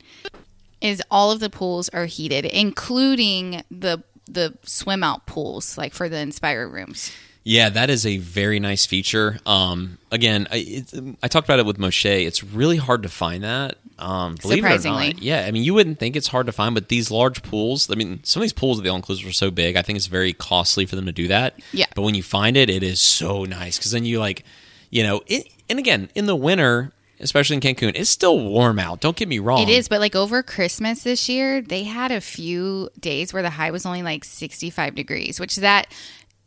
is 0.81 1.03
all 1.11 1.31
of 1.31 1.41
the 1.41 1.49
pools 1.49 1.89
are 1.91 2.07
heated, 2.07 2.45
including 2.45 3.63
the 3.71 4.03
the 4.27 4.57
swim 4.63 5.03
out 5.03 5.27
pools, 5.27 5.77
like 5.79 5.93
for 5.93 6.09
the 6.09 6.17
Inspira 6.17 6.71
rooms. 6.71 7.13
Yeah, 7.45 7.71
that 7.71 7.91
is 7.91 8.07
a 8.07 8.19
very 8.19 8.61
nice 8.61 8.87
feature. 8.87 9.39
Um, 9.47 9.99
again, 10.13 10.47
I, 10.51 10.57
it, 10.57 11.17
I 11.23 11.29
talked 11.29 11.47
about 11.49 11.59
it 11.59 11.67
with 11.67 11.79
Moxché. 11.79 12.25
It's 12.27 12.45
really 12.45 12.77
hard 12.77 13.03
to 13.03 13.09
find 13.09 13.43
that. 13.43 13.79
Um, 13.99 14.37
believe 14.37 14.59
it 14.59 14.67
or 14.67 14.71
Surprisingly. 14.71 15.13
not, 15.15 15.23
yeah. 15.23 15.45
I 15.47 15.51
mean, 15.51 15.65
you 15.65 15.75
wouldn't 15.75 15.99
think 15.99 16.17
it's 16.17 16.29
hard 16.29 16.47
to 16.47 16.53
find, 16.53 16.75
but 16.75 16.89
these 16.89 17.11
large 17.11 17.43
pools. 17.43 17.91
I 17.91 17.95
mean, 17.95 18.21
some 18.23 18.41
of 18.41 18.45
these 18.45 18.53
pools 18.53 18.79
at 18.79 18.85
the 18.85 18.91
all 18.91 18.97
inclusive 18.97 19.29
are 19.29 19.33
so 19.33 19.51
big. 19.51 19.77
I 19.77 19.83
think 19.83 19.97
it's 19.97 20.07
very 20.07 20.33
costly 20.33 20.87
for 20.87 20.97
them 20.97 21.07
to 21.07 21.13
do 21.13 21.29
that. 21.29 21.59
Yeah. 21.73 21.87
But 21.95 22.03
when 22.03 22.15
you 22.15 22.23
find 22.23 22.57
it, 22.57 22.71
it 22.71 22.83
is 22.83 23.01
so 23.01 23.45
nice 23.45 23.79
because 23.79 23.91
then 23.91 24.05
you 24.05 24.19
like, 24.19 24.45
you 24.91 25.03
know, 25.03 25.23
it, 25.27 25.49
and 25.69 25.79
again 25.79 26.11
in 26.15 26.27
the 26.27 26.37
winter, 26.37 26.93
especially 27.21 27.57
in 27.57 27.61
Cancun, 27.61 27.93
it's 27.95 28.11
still 28.11 28.39
warm 28.39 28.79
out. 28.79 29.01
Don't 29.01 29.17
get 29.17 29.29
me 29.29 29.39
wrong. 29.39 29.63
It 29.63 29.69
is, 29.69 29.89
but 29.89 30.01
like 30.01 30.17
over 30.17 30.43
Christmas 30.43 31.03
this 31.03 31.29
year, 31.29 31.61
they 31.61 31.85
had 31.85 32.11
a 32.11 32.21
few 32.21 32.89
days 32.99 33.33
where 33.33 33.43
the 33.43 33.51
high 33.51 33.71
was 33.71 33.87
only 33.87 34.03
like 34.03 34.25
65 34.25 34.95
degrees, 34.95 35.39
which 35.39 35.57
that 35.57 35.87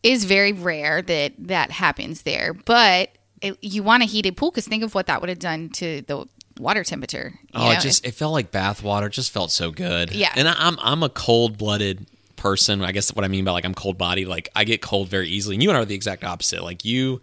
is 0.04 0.26
very 0.26 0.54
rare 0.54 1.02
that 1.02 1.34
that 1.40 1.72
happens 1.72 2.22
there. 2.24 2.54
But 2.54 3.10
it, 3.42 3.58
you 3.62 3.84
want 3.84 4.04
a 4.04 4.06
heated 4.06 4.38
pool 4.38 4.52
because 4.52 4.68
think 4.68 4.84
of 4.84 4.96
what 4.96 5.08
that 5.08 5.22
would 5.22 5.30
have 5.30 5.40
done 5.40 5.70
to 5.70 6.02
the 6.02 6.26
water 6.60 6.84
temperature. 6.84 7.34
Oh, 7.54 7.66
know? 7.66 7.72
it 7.72 7.82
just 7.82 8.06
it 8.06 8.14
felt 8.14 8.34
like 8.34 8.52
bath 8.52 8.84
water. 8.84 9.08
It 9.08 9.14
just 9.14 9.32
felt 9.32 9.52
so 9.52 9.72
good. 9.72 10.12
Yeah. 10.12 10.32
and 10.36 10.48
I, 10.48 10.56
I'm 10.58 10.78
I'm 10.80 11.04
a 11.04 11.10
cold 11.10 11.58
blooded 11.58 12.08
person. 12.36 12.84
I 12.84 12.92
guess 12.92 13.14
what 13.14 13.26
I 13.26 13.28
mean 13.28 13.46
by 13.46 13.52
like 13.52 13.66
I'm 13.66 13.74
cold 13.74 13.98
body. 13.98 14.26
Like 14.26 14.50
I 14.56 14.64
get 14.64 14.82
cold 14.82 15.10
very 15.10 15.28
easily. 15.28 15.56
And 15.56 15.64
you 15.64 15.70
and 15.70 15.78
I 15.78 15.82
are 15.82 15.86
the 15.86 15.96
exact 15.96 16.24
opposite. 16.24 16.64
Like 16.64 16.86
you, 16.86 17.22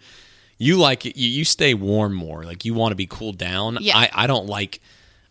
you 0.59 0.77
like 0.79 1.07
it. 1.07 1.17
You, 1.17 1.29
you 1.29 1.45
stay 1.45 1.75
warm 1.75 2.15
more. 2.15 2.45
Like 2.45 2.65
you 2.65 2.75
want 2.75 2.93
to 2.93 2.97
be 2.97 3.07
cooled 3.07 3.39
down. 3.39 3.79
Yeah. 3.81 3.97
I 3.97 4.11
I 4.13 4.27
don't 4.27 4.47
like 4.47 4.81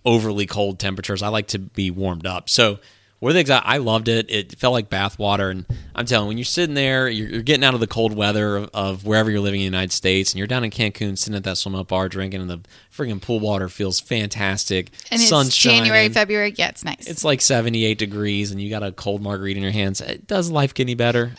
overly 0.04 0.46
cold 0.46 0.80
temperatures. 0.80 1.22
I 1.22 1.28
like 1.28 1.48
to 1.50 1.60
be 1.60 1.92
warmed 1.92 2.26
up. 2.26 2.50
So. 2.50 2.80
We're 3.22 3.34
the 3.34 3.40
exact. 3.40 3.68
I 3.68 3.78
loved 3.78 4.08
it. 4.08 4.32
It 4.32 4.58
felt 4.58 4.74
like 4.74 4.90
bathwater, 4.90 5.52
and 5.52 5.66
I'm 5.94 6.08
telling 6.08 6.26
you, 6.26 6.28
when 6.30 6.38
you're 6.40 6.46
sitting 6.46 6.74
there, 6.74 7.08
you're, 7.08 7.30
you're 7.30 7.42
getting 7.44 7.64
out 7.64 7.76
of 7.76 7.80
the 7.80 7.86
cold 7.86 8.16
weather 8.16 8.58
of, 8.58 8.70
of 8.74 9.06
wherever 9.06 9.30
you're 9.30 9.40
living 9.40 9.60
in 9.62 9.72
the 9.72 9.78
United 9.78 9.92
States, 9.92 10.32
and 10.32 10.40
you're 10.40 10.48
down 10.48 10.64
in 10.64 10.72
Cancun, 10.72 11.16
sitting 11.16 11.36
at 11.36 11.44
that 11.44 11.58
swim 11.58 11.76
up 11.76 11.90
bar, 11.90 12.10
drinking, 12.10 12.42
and 12.42 12.50
the 12.50 12.62
friggin' 12.92 13.22
pool 13.22 13.40
water 13.40 13.70
feels 13.70 14.00
fantastic. 14.00 14.90
and 15.12 15.22
it's 15.22 15.56
January. 15.56 16.10
February. 16.10 16.56
Yeah, 16.58 16.70
it's 16.70 16.84
nice. 16.84 17.06
It's 17.06 17.24
like 17.24 17.42
78 17.42 18.00
degrees, 18.00 18.50
and 18.50 18.60
you 18.60 18.72
got 18.72 18.82
a 18.82 18.92
cold 18.92 19.22
margarita 19.22 19.58
in 19.58 19.64
your 19.64 19.72
hands. 19.72 20.02
It 20.02 20.26
does 20.26 20.50
life 20.50 20.74
get 20.74 20.86
any 20.86 20.96
better? 20.96 21.34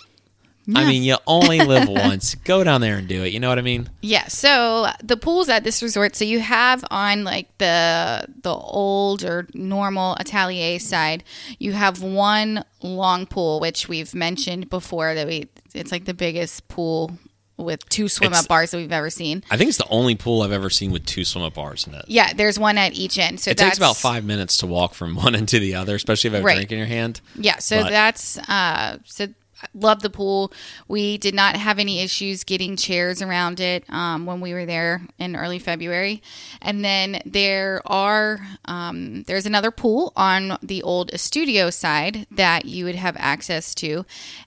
I 0.75 0.85
mean, 0.85 1.03
you 1.03 1.17
only 1.27 1.61
live 1.61 1.89
once. 2.09 2.35
Go 2.37 2.63
down 2.63 2.81
there 2.81 2.97
and 2.97 3.09
do 3.09 3.25
it. 3.25 3.33
You 3.33 3.41
know 3.41 3.49
what 3.49 3.59
I 3.59 3.63
mean? 3.63 3.91
Yeah. 4.01 4.27
So 4.29 4.87
the 5.03 5.17
pools 5.17 5.49
at 5.49 5.65
this 5.65 5.83
resort. 5.83 6.15
So 6.15 6.25
you 6.25 6.39
have 6.41 6.85
on 6.91 7.25
like 7.25 7.49
the 7.59 8.27
the 8.43 8.55
old 8.55 9.25
or 9.25 9.49
normal 9.55 10.17
Atelier 10.21 10.79
side, 10.79 11.25
you 11.59 11.73
have 11.73 12.01
one 12.03 12.65
long 12.83 13.27
pool, 13.27 13.59
which 13.61 13.89
we've 13.89 14.15
mentioned 14.15 14.71
before 14.71 15.15
that 15.15 15.27
we. 15.27 15.49
It's 15.75 15.91
like 15.91 16.05
the 16.05 16.15
biggest 16.15 16.69
pool 16.69 17.13
with 17.57 17.87
two 17.89 18.09
swim 18.09 18.29
It's- 18.29 18.43
up 18.45 18.49
bars 18.49 18.71
that 18.73 18.77
we've 18.79 18.93
ever 18.93 19.11
seen. 19.11 19.43
I 19.51 19.57
think 19.57 19.69
it's 19.69 19.79
the 19.79 19.89
only 19.89 20.15
pool 20.17 20.43
I've 20.43 20.53
ever 20.53 20.71
seen 20.71 20.91
with 20.91 21.05
two 21.07 21.25
swim 21.25 21.45
up 21.45 21.55
bars 21.55 21.87
in 21.87 21.95
it. 21.95 22.05
Yeah, 22.09 22.33
there's 22.33 22.59
one 22.59 22.77
at 22.79 22.93
each 22.95 23.19
end. 23.19 23.41
So 23.41 23.51
It 23.53 23.59
takes 23.59 23.77
about 23.79 23.97
five 23.97 24.25
minutes 24.25 24.57
to 24.59 24.67
walk 24.67 24.95
from 24.95 25.15
one 25.17 25.35
end 25.35 25.49
to 25.51 25.59
the 25.61 25.75
other, 25.75 25.95
especially 25.95 26.29
if 26.29 26.33
you 26.33 26.37
have 26.39 26.47
a 26.47 26.55
drink 26.55 26.73
in 26.73 26.79
your 26.79 26.87
hand. 26.87 27.21
Yeah, 27.37 27.59
so 27.59 27.83
But- 27.83 27.91
that's 27.91 28.39
uh 28.49 28.99
so 29.05 29.29
love 29.75 30.03
the 30.03 30.11
pool. 30.11 30.53
We 30.89 31.19
did 31.19 31.35
not 31.35 31.57
have 31.57 31.79
any 31.79 32.01
issues 32.01 32.45
getting 32.45 32.77
chairs 32.77 33.23
around 33.23 33.61
it 33.61 33.85
um, 33.89 34.27
when 34.27 34.41
we 34.41 34.53
were 34.55 34.67
there 34.67 35.03
in 35.19 35.37
early 35.37 35.59
February. 35.59 36.23
And 36.61 36.85
then 36.85 37.21
there 37.25 37.83
are 37.87 38.41
um, 38.65 39.23
there's 39.25 39.47
another 39.47 39.71
pool 39.71 40.13
on 40.17 40.59
the 40.63 40.83
old 40.83 41.11
studio 41.19 41.71
side 41.71 42.27
that 42.31 42.65
you 42.65 42.85
would 42.85 42.97
have 42.97 43.17
access 43.19 43.75
to. 43.77 44.05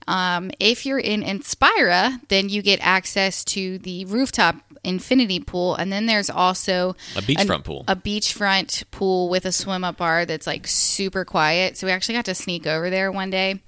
Um, 0.07 0.51
if 0.59 0.85
you're 0.85 0.99
in 0.99 1.21
Inspira, 1.23 2.19
then 2.29 2.49
you 2.49 2.61
get 2.61 2.79
access 2.81 3.43
to 3.45 3.77
the 3.79 4.05
rooftop 4.05 4.55
infinity 4.83 5.39
pool, 5.39 5.75
and 5.75 5.91
then 5.91 6.05
there's 6.05 6.29
also 6.29 6.95
A 7.15 7.21
beachfront 7.21 7.63
pool. 7.63 7.83
a 7.87 7.95
beachfront 7.95 8.83
pool 8.91 9.29
with 9.29 9.45
a 9.45 9.51
swim 9.51 9.83
up 9.83 9.97
bar 9.97 10.25
that's 10.25 10.45
like 10.45 10.67
super 10.67 11.25
quiet. 11.25 11.77
So 11.77 11.87
we 11.87 11.91
actually 11.93 12.15
got 12.15 12.25
to 12.25 12.35
sneak 12.35 12.67
over 12.67 12.89
there 12.91 13.11
one 13.11 13.29
day. 13.31 13.61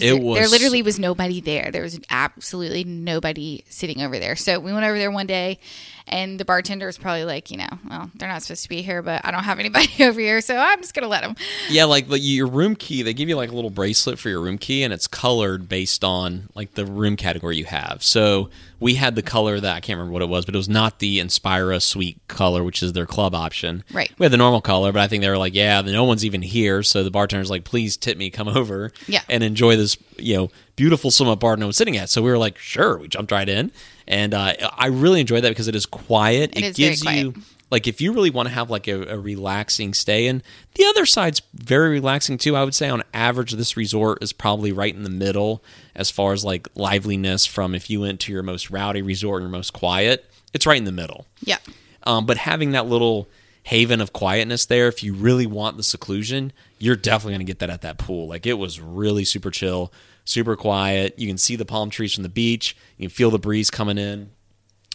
It 0.00 0.20
was- 0.20 0.38
there 0.38 0.48
literally 0.48 0.82
was 0.82 0.98
nobody 0.98 1.40
there. 1.40 1.70
There 1.72 1.82
was 1.82 1.98
absolutely 2.10 2.84
nobody 2.84 3.64
sitting 3.68 4.02
over 4.02 4.18
there. 4.18 4.36
So 4.36 4.58
we 4.58 4.72
went 4.72 4.84
over 4.84 4.98
there 4.98 5.10
one 5.10 5.26
day, 5.26 5.58
and 6.06 6.38
the 6.38 6.44
bartender 6.44 6.86
was 6.86 6.98
probably 6.98 7.24
like, 7.24 7.50
you 7.50 7.56
know, 7.56 7.68
well, 7.88 8.10
they're 8.14 8.28
not 8.28 8.42
supposed 8.42 8.62
to 8.64 8.68
be 8.68 8.82
here, 8.82 9.00
but 9.02 9.22
I 9.24 9.30
don't 9.30 9.44
have 9.44 9.58
anybody 9.58 9.88
over 10.04 10.20
here, 10.20 10.40
so 10.40 10.56
I'm 10.56 10.80
just 10.80 10.94
gonna 10.94 11.08
let 11.08 11.22
them. 11.22 11.34
Yeah, 11.70 11.84
like 11.84 12.08
like 12.08 12.20
your 12.22 12.46
room 12.46 12.76
key, 12.76 13.02
they 13.02 13.14
give 13.14 13.28
you 13.28 13.36
like 13.36 13.50
a 13.50 13.54
little 13.54 13.70
bracelet 13.70 14.18
for 14.18 14.28
your 14.28 14.40
room 14.40 14.58
key, 14.58 14.82
and 14.82 14.92
it's 14.92 15.06
colored 15.06 15.68
based 15.68 16.04
on 16.04 16.48
like 16.54 16.74
the 16.74 16.84
room 16.86 17.16
category 17.16 17.56
you 17.56 17.64
have. 17.64 18.02
So 18.02 18.50
we 18.80 18.96
had 18.96 19.14
the 19.14 19.22
color 19.22 19.60
that 19.60 19.76
I 19.76 19.80
can't 19.80 19.96
remember 19.96 20.12
what 20.12 20.20
it 20.22 20.28
was, 20.28 20.44
but 20.44 20.54
it 20.54 20.58
was 20.58 20.68
not 20.68 20.98
the 20.98 21.18
Inspira 21.18 21.80
Suite 21.80 22.18
color, 22.28 22.62
which 22.62 22.82
is 22.82 22.92
their 22.92 23.06
club 23.06 23.34
option. 23.34 23.82
Right. 23.90 24.12
We 24.18 24.24
had 24.24 24.32
the 24.32 24.36
normal 24.36 24.60
color, 24.60 24.92
but 24.92 25.00
I 25.00 25.08
think 25.08 25.22
they 25.22 25.30
were 25.30 25.38
like, 25.38 25.54
yeah, 25.54 25.80
no 25.80 26.04
one's 26.04 26.24
even 26.24 26.42
here, 26.42 26.82
so 26.82 27.02
the 27.02 27.10
bartender's 27.10 27.48
like, 27.50 27.64
please 27.64 27.96
tip 27.96 28.18
me, 28.18 28.28
come 28.28 28.48
over, 28.54 28.92
Yeah. 29.06 29.22
and 29.30 29.42
enjoy 29.42 29.76
this, 29.76 29.96
you 30.18 30.36
know, 30.36 30.50
beautiful 30.76 31.10
up 31.30 31.40
bar 31.40 31.56
no 31.56 31.66
one's 31.66 31.76
sitting 31.78 31.96
at. 31.96 32.10
So 32.10 32.20
we 32.20 32.30
were 32.30 32.36
like, 32.36 32.58
sure, 32.58 32.98
we 32.98 33.08
jumped 33.08 33.32
right 33.32 33.48
in, 33.48 33.72
and 34.06 34.34
uh, 34.34 34.54
I 34.76 34.86
really 34.88 35.20
enjoy 35.20 35.40
that 35.40 35.48
because 35.48 35.68
it 35.68 35.74
is 35.74 35.86
quiet. 35.86 36.50
It 36.56 36.64
is 36.64 36.76
very 36.76 36.90
gives 36.90 37.02
quiet. 37.02 37.18
you 37.18 37.34
like 37.70 37.86
if 37.88 38.00
you 38.00 38.12
really 38.12 38.30
want 38.30 38.48
to 38.48 38.54
have 38.54 38.70
like 38.70 38.86
a, 38.86 39.02
a 39.14 39.18
relaxing 39.18 39.94
stay 39.94 40.26
and 40.28 40.42
the 40.74 40.84
other 40.84 41.06
side's 41.06 41.40
very 41.54 41.88
relaxing 41.90 42.36
too 42.38 42.54
i 42.54 42.62
would 42.62 42.74
say 42.74 42.88
on 42.88 43.02
average 43.14 43.52
this 43.52 43.76
resort 43.76 44.22
is 44.22 44.32
probably 44.32 44.70
right 44.70 44.94
in 44.94 45.02
the 45.02 45.10
middle 45.10 45.64
as 45.96 46.08
far 46.10 46.32
as 46.34 46.44
like 46.44 46.68
liveliness 46.76 47.46
from 47.46 47.74
if 47.74 47.88
you 47.90 48.02
went 48.02 48.20
to 48.20 48.30
your 48.32 48.42
most 48.44 48.70
rowdy 48.70 49.02
resort 49.02 49.42
and 49.42 49.50
your 49.50 49.56
most 49.58 49.72
quiet 49.72 50.30
it's 50.52 50.66
right 50.66 50.76
in 50.78 50.84
the 50.84 50.92
middle 50.92 51.26
Yeah. 51.40 51.56
um, 52.04 52.26
but 52.26 52.36
having 52.36 52.72
that 52.72 52.86
little 52.86 53.28
haven 53.64 54.00
of 54.00 54.12
quietness 54.12 54.66
there 54.66 54.86
if 54.86 55.02
you 55.02 55.14
really 55.14 55.46
want 55.46 55.76
the 55.78 55.82
seclusion 55.82 56.52
you're 56.78 56.96
definitely 56.96 57.32
going 57.32 57.46
to 57.46 57.50
get 57.50 57.58
that 57.60 57.70
at 57.70 57.80
that 57.80 57.98
pool 57.98 58.28
like 58.28 58.46
it 58.46 58.54
was 58.58 58.78
really 58.78 59.24
super 59.24 59.50
chill 59.50 59.90
super 60.24 60.56
quiet 60.56 61.18
you 61.18 61.26
can 61.26 61.36
see 61.38 61.54
the 61.56 61.64
palm 61.64 61.90
trees 61.90 62.14
from 62.14 62.22
the 62.22 62.28
beach 62.28 62.76
you 62.96 63.06
can 63.08 63.14
feel 63.14 63.30
the 63.30 63.38
breeze 63.38 63.70
coming 63.70 63.98
in 63.98 64.30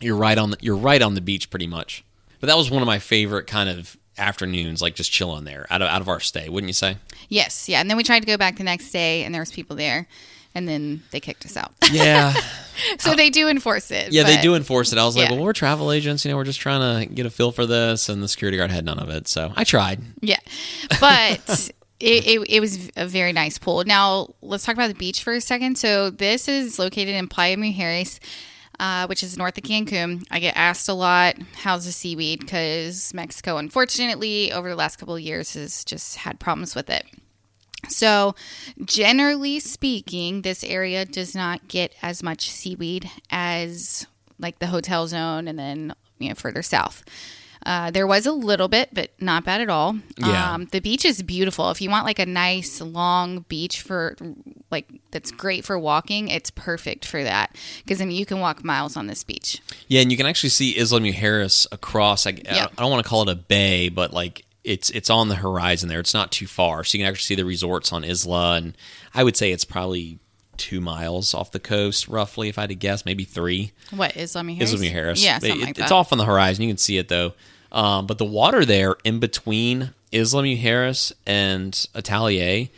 you're 0.01 0.15
right 0.15 0.37
on 0.37 0.51
the, 0.51 0.57
you're 0.61 0.77
right 0.77 1.01
on 1.01 1.13
the 1.15 1.21
beach 1.21 1.49
pretty 1.49 1.67
much. 1.67 2.03
But 2.39 2.47
that 2.47 2.57
was 2.57 2.71
one 2.71 2.81
of 2.81 2.85
my 2.87 2.99
favorite 2.99 3.47
kind 3.47 3.69
of 3.69 3.97
afternoons, 4.17 4.81
like 4.81 4.95
just 4.95 5.11
chilling 5.11 5.43
there 5.43 5.65
out 5.69 5.81
of 5.81 5.89
out 5.89 6.01
of 6.01 6.09
our 6.09 6.19
stay, 6.19 6.49
wouldn't 6.49 6.69
you 6.69 6.73
say? 6.73 6.97
Yes. 7.27 7.67
Yeah. 7.67 7.81
And 7.81 7.89
then 7.89 7.97
we 7.97 8.03
tried 8.03 8.21
to 8.21 8.25
go 8.25 8.37
back 8.37 8.57
the 8.57 8.63
next 8.63 8.91
day, 8.91 9.23
and 9.23 9.33
there 9.33 9.41
was 9.41 9.51
people 9.51 9.75
there, 9.75 10.07
and 10.55 10.67
then 10.67 11.03
they 11.11 11.19
kicked 11.19 11.45
us 11.45 11.57
out. 11.57 11.73
Yeah, 11.91 12.33
so 12.99 13.13
they 13.13 13.29
do 13.29 13.49
enforce 13.49 13.91
it. 13.91 14.13
yeah, 14.13 14.23
they 14.23 14.41
do 14.41 14.55
enforce 14.55 14.93
it. 14.93 14.99
I 14.99 15.05
was 15.05 15.17
like, 15.17 15.29
Yeah. 15.29 15.35
well, 15.35 15.43
we're 15.45 15.53
travel 15.53 15.91
agents, 15.91 16.23
you 16.23 16.31
know, 16.31 16.37
we're 16.37 16.45
just 16.45 16.61
trying 16.61 17.07
to 17.07 17.13
get 17.13 17.25
a 17.25 17.29
feel 17.29 17.51
for 17.51 17.65
this, 17.65 18.07
and 18.07 18.23
the 18.23 18.27
security 18.27 18.57
guard 18.57 18.71
had 18.71 18.85
none 18.85 18.99
of 18.99 19.09
it, 19.09 19.27
so 19.27 19.51
I 19.55 19.65
tried. 19.65 19.99
Yeah, 20.21 20.39
but 21.01 21.71
it, 21.99 22.25
it, 22.25 22.45
it 22.49 22.59
was 22.59 22.89
a 22.95 23.05
very 23.05 23.33
nice 23.33 23.57
pool. 23.57 23.83
Now 23.85 24.33
let's 24.41 24.65
talk 24.65 24.75
about 24.75 24.87
the 24.87 24.95
beach 24.95 25.23
for 25.23 25.33
a 25.33 25.41
second. 25.41 25.77
So 25.77 26.09
this 26.09 26.47
is 26.47 26.79
located 26.79 27.15
in 27.15 27.27
Playa 27.27 27.57
Mujeres. 27.57 28.19
Uh, 28.79 29.05
which 29.07 29.23
is 29.23 29.37
north 29.37 29.57
of 29.57 29.63
Cancun. 29.65 30.23
I 30.31 30.39
get 30.39 30.55
asked 30.55 30.87
a 30.87 30.93
lot, 30.93 31.35
how's 31.53 31.83
the 31.83 31.91
seaweed? 31.91 32.39
Because 32.39 33.13
Mexico, 33.13 33.57
unfortunately, 33.57 34.53
over 34.53 34.69
the 34.69 34.75
last 34.77 34.95
couple 34.95 35.15
of 35.15 35.21
years, 35.21 35.53
has 35.55 35.83
just 35.83 36.15
had 36.15 36.39
problems 36.39 36.75
with 36.75 36.89
it. 36.89 37.05
So, 37.89 38.35
generally 38.85 39.59
speaking, 39.59 40.43
this 40.43 40.63
area 40.63 41.03
does 41.03 41.35
not 41.35 41.67
get 41.67 41.93
as 42.01 42.23
much 42.23 42.49
seaweed 42.49 43.11
as 43.29 44.07
like 44.37 44.59
the 44.59 44.67
hotel 44.67 45.07
zone 45.07 45.49
and 45.49 45.59
then, 45.59 45.93
you 46.17 46.29
know, 46.29 46.35
further 46.35 46.63
south. 46.63 47.03
Uh, 47.65 47.91
there 47.91 48.07
was 48.07 48.25
a 48.25 48.31
little 48.31 48.67
bit, 48.69 48.89
but 48.93 49.11
not 49.19 49.43
bad 49.43 49.59
at 49.61 49.69
all. 49.69 49.97
Yeah. 50.17 50.53
Um, 50.53 50.65
the 50.71 50.79
beach 50.79 51.03
is 51.03 51.21
beautiful. 51.21 51.69
If 51.71 51.81
you 51.81 51.89
want 51.89 52.05
like 52.05 52.17
a 52.19 52.25
nice 52.25 52.79
long 52.79 53.45
beach 53.49 53.81
for 53.81 54.15
like 54.71 54.87
that's 55.11 55.31
great 55.31 55.65
for 55.65 55.77
walking, 55.77 56.29
it's 56.29 56.51
perfect 56.51 57.05
for 57.05 57.21
that 57.23 57.55
because 57.83 58.01
I 58.01 58.05
mean 58.05 58.17
you 58.17 58.25
can 58.25 58.39
walk 58.39 58.63
miles 58.63 58.95
on 58.95 59.07
this 59.07 59.23
beach. 59.23 59.61
Yeah, 59.87 60.01
and 60.01 60.09
you 60.11 60.17
can 60.17 60.25
actually 60.25 60.49
see 60.51 60.77
Isla 60.79 60.99
Mujeres 61.01 61.67
across. 61.71 62.25
I 62.25 62.31
Yeah. 62.31 62.53
don't- 62.67 62.71
I 62.77 62.81
don't 62.81 62.91
want 62.91 63.03
to 63.03 63.09
call 63.09 63.23
it 63.23 63.29
a 63.29 63.35
bay, 63.35 63.89
but 63.89 64.13
like 64.13 64.45
it's 64.63 64.89
it's 64.91 65.09
on 65.09 65.27
the 65.29 65.35
horizon 65.35 65.89
there. 65.89 65.99
It's 65.99 66.13
not 66.13 66.31
too 66.31 66.47
far, 66.47 66.83
so 66.83 66.97
you 66.97 67.03
can 67.03 67.09
actually 67.11 67.25
see 67.25 67.35
the 67.35 67.45
resorts 67.45 67.91
on 67.91 68.03
Isla, 68.03 68.55
and 68.55 68.77
I 69.13 69.23
would 69.23 69.35
say 69.35 69.51
it's 69.51 69.65
probably 69.65 70.19
two 70.59 70.79
miles 70.81 71.33
off 71.33 71.51
the 71.51 71.59
coast, 71.59 72.07
roughly, 72.07 72.49
if 72.49 72.57
I 72.59 72.61
had 72.61 72.69
to 72.69 72.75
guess, 72.75 73.05
maybe 73.05 73.23
three. 73.23 73.71
What 73.89 74.15
is 74.15 74.35
Isla 74.35 74.43
Mujeres? 74.45 74.61
Isla 74.73 74.77
Mujeres. 74.85 75.23
Yeah, 75.23 75.37
It- 75.37 75.41
something 75.41 75.61
like 75.61 75.75
that. 75.77 75.83
It's 75.83 75.91
off 75.91 76.11
on 76.11 76.17
the 76.19 76.25
horizon. 76.25 76.63
You 76.63 76.69
can 76.69 76.77
see 76.77 76.97
it 76.97 77.07
though. 77.07 77.33
Um, 77.71 78.05
but 78.05 78.17
the 78.19 78.25
water 78.25 78.65
there 78.65 78.95
in 79.03 79.19
between 79.19 79.93
Isla 80.11 80.43
Mujeres 80.43 81.11
and 81.25 81.87
Atelier, 81.95 82.69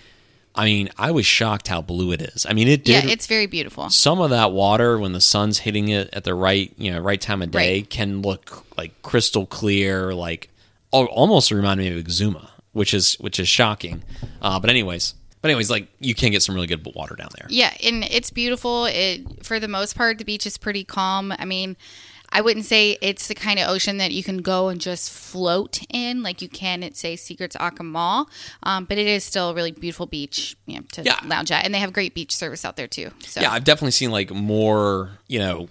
I 0.54 0.66
mean, 0.66 0.90
I 0.98 1.12
was 1.12 1.26
shocked 1.26 1.70
how 1.70 1.82
blue 1.82 2.12
it 2.12 2.22
is. 2.22 2.46
I 2.50 2.52
mean, 2.54 2.68
it 2.68 2.88
yeah, 2.88 3.02
it's 3.06 3.26
very 3.26 3.46
beautiful. 3.46 3.90
some 3.90 4.20
of 4.20 4.32
that 4.32 4.52
water 4.52 5.00
when 5.00 5.14
the 5.14 5.22
sun's 5.22 5.60
hitting 5.60 5.88
it 5.88 6.10
at 6.12 6.26
the 6.26 6.34
right, 6.36 6.74
you 6.78 6.92
know, 6.92 7.00
right 7.00 7.22
time 7.22 7.42
of 7.42 7.52
day 7.52 7.76
Right. 7.78 7.90
can 7.90 8.22
look 8.22 8.66
like 8.78 9.02
crystal 9.02 9.46
clear, 9.46 10.14
like 10.14 10.50
almost 10.92 11.52
remind 11.52 11.80
me 11.80 11.88
of 11.98 12.04
Exuma, 12.04 12.50
which 12.74 12.94
is 12.94 13.14
which 13.16 13.40
is 13.40 13.48
shocking. 13.48 14.04
Uh, 14.42 14.60
but 14.60 14.70
anyways, 14.70 15.14
but 15.42 15.50
anyways, 15.50 15.70
like 15.70 15.88
you 16.00 16.14
can 16.16 16.32
get 16.32 16.42
some 16.44 16.56
really 16.56 16.68
good 16.68 16.88
water 16.96 17.16
down 17.16 17.30
there. 17.38 17.48
Yeah, 17.50 17.74
and 17.84 18.04
it's 18.04 18.30
beautiful. 18.32 18.86
It 18.86 19.44
for 19.46 19.60
the 19.60 19.68
most 19.68 19.96
part, 19.96 20.18
the 20.18 20.26
beach 20.26 20.46
is 20.46 20.58
pretty 20.58 20.84
calm. 20.84 21.34
I 21.38 21.46
mean, 21.46 21.78
I 22.34 22.40
wouldn't 22.42 22.66
say 22.66 22.98
it's 23.02 23.28
the 23.28 23.36
kind 23.36 23.60
of 23.60 23.68
ocean 23.70 23.98
that 23.98 24.12
you 24.12 24.24
can 24.24 24.38
go 24.38 24.70
and 24.70 24.80
just 24.80 25.12
float 25.12 25.82
in 25.90 26.24
like 26.24 26.42
you 26.42 26.48
can 26.48 26.82
at 26.84 26.96
say 26.96 27.16
Secrets 27.18 27.56
Akumal, 27.58 28.28
um, 28.64 28.86
but 28.86 28.98
it 28.98 29.06
is 29.08 29.24
still 29.26 29.50
a 29.50 29.54
really 29.54 29.72
beautiful 29.72 30.06
beach 30.06 30.56
you 30.66 30.78
know, 30.78 30.86
to 30.94 31.04
Yeah. 31.04 31.20
lounge 31.26 31.52
at, 31.52 31.66
and 31.66 31.74
they 31.74 31.80
have 31.80 31.92
great 31.92 32.14
beach 32.14 32.34
service 32.34 32.64
out 32.64 32.78
there 32.78 32.88
too. 32.88 33.12
So 33.26 33.42
Yeah, 33.42 33.52
I've 33.52 33.66
definitely 33.66 33.92
seen 33.92 34.12
like 34.12 34.32
more, 34.32 35.10
you 35.28 35.40
know, 35.40 35.68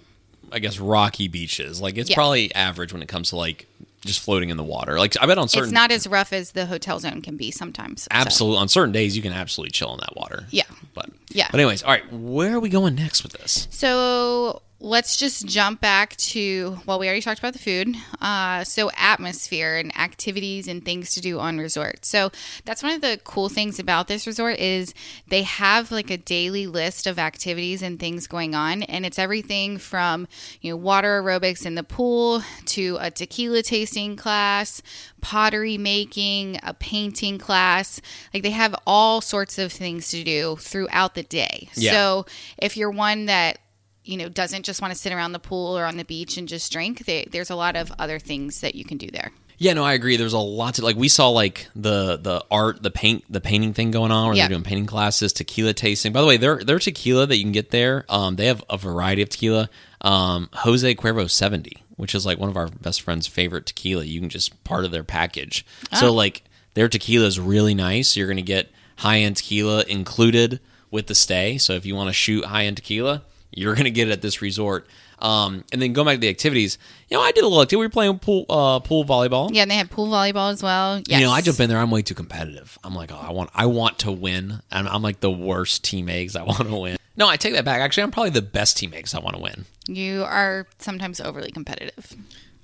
I 0.51 0.59
guess 0.59 0.79
rocky 0.79 1.27
beaches. 1.29 1.81
Like 1.81 1.97
it's 1.97 2.09
Yeah. 2.11 2.15
probably 2.15 2.53
average 2.53 2.93
when 2.93 3.01
it 3.01 3.07
comes 3.07 3.29
to 3.29 3.37
like 3.37 3.65
just 4.05 4.19
floating 4.21 4.49
in 4.49 4.57
the 4.57 4.63
water. 4.63 4.97
Like 4.97 5.15
I 5.21 5.25
bet 5.25 5.37
on 5.37 5.47
certain 5.47 5.65
it's 5.65 5.73
not 5.73 5.91
as 5.91 6.07
rough 6.07 6.33
as 6.33 6.51
the 6.51 6.65
hotel 6.65 6.99
zone 6.99 7.21
can 7.21 7.37
be 7.37 7.51
sometimes. 7.51 8.07
so. 8.53 8.55
on 8.55 8.67
certain 8.67 8.91
days 8.91 9.15
you 9.15 9.21
can 9.21 9.33
absolutely 9.33 9.71
chill 9.71 9.93
in 9.93 9.99
that 9.99 10.15
water. 10.15 10.45
Yeah. 10.49 10.63
But 10.93 11.09
Yeah. 11.29 11.47
But 11.51 11.59
anyways, 11.59 11.83
all 11.83 11.91
right, 11.91 12.11
where 12.11 12.55
are 12.55 12.59
we 12.59 12.69
going 12.69 12.95
next 12.95 13.23
with 13.23 13.33
this? 13.33 13.67
So 13.69 14.61
let's 14.83 15.15
just 15.15 15.45
jump 15.45 15.79
back 15.79 16.15
to 16.17 16.79
well, 16.87 16.97
we 16.97 17.05
already 17.05 17.21
talked 17.21 17.39
about 17.39 17.53
the 17.53 17.59
food. 17.59 17.95
Uh, 18.19 18.63
so 18.63 18.89
atmosphere 18.97 19.77
and 19.77 19.95
activities 19.97 20.67
and 20.67 20.83
things 20.83 21.13
to 21.13 21.21
do 21.21 21.39
on 21.39 21.59
resort. 21.59 22.03
So 22.03 22.31
that's 22.65 22.81
one 22.81 22.93
of 22.93 23.01
the 23.01 23.21
cool 23.23 23.47
things 23.47 23.79
about 23.79 24.07
this 24.07 24.25
resort 24.25 24.57
is 24.57 24.93
they 25.29 25.43
have 25.43 25.91
like 25.91 26.09
a 26.09 26.17
daily 26.17 26.65
list 26.65 27.05
of 27.05 27.19
activities 27.19 27.83
and 27.83 27.99
things 27.99 28.25
going 28.25 28.55
on, 28.55 28.81
and 28.83 29.05
it's 29.05 29.19
everything 29.19 29.77
from 29.77 30.27
you 30.61 30.71
know 30.71 30.77
water 30.77 31.21
aerobics 31.21 31.65
in 31.65 31.75
the 31.75 31.83
pool 31.83 32.41
to 32.65 32.97
a 32.99 33.11
tequila 33.11 33.61
tasting 33.61 34.15
class, 34.15 34.81
pottery 35.21 35.77
making, 35.77 36.59
a 36.63 36.73
painting 36.73 37.37
class. 37.37 38.01
Like 38.33 38.41
they 38.41 38.51
have 38.51 38.75
all 38.87 39.21
sorts 39.21 39.59
of 39.59 39.71
things 39.71 40.09
to 40.09 40.23
do 40.23 40.55
throughout 40.55 41.13
the 41.13 41.23
day. 41.23 41.69
Yeah. 41.75 41.91
So 41.91 42.25
if 42.57 42.75
you're 42.75 42.89
one 42.89 43.27
that 43.27 43.59
you 44.03 44.17
know 44.17 44.29
doesn't 44.29 44.63
just 44.63 44.81
want 44.81 44.93
to 44.93 44.99
sit 44.99 45.11
around 45.13 45.31
the 45.33 45.39
pool 45.39 45.77
or 45.77 45.85
on 45.85 45.97
the 45.97 46.05
beach 46.05 46.37
and 46.37 46.47
just 46.47 46.71
drink, 46.71 47.05
they, 47.05 47.27
there's 47.31 47.49
a 47.49 47.55
lot 47.55 47.75
of 47.75 47.91
other 47.99 48.19
things 48.19 48.61
that 48.61 48.75
you 48.75 48.83
can 48.85 48.97
do 48.97 49.07
there. 49.11 49.31
Yeah, 49.57 49.73
no, 49.73 49.83
I 49.83 49.93
agree. 49.93 50.17
There's 50.17 50.33
a 50.33 50.39
lot 50.39 50.73
to 50.75 50.81
like. 50.83 50.95
We 50.95 51.07
saw 51.07 51.29
like 51.29 51.67
the 51.75 52.17
the 52.17 52.43
art, 52.49 52.81
the 52.81 52.89
paint, 52.89 53.23
the 53.29 53.39
painting 53.41 53.73
thing 53.73 53.91
going 53.91 54.11
on. 54.11 54.27
Where 54.29 54.35
Yeah. 54.35 54.43
they're 54.47 54.55
doing 54.57 54.63
painting 54.63 54.87
classes, 54.87 55.33
tequila 55.33 55.73
tasting. 55.73 56.11
By 56.13 56.21
the 56.21 56.25
way, 56.27 56.37
their 56.37 56.63
their 56.63 56.79
tequila 56.79 57.27
that 57.27 57.37
you 57.37 57.43
can 57.43 57.51
get 57.51 57.69
there, 57.69 58.03
um, 58.09 58.37
they 58.37 58.47
have 58.47 58.63
a 58.71 58.77
variety 58.77 59.21
of 59.21 59.29
tequila. 59.29 59.69
Um, 60.01 60.49
Jose 60.53 60.95
Cuervo 60.95 61.29
seventy, 61.29 61.83
which 61.95 62.15
is 62.15 62.25
like 62.25 62.39
one 62.39 62.49
of 62.49 62.57
our 62.57 62.69
best 62.69 63.03
friends' 63.03 63.27
favorite 63.27 63.67
tequila. 63.67 64.03
You 64.03 64.19
can 64.19 64.29
just 64.29 64.63
part 64.63 64.83
of 64.83 64.89
their 64.89 65.03
package. 65.03 65.63
So 65.99 66.11
like 66.11 66.41
their 66.73 66.89
tequila 66.89 67.27
is 67.27 67.39
really 67.39 67.75
nice. 67.75 68.17
You're 68.17 68.27
gonna 68.27 68.41
get 68.41 68.71
high 68.97 69.19
end 69.19 69.37
tequila 69.37 69.83
included 69.87 70.59
with 70.89 71.05
the 71.05 71.13
stay. 71.13 71.59
So 71.59 71.73
if 71.73 71.85
you 71.85 71.93
want 71.93 72.07
to 72.09 72.13
shoot 72.13 72.45
high 72.45 72.65
end 72.65 72.77
tequila, 72.77 73.21
you're 73.51 73.75
gonna 73.75 73.89
get 73.89 74.07
it 74.07 74.11
at 74.11 74.21
this 74.21 74.41
resort. 74.41 74.87
Um, 75.19 75.63
and 75.71 75.79
then 75.79 75.93
going 75.93 76.07
back 76.07 76.15
to 76.15 76.19
the 76.21 76.29
activities, 76.29 76.79
you 77.07 77.15
know, 77.15 77.21
I 77.21 77.31
did 77.31 77.43
a 77.43 77.47
little 77.47 77.61
activity. 77.61 77.81
We 77.81 77.85
were 77.85 77.89
playing 77.91 78.17
pool, 78.19 78.45
uh, 78.49 78.79
pool 78.79 79.05
volleyball. 79.05 79.49
Yeah, 79.53 79.61
and 79.61 79.69
they 79.69 79.75
had 79.75 79.91
pool 79.91 80.07
volleyball 80.07 80.51
as 80.51 80.63
well. 80.63 80.99
Yes. 81.05 81.19
You 81.19 81.27
know, 81.27 81.31
I 81.31 81.41
jump 81.41 81.59
in 81.59 81.69
there. 81.69 81.77
I'm 81.77 81.91
way 81.91 82.01
too 82.01 82.15
competitive. 82.15 82.79
I'm 82.83 82.95
like, 82.95 83.11
oh, 83.11 83.19
I 83.21 83.31
want, 83.31 83.51
I 83.53 83.67
want 83.67 83.99
to 83.99 84.11
win, 84.11 84.61
and 84.71 84.87
I'm 84.87 85.03
like 85.03 85.19
the 85.19 85.29
worst 85.29 85.83
teammate 85.83 86.25
'cause 86.27 86.35
I 86.35 86.43
want 86.45 86.67
to 86.67 86.75
win. 86.75 86.97
No, 87.17 87.27
I 87.27 87.37
take 87.37 87.53
that 87.53 87.65
back. 87.65 87.81
Actually, 87.81 88.03
I'm 88.03 88.11
probably 88.11 88.31
the 88.31 88.41
best 88.41 88.77
teammate 88.77 89.03
'cause 89.03 89.13
I 89.13 89.19
want 89.19 89.35
to 89.35 89.41
win. 89.43 89.65
You 89.87 90.23
are 90.23 90.65
sometimes 90.79 91.21
overly 91.21 91.51
competitive. 91.51 92.15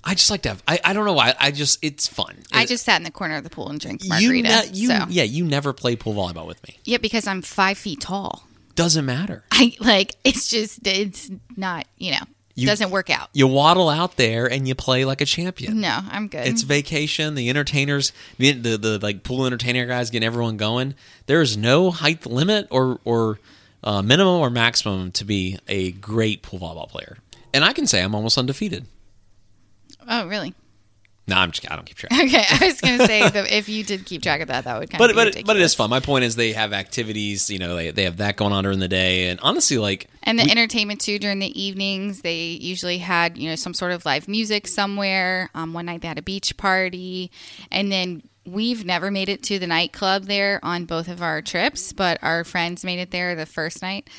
I 0.03 0.15
just 0.15 0.31
like 0.31 0.41
to 0.43 0.49
have. 0.49 0.63
I, 0.67 0.79
I 0.83 0.93
don't 0.93 1.05
know 1.05 1.13
why. 1.13 1.35
I 1.39 1.51
just 1.51 1.77
it's 1.83 2.07
fun. 2.07 2.37
I 2.53 2.63
It- 2.63 2.69
just 2.69 2.85
sat 2.85 2.95
in 2.97 3.03
the 3.03 3.11
corner 3.11 3.35
of 3.35 3.43
the 3.43 3.49
pool 3.51 3.69
and 3.69 3.79
drank 3.79 4.03
you, 4.03 4.09
margarita. 4.09 4.47
ne- 4.49 4.69
you 4.73 4.87
so. 4.87 5.05
yeah 5.09 5.23
you 5.23 5.43
never 5.45 5.73
play 5.73 5.95
pool 5.95 6.13
volleyball 6.15 6.47
with 6.47 6.65
me. 6.67 6.77
yeah, 6.85 6.97
because 6.97 7.27
I'm 7.27 7.43
five 7.43 7.77
feet 7.77 8.01
tall. 8.01 8.47
Doesn't 8.77 9.05
matter. 9.05 9.43
I 9.51 9.75
like 9.81 10.15
it's 10.23 10.49
just 10.49 10.87
it's 10.87 11.29
not 11.57 11.85
you 11.97 12.11
know 12.11 12.19
You- 12.55 12.67
doesn't 12.67 12.91
work 12.91 13.09
out. 13.09 13.27
You 13.33 13.47
waddle 13.47 13.89
out 13.89 14.15
there 14.17 14.45
and 14.45 14.67
you 14.67 14.73
play 14.75 15.03
like 15.03 15.19
a 15.19 15.25
champion. 15.25 15.81
No, 15.81 15.99
I'm 16.09 16.27
good. 16.29 16.47
It's 16.47 16.61
vacation. 16.61 17.35
The 17.35 17.49
entertainers, 17.49 18.13
the, 18.37 18.51
the 18.53 18.77
the 18.77 18.99
like 18.99 19.23
pool 19.23 19.45
entertainer 19.45 19.85
guys, 19.85 20.09
getting 20.11 20.25
everyone 20.25 20.55
going. 20.57 20.95
There 21.25 21.41
is 21.41 21.57
no 21.57 21.91
height 21.91 22.25
limit 22.25 22.67
or 22.71 22.99
or 23.03 23.39
uh, 23.83 24.01
minimum 24.01 24.39
or 24.41 24.49
maximum 24.49 25.11
to 25.13 25.25
be 25.25 25.57
a 25.67 25.91
great 25.91 26.41
pool 26.41 26.59
volleyball 26.59 26.87
player. 26.89 27.17
And 27.53 27.65
I 27.65 27.73
can 27.73 27.85
say 27.87 28.01
I'm 28.03 28.13
almost 28.15 28.37
undefeated. 28.37 28.85
oh 30.07 30.27
really? 30.27 30.53
No, 31.29 31.35
I'm 31.35 31.51
just 31.51 31.69
I 31.69 31.75
don't 31.75 31.85
keep 31.85 31.97
track. 31.97 32.11
Okay, 32.27 32.43
I 32.49 32.65
was 32.67 32.79
gonna 32.79 33.05
say 33.05 33.29
that 33.29 33.51
if 33.51 33.67
you 33.67 33.83
did 33.83 34.05
keep 34.05 34.21
track 34.23 34.39
of 34.41 34.47
that, 34.47 34.63
that 34.63 34.79
would 34.79 34.89
kind 34.89 34.99
but 34.99 35.09
of 35.09 35.15
but 35.15 35.33
be 35.33 35.39
it- 35.41 35.45
but 35.45 35.55
it 35.57 35.61
is 35.61 35.73
fun. 35.75 35.89
My 35.89 35.99
point 35.99 36.23
is 36.23 36.35
they 36.35 36.53
have 36.53 36.71
activities. 36.73 37.49
You 37.49 37.59
know, 37.59 37.75
they 37.75 37.91
they 37.91 38.03
have 38.03 38.17
that 38.17 38.37
going 38.37 38.53
on 38.53 38.63
during 38.63 38.79
the 38.79 38.87
day, 38.87 39.27
and 39.27 39.39
honestly, 39.41 39.77
like 39.77 40.07
And 40.23 40.39
the 40.39 40.49
entertainment 40.49 41.01
too 41.01 41.19
during 41.19 41.39
the 41.39 41.61
evenings, 41.61 42.21
they 42.21 42.43
usually 42.61 42.99
had 42.99 43.37
you 43.37 43.49
know 43.49 43.55
some 43.55 43.73
sort 43.73 43.91
of 43.91 44.05
live 44.05 44.27
music 44.27 44.67
somewhere. 44.67 45.49
Um, 45.53 45.73
one 45.73 45.85
night 45.87 46.01
they 46.01 46.07
had 46.07 46.17
a 46.17 46.21
beach 46.23 46.55
party, 46.57 47.29
and 47.71 47.91
then 47.91 48.23
we've 48.45 48.85
never 48.85 49.11
made 49.11 49.27
it 49.27 49.43
to 49.43 49.59
the 49.59 49.67
nightclub 49.67 50.23
there 50.23 50.61
on 50.63 50.85
both 50.85 51.09
of 51.09 51.21
our 51.21 51.41
trips, 51.41 51.91
but 51.91 52.17
our 52.21 52.45
friends 52.45 52.85
made 52.85 52.99
it 52.99 53.11
there 53.11 53.35
the 53.35 53.45
first 53.45 53.81
night. 53.81 54.09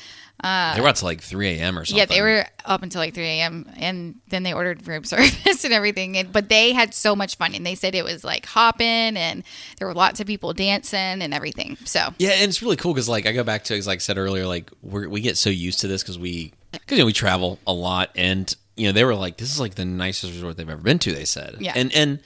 Uh, 0.43 0.73
they 0.75 0.81
were 0.81 0.87
out 0.87 0.95
to 0.97 1.05
like 1.05 1.21
3 1.21 1.47
a.m. 1.59 1.77
or 1.77 1.83
something. 1.85 1.97
Yeah, 1.99 2.05
they 2.05 2.21
were 2.21 2.45
up 2.65 2.81
until 2.83 2.99
like 3.01 3.13
3 3.13 3.23
a.m. 3.25 3.69
and 3.77 4.15
then 4.29 4.43
they 4.43 4.53
ordered 4.53 4.87
room 4.87 5.03
service 5.05 5.63
and 5.65 5.73
everything. 5.73 6.17
And, 6.17 6.31
but 6.31 6.49
they 6.49 6.71
had 6.73 6.93
so 6.93 7.15
much 7.15 7.35
fun 7.37 7.53
and 7.55 7.65
they 7.65 7.75
said 7.75 7.95
it 7.95 8.03
was 8.05 8.23
like 8.23 8.45
hopping 8.45 8.85
and 9.17 9.43
there 9.77 9.87
were 9.87 9.93
lots 9.93 10.19
of 10.19 10.27
people 10.27 10.53
dancing 10.53 11.21
and 11.21 11.33
everything. 11.33 11.77
So 11.85 12.13
Yeah, 12.17 12.31
and 12.31 12.43
it's 12.49 12.61
really 12.61 12.75
cool 12.77 12.93
because 12.93 13.09
like 13.09 13.25
I 13.25 13.31
go 13.33 13.43
back 13.43 13.65
to 13.65 13.75
like 13.85 13.97
I 13.97 13.97
said 13.97 14.17
earlier, 14.17 14.45
like 14.45 14.71
we 14.81 15.07
we 15.07 15.21
get 15.21 15.37
so 15.37 15.49
used 15.49 15.81
to 15.81 15.87
this 15.87 16.03
because 16.03 16.17
we 16.17 16.53
because 16.71 16.97
you 16.97 17.03
know 17.03 17.05
we 17.07 17.13
travel 17.13 17.59
a 17.67 17.73
lot, 17.73 18.11
and 18.15 18.55
you 18.77 18.87
know 18.87 18.91
they 18.93 19.03
were 19.03 19.15
like 19.15 19.37
this 19.37 19.51
is 19.51 19.59
like 19.59 19.75
the 19.75 19.85
nicest 19.85 20.31
resort 20.33 20.55
they've 20.57 20.69
ever 20.69 20.81
been 20.81 20.99
to. 20.99 21.11
They 21.13 21.25
said, 21.25 21.57
Yeah. 21.59 21.73
and 21.75 21.93
and 21.93 22.19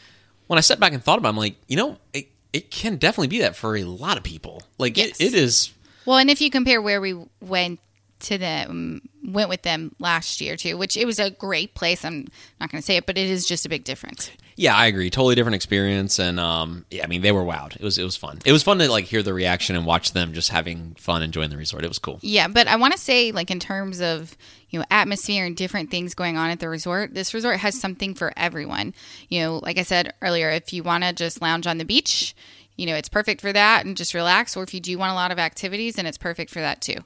when 0.47 0.57
I 0.57 0.61
sat 0.61 0.79
back 0.79 0.93
and 0.93 1.01
thought 1.03 1.17
about, 1.17 1.29
it, 1.29 1.31
I'm 1.31 1.37
like, 1.37 1.55
you 1.67 1.77
know, 1.77 1.97
it, 2.13 2.27
it 2.51 2.69
can 2.69 2.97
definitely 2.97 3.29
be 3.29 3.39
that 3.39 3.55
for 3.55 3.75
a 3.77 3.83
lot 3.85 4.17
of 4.17 4.23
people. 4.23 4.61
Like 4.77 4.97
Yes. 4.97 5.19
it, 5.21 5.27
it 5.27 5.33
is. 5.33 5.71
Well, 6.05 6.17
and 6.17 6.29
if 6.29 6.41
you 6.41 6.51
compare 6.51 6.81
where 6.81 6.99
we 6.99 7.15
went 7.41 7.79
to 8.23 8.37
them, 8.37 9.01
went 9.23 9.49
with 9.49 9.61
them 9.61 9.95
last 9.99 10.41
year 10.41 10.55
too, 10.55 10.77
which 10.77 10.97
it 10.97 11.05
was 11.05 11.19
a 11.19 11.29
great 11.29 11.75
place. 11.75 12.03
I'm 12.03 12.27
not 12.59 12.71
going 12.71 12.81
to 12.81 12.85
say 12.85 12.97
it, 12.97 13.05
but 13.05 13.17
it 13.17 13.29
is 13.29 13.45
just 13.45 13.65
a 13.65 13.69
big 13.69 13.83
difference. 13.83 14.31
Yeah, 14.55 14.75
I 14.75 14.85
agree. 14.85 15.09
Totally 15.09 15.35
different 15.35 15.55
experience, 15.55 16.19
and 16.19 16.39
um, 16.39 16.85
yeah, 16.91 17.03
I 17.03 17.07
mean 17.07 17.21
they 17.21 17.31
were 17.31 17.41
wowed. 17.41 17.75
It 17.75 17.81
was 17.81 17.97
it 17.97 18.03
was 18.03 18.15
fun. 18.15 18.39
It 18.45 18.51
was 18.51 18.61
fun 18.61 18.77
to 18.79 18.89
like 18.89 19.05
hear 19.05 19.23
the 19.23 19.33
reaction 19.33 19.75
and 19.75 19.85
watch 19.85 20.13
them 20.13 20.33
just 20.33 20.49
having 20.49 20.95
fun, 20.95 21.17
and 21.17 21.25
enjoying 21.25 21.49
the 21.49 21.57
resort. 21.57 21.83
It 21.83 21.87
was 21.87 21.99
cool. 21.99 22.19
Yeah, 22.21 22.47
but 22.47 22.67
I 22.67 22.75
want 22.75 22.93
to 22.93 22.99
say, 22.99 23.31
like 23.31 23.49
in 23.49 23.59
terms 23.59 23.99
of 23.99 24.37
you 24.69 24.79
know 24.79 24.85
atmosphere 24.91 25.45
and 25.45 25.57
different 25.57 25.89
things 25.89 26.13
going 26.13 26.37
on 26.37 26.51
at 26.51 26.59
the 26.59 26.69
resort, 26.69 27.13
this 27.13 27.33
resort 27.33 27.57
has 27.57 27.79
something 27.79 28.13
for 28.13 28.31
everyone. 28.37 28.93
You 29.27 29.41
know, 29.41 29.57
like 29.63 29.79
I 29.79 29.83
said 29.83 30.13
earlier, 30.21 30.51
if 30.51 30.71
you 30.71 30.83
want 30.83 31.03
to 31.03 31.13
just 31.13 31.41
lounge 31.41 31.65
on 31.65 31.79
the 31.79 31.85
beach, 31.85 32.35
you 32.75 32.85
know, 32.85 32.95
it's 32.95 33.09
perfect 33.09 33.41
for 33.41 33.53
that 33.53 33.85
and 33.85 33.95
just 33.95 34.13
relax. 34.13 34.57
Or 34.57 34.63
if 34.63 34.73
you 34.73 34.79
do 34.79 34.97
want 34.97 35.11
a 35.11 35.15
lot 35.15 35.31
of 35.31 35.39
activities, 35.39 35.95
then 35.95 36.05
it's 36.05 36.17
perfect 36.17 36.51
for 36.51 36.59
that 36.59 36.81
too. 36.81 36.97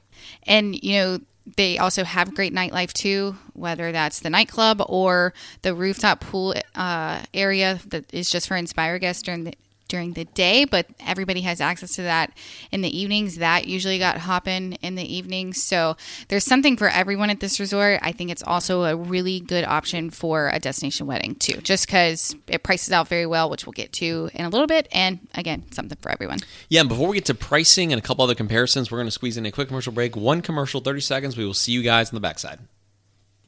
And 0.44 0.80
you 0.82 0.92
know. 0.94 1.18
They 1.56 1.78
also 1.78 2.04
have 2.04 2.34
great 2.34 2.54
nightlife 2.54 2.92
too, 2.92 3.34
whether 3.54 3.90
that's 3.90 4.20
the 4.20 4.28
nightclub 4.28 4.82
or 4.86 5.32
the 5.62 5.74
rooftop 5.74 6.20
pool 6.20 6.54
uh, 6.74 7.22
area 7.32 7.80
that 7.86 8.12
is 8.12 8.28
just 8.28 8.48
for 8.48 8.54
Inspira 8.54 9.00
guests 9.00 9.22
during 9.22 9.44
the 9.44 9.54
during 9.88 10.12
the 10.12 10.24
day, 10.26 10.64
but 10.64 10.86
everybody 11.00 11.40
has 11.42 11.60
access 11.60 11.96
to 11.96 12.02
that 12.02 12.32
in 12.70 12.82
the 12.82 12.96
evenings. 12.96 13.36
That 13.36 13.66
usually 13.66 13.98
got 13.98 14.18
hopping 14.18 14.74
in 14.74 14.94
the 14.94 15.16
evenings. 15.16 15.62
So 15.62 15.96
there's 16.28 16.44
something 16.44 16.76
for 16.76 16.88
everyone 16.88 17.30
at 17.30 17.40
this 17.40 17.58
resort. 17.58 18.00
I 18.02 18.12
think 18.12 18.30
it's 18.30 18.42
also 18.42 18.84
a 18.84 18.94
really 18.94 19.40
good 19.40 19.64
option 19.64 20.10
for 20.10 20.50
a 20.52 20.58
destination 20.58 21.06
wedding 21.06 21.34
too, 21.34 21.60
just 21.62 21.86
because 21.86 22.36
it 22.46 22.62
prices 22.62 22.92
out 22.92 23.08
very 23.08 23.26
well, 23.26 23.50
which 23.50 23.66
we'll 23.66 23.72
get 23.72 23.92
to 23.94 24.30
in 24.34 24.44
a 24.44 24.48
little 24.48 24.66
bit. 24.66 24.88
And 24.92 25.20
again, 25.34 25.64
something 25.72 25.98
for 26.00 26.10
everyone. 26.10 26.38
Yeah, 26.68 26.80
and 26.80 26.88
before 26.88 27.08
we 27.08 27.16
get 27.16 27.24
to 27.26 27.34
pricing 27.34 27.92
and 27.92 27.98
a 27.98 28.02
couple 28.02 28.22
other 28.22 28.34
comparisons, 28.34 28.90
we're 28.90 28.98
going 28.98 29.08
to 29.08 29.12
squeeze 29.12 29.36
in 29.36 29.46
a 29.46 29.50
quick 29.50 29.68
commercial 29.68 29.92
break. 29.92 30.16
One 30.16 30.42
commercial, 30.42 30.80
30 30.80 31.00
seconds. 31.00 31.36
We 31.36 31.44
will 31.44 31.54
see 31.54 31.72
you 31.72 31.82
guys 31.82 32.10
on 32.10 32.14
the 32.14 32.20
backside. 32.20 32.58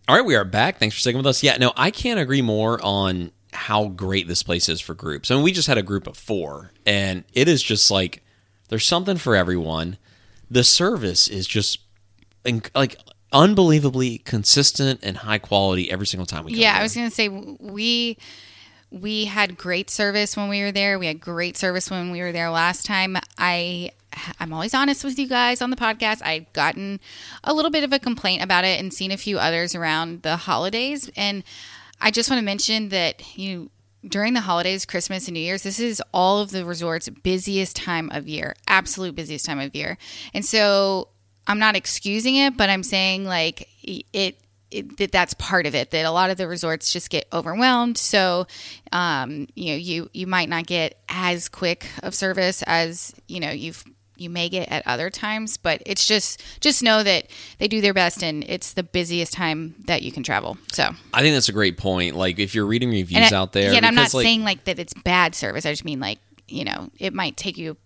All 0.08 0.16
right, 0.16 0.24
we 0.24 0.34
are 0.34 0.44
back. 0.44 0.78
Thanks 0.78 0.96
for 0.96 1.00
sticking 1.00 1.18
with 1.18 1.26
us. 1.26 1.42
Yeah, 1.42 1.56
no, 1.58 1.72
I 1.76 1.90
can't 1.90 2.18
agree 2.18 2.42
more 2.42 2.80
on 2.82 3.30
how 3.52 3.88
great 3.88 4.28
this 4.28 4.42
place 4.42 4.68
is 4.68 4.80
for 4.80 4.94
groups. 4.94 5.30
I 5.30 5.34
mean, 5.34 5.44
we 5.44 5.52
just 5.52 5.68
had 5.68 5.78
a 5.78 5.82
group 5.82 6.06
of 6.06 6.16
four, 6.16 6.72
and 6.86 7.24
it 7.32 7.48
is 7.48 7.62
just 7.62 7.90
like 7.90 8.22
there's 8.68 8.86
something 8.86 9.16
for 9.16 9.34
everyone. 9.34 9.98
The 10.50 10.64
service 10.64 11.28
is 11.28 11.46
just 11.46 11.80
like 12.74 12.96
unbelievably 13.32 14.18
consistent 14.18 15.00
and 15.02 15.18
high 15.18 15.38
quality 15.38 15.90
every 15.90 16.06
single 16.06 16.26
time 16.26 16.44
we. 16.44 16.52
Yeah, 16.52 16.72
there. 16.72 16.80
I 16.80 16.82
was 16.82 16.94
gonna 16.94 17.10
say 17.10 17.28
we 17.28 18.16
we 18.90 19.26
had 19.26 19.56
great 19.56 19.90
service 19.90 20.36
when 20.36 20.48
we 20.48 20.62
were 20.62 20.72
there. 20.72 20.98
We 20.98 21.06
had 21.06 21.20
great 21.20 21.56
service 21.56 21.90
when 21.90 22.10
we 22.10 22.20
were 22.20 22.32
there 22.32 22.50
last 22.50 22.86
time. 22.86 23.16
I 23.38 23.92
I'm 24.38 24.52
always 24.52 24.74
honest 24.74 25.04
with 25.04 25.18
you 25.18 25.28
guys 25.28 25.62
on 25.62 25.70
the 25.70 25.76
podcast. 25.76 26.22
I've 26.22 26.52
gotten 26.52 27.00
a 27.44 27.54
little 27.54 27.70
bit 27.70 27.84
of 27.84 27.92
a 27.92 27.98
complaint 27.98 28.42
about 28.42 28.64
it 28.64 28.80
and 28.80 28.92
seen 28.92 29.10
a 29.12 29.16
few 29.16 29.38
others 29.38 29.74
around 29.74 30.22
the 30.22 30.36
holidays 30.36 31.10
and 31.16 31.44
I 32.00 32.10
just 32.10 32.30
want 32.30 32.40
to 32.40 32.44
mention 32.44 32.88
that 32.90 33.36
you 33.36 33.70
during 34.06 34.32
the 34.32 34.40
holidays, 34.40 34.86
Christmas 34.86 35.28
and 35.28 35.34
New 35.34 35.40
Year's, 35.40 35.62
this 35.62 35.78
is 35.78 36.02
all 36.12 36.40
of 36.40 36.50
the 36.50 36.64
resort's 36.64 37.08
busiest 37.08 37.76
time 37.76 38.10
of 38.12 38.26
year, 38.26 38.54
absolute 38.66 39.14
busiest 39.14 39.44
time 39.44 39.60
of 39.60 39.74
year. 39.74 39.98
And 40.32 40.44
so 40.44 41.08
I'm 41.46 41.58
not 41.58 41.76
excusing 41.76 42.36
it, 42.36 42.56
but 42.56 42.70
I'm 42.70 42.82
saying 42.82 43.24
like 43.24 43.68
it, 43.82 44.06
it 44.12 44.98
that 44.98 45.10
that's 45.10 45.34
part 45.34 45.66
of 45.66 45.74
it. 45.74 45.90
That 45.90 46.04
a 46.04 46.10
lot 46.10 46.30
of 46.30 46.36
the 46.36 46.46
resorts 46.46 46.92
just 46.92 47.10
get 47.10 47.26
overwhelmed. 47.32 47.98
So, 47.98 48.46
um, 48.92 49.48
you 49.54 49.72
know, 49.72 49.76
you 49.76 50.10
you 50.12 50.26
might 50.26 50.48
not 50.48 50.66
get 50.66 50.98
as 51.08 51.48
quick 51.48 51.86
of 52.02 52.14
service 52.14 52.62
as 52.66 53.12
you 53.26 53.40
know 53.40 53.50
you've 53.50 53.84
you 54.20 54.30
may 54.30 54.48
get 54.48 54.68
at 54.70 54.86
other 54.86 55.10
times, 55.10 55.56
but 55.56 55.82
it's 55.86 56.06
just 56.06 56.42
just 56.60 56.82
know 56.82 57.02
that 57.02 57.26
they 57.58 57.68
do 57.68 57.80
their 57.80 57.94
best 57.94 58.22
and 58.22 58.44
it's 58.48 58.74
the 58.74 58.82
busiest 58.82 59.32
time 59.32 59.74
that 59.86 60.02
you 60.02 60.12
can 60.12 60.22
travel. 60.22 60.58
So, 60.72 60.90
I 61.14 61.22
think 61.22 61.34
that's 61.34 61.48
a 61.48 61.52
great 61.52 61.76
point. 61.76 62.16
Like 62.16 62.38
if 62.38 62.54
you're 62.54 62.66
reading 62.66 62.90
reviews 62.90 63.32
I- 63.32 63.36
out 63.36 63.52
there, 63.52 63.70
Yeah, 63.72 63.78
and 63.78 63.86
I'm 63.86 63.94
not 63.94 64.12
like, 64.14 64.24
saying 64.24 64.44
like 64.44 64.64
that 64.64 64.78
it's 64.78 64.94
bad 64.94 65.34
service. 65.34 65.64
I 65.66 65.70
just 65.72 65.84
mean 65.84 66.00
like 66.00 66.18
you 66.48 66.64
know 66.64 66.90
it 66.98 67.14
might 67.14 67.36
take 67.36 67.56
you 67.58 67.76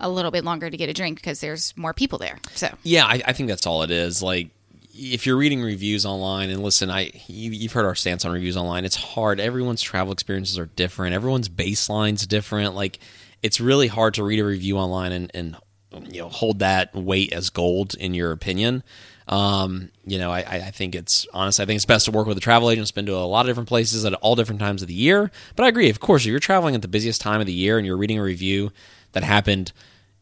a- 0.00 0.08
little 0.08 0.30
bit 0.32 0.44
longer 0.44 0.68
to 0.68 0.76
get 0.76 0.88
a 0.88 0.92
drink 0.92 1.18
because 1.18 1.40
there's 1.40 1.76
more 1.76 1.94
people 1.94 2.18
there. 2.18 2.38
So 2.54 2.68
Yeah, 2.82 3.06
I, 3.06 3.22
I 3.26 3.32
think 3.32 3.48
that's 3.48 3.64
all 3.66 3.82
it 3.84 3.92
is. 3.92 4.20
Like, 4.22 4.48
if 4.92 5.24
you're 5.26 5.36
reading 5.36 5.62
reviews 5.62 6.04
online, 6.04 6.50
and 6.50 6.62
listen, 6.64 6.90
I 6.90 7.12
you, 7.28 7.52
you've 7.52 7.70
heard 7.72 7.84
our 7.84 7.94
stance 7.94 8.24
on 8.24 8.32
reviews 8.32 8.56
online. 8.56 8.84
It's 8.84 8.96
hard. 8.96 9.38
Everyone's 9.38 9.80
travel 9.80 10.12
experiences 10.12 10.58
are 10.58 10.66
different. 10.66 11.14
Everyone's 11.14 11.48
baseline's 11.48 12.26
different. 12.26 12.74
Like, 12.74 12.98
it's 13.40 13.60
really 13.60 13.86
hard 13.86 14.14
to 14.14 14.24
read 14.24 14.40
a 14.40 14.44
review 14.44 14.76
online 14.78 15.12
and, 15.12 15.30
and 15.32 15.56
you 15.92 16.20
know 16.20 16.28
hold 16.28 16.58
that 16.60 16.94
weight 16.94 17.32
as 17.32 17.50
gold 17.50 17.94
in 17.94 18.14
your 18.14 18.32
opinion. 18.32 18.82
Um, 19.26 19.90
you 20.06 20.18
know, 20.18 20.32
I, 20.32 20.38
I 20.40 20.70
think 20.70 20.94
it's 20.94 21.26
honest. 21.34 21.60
I 21.60 21.66
think 21.66 21.76
it's 21.76 21.84
best 21.84 22.06
to 22.06 22.10
work 22.10 22.26
with 22.26 22.38
a 22.38 22.40
travel 22.40 22.70
agent. 22.70 22.94
Been 22.94 23.06
to 23.06 23.14
a 23.14 23.26
lot 23.26 23.42
of 23.42 23.50
different 23.50 23.68
places 23.68 24.04
at 24.04 24.14
all 24.14 24.34
different 24.34 24.60
times 24.60 24.80
of 24.80 24.88
the 24.88 24.94
year. 24.94 25.30
But 25.54 25.64
I 25.64 25.68
agree. 25.68 25.90
Of 25.90 26.00
course, 26.00 26.22
if 26.22 26.30
you're 26.30 26.40
traveling 26.40 26.74
at 26.74 26.82
the 26.82 26.88
busiest 26.88 27.20
time 27.20 27.40
of 27.40 27.46
the 27.46 27.52
year 27.52 27.76
and 27.76 27.86
you're 27.86 27.96
reading 27.96 28.18
a 28.18 28.22
review 28.22 28.72
that 29.12 29.22
happened 29.22 29.72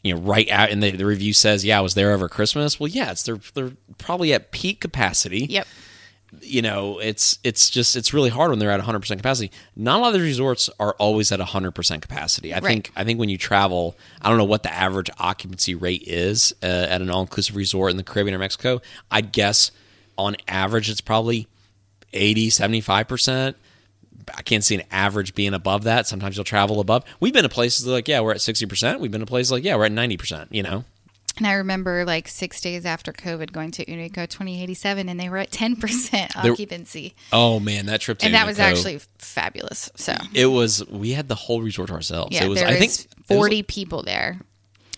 you 0.02 0.14
know, 0.14 0.20
right 0.20 0.48
out, 0.50 0.70
and 0.70 0.82
the, 0.82 0.92
the 0.92 1.06
review 1.06 1.32
says, 1.32 1.64
"Yeah, 1.64 1.78
I 1.78 1.80
was 1.82 1.94
there 1.94 2.12
over 2.12 2.28
Christmas." 2.28 2.78
Well, 2.78 2.88
yeah, 2.88 3.10
it's 3.10 3.22
they're 3.22 3.40
they're 3.54 3.72
probably 3.98 4.32
at 4.32 4.52
peak 4.52 4.80
capacity. 4.80 5.46
yep. 5.46 5.66
You 6.42 6.60
know, 6.62 6.98
it's 6.98 7.38
it's 7.44 7.70
just 7.70 7.96
it's 7.96 8.12
really 8.12 8.30
hard 8.30 8.50
when 8.50 8.58
they're 8.58 8.70
at 8.70 8.80
100% 8.80 9.16
capacity. 9.16 9.50
Not 9.76 9.98
a 9.98 10.02
lot 10.02 10.08
of 10.08 10.14
the 10.14 10.20
resorts 10.20 10.68
are 10.78 10.94
always 10.98 11.30
at 11.32 11.40
100% 11.40 12.02
capacity. 12.02 12.52
I 12.52 12.58
Right. 12.58 12.64
think 12.64 12.90
I 12.96 13.04
think 13.04 13.18
when 13.18 13.28
you 13.28 13.38
travel, 13.38 13.96
I 14.20 14.28
don't 14.28 14.38
know 14.38 14.44
what 14.44 14.62
the 14.62 14.72
average 14.72 15.08
occupancy 15.18 15.74
rate 15.74 16.02
is 16.06 16.54
uh, 16.62 16.66
at 16.66 17.00
an 17.00 17.10
all-inclusive 17.10 17.56
resort 17.56 17.90
in 17.90 17.96
the 17.96 18.02
Caribbean 18.02 18.34
or 18.34 18.38
Mexico. 18.38 18.80
I'd 19.10 19.32
guess 19.32 19.70
on 20.18 20.36
average 20.48 20.90
it's 20.90 21.00
probably 21.00 21.46
80, 22.12 22.48
75%. 22.50 23.54
I 24.34 24.42
can't 24.42 24.64
see 24.64 24.74
an 24.74 24.82
average 24.90 25.34
being 25.34 25.54
above 25.54 25.84
that. 25.84 26.06
Sometimes 26.06 26.36
you'll 26.36 26.44
travel 26.44 26.80
above. 26.80 27.04
We've 27.20 27.32
been 27.32 27.44
to 27.44 27.48
places 27.48 27.86
like, 27.86 28.08
yeah, 28.08 28.20
we're 28.20 28.32
at 28.32 28.38
60%. 28.38 28.98
We've 28.98 29.10
been 29.10 29.20
to 29.20 29.26
places 29.26 29.52
like, 29.52 29.62
yeah, 29.62 29.76
we're 29.76 29.84
at 29.84 29.92
90%, 29.92 30.48
you 30.50 30.62
know? 30.64 30.84
And 31.36 31.46
I 31.46 31.52
remember 31.54 32.04
like 32.04 32.28
six 32.28 32.60
days 32.60 32.86
after 32.86 33.12
COVID 33.12 33.52
going 33.52 33.70
to 33.72 33.84
Unico 33.84 34.26
2087 34.28 35.08
and 35.08 35.20
they 35.20 35.28
were 35.28 35.38
at 35.38 35.50
10% 35.50 36.10
There- 36.42 36.52
occupancy. 36.52 37.14
Oh 37.32 37.60
man, 37.60 37.86
that 37.86 38.00
trip 38.00 38.18
to 38.20 38.26
And 38.26 38.34
that 38.34 38.46
was 38.46 38.58
actually 38.58 39.00
fabulous. 39.18 39.90
So, 39.96 40.16
it 40.34 40.46
was 40.46 40.86
we 40.88 41.12
had 41.12 41.28
the 41.28 41.34
whole 41.34 41.60
resort 41.62 41.88
to 41.88 41.94
ourselves. 41.94 42.34
yeah, 42.34 42.44
it 42.44 42.48
was 42.48 42.58
there 42.60 42.68
I 42.68 42.72
think 42.78 42.90
was 42.90 43.00
it 43.00 43.08
was- 43.28 43.36
40 43.38 43.62
people 43.64 44.02
there. 44.02 44.38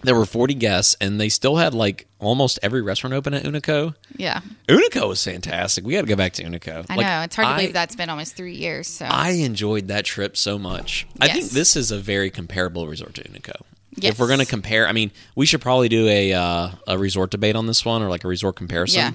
there 0.04 0.14
were 0.14 0.24
40 0.26 0.54
guests 0.54 0.94
and 1.00 1.20
they 1.20 1.28
still 1.28 1.56
had 1.56 1.74
like 1.74 2.06
almost 2.20 2.60
every 2.62 2.82
restaurant 2.82 3.14
open 3.14 3.34
at 3.34 3.42
Unico. 3.42 3.96
Yeah. 4.16 4.40
Unico 4.68 5.08
was 5.08 5.22
fantastic. 5.24 5.84
We 5.84 5.94
got 5.94 6.02
to 6.02 6.06
go 6.06 6.14
back 6.14 6.34
to 6.34 6.44
Unico. 6.44 6.86
I 6.88 6.94
Like, 6.94 7.06
know. 7.06 7.20
It's 7.22 7.34
hard 7.34 7.46
to 7.46 7.52
I- 7.52 7.56
believe 7.56 7.72
that's 7.72 7.96
been 7.96 8.08
almost 8.10 8.36
three 8.36 8.54
years. 8.54 8.86
So, 8.86 9.06
I 9.06 9.30
enjoyed 9.30 9.88
that 9.88 10.04
trip 10.04 10.36
so 10.36 10.56
much. 10.56 11.04
I 11.20 11.28
think 11.28 11.50
this 11.50 11.74
is 11.74 11.90
a 11.90 11.98
very 11.98 12.30
comparable 12.30 12.86
resort 12.86 13.14
to 13.14 13.22
Unico. 13.24 13.60
Yes. 14.02 14.12
If 14.14 14.18
we're 14.18 14.26
going 14.28 14.40
to 14.40 14.46
compare, 14.46 14.86
I 14.88 14.92
mean, 14.92 15.10
we 15.34 15.46
should 15.46 15.60
probably 15.60 15.88
do 15.88 16.06
a 16.08 16.32
uh, 16.32 16.70
a 16.86 16.98
resort 16.98 17.30
debate 17.30 17.56
on 17.56 17.66
this 17.66 17.84
one 17.84 18.02
or 18.02 18.08
like 18.08 18.24
a 18.24 18.28
resort 18.28 18.56
comparison. 18.56 19.00
Yeah. 19.00 19.12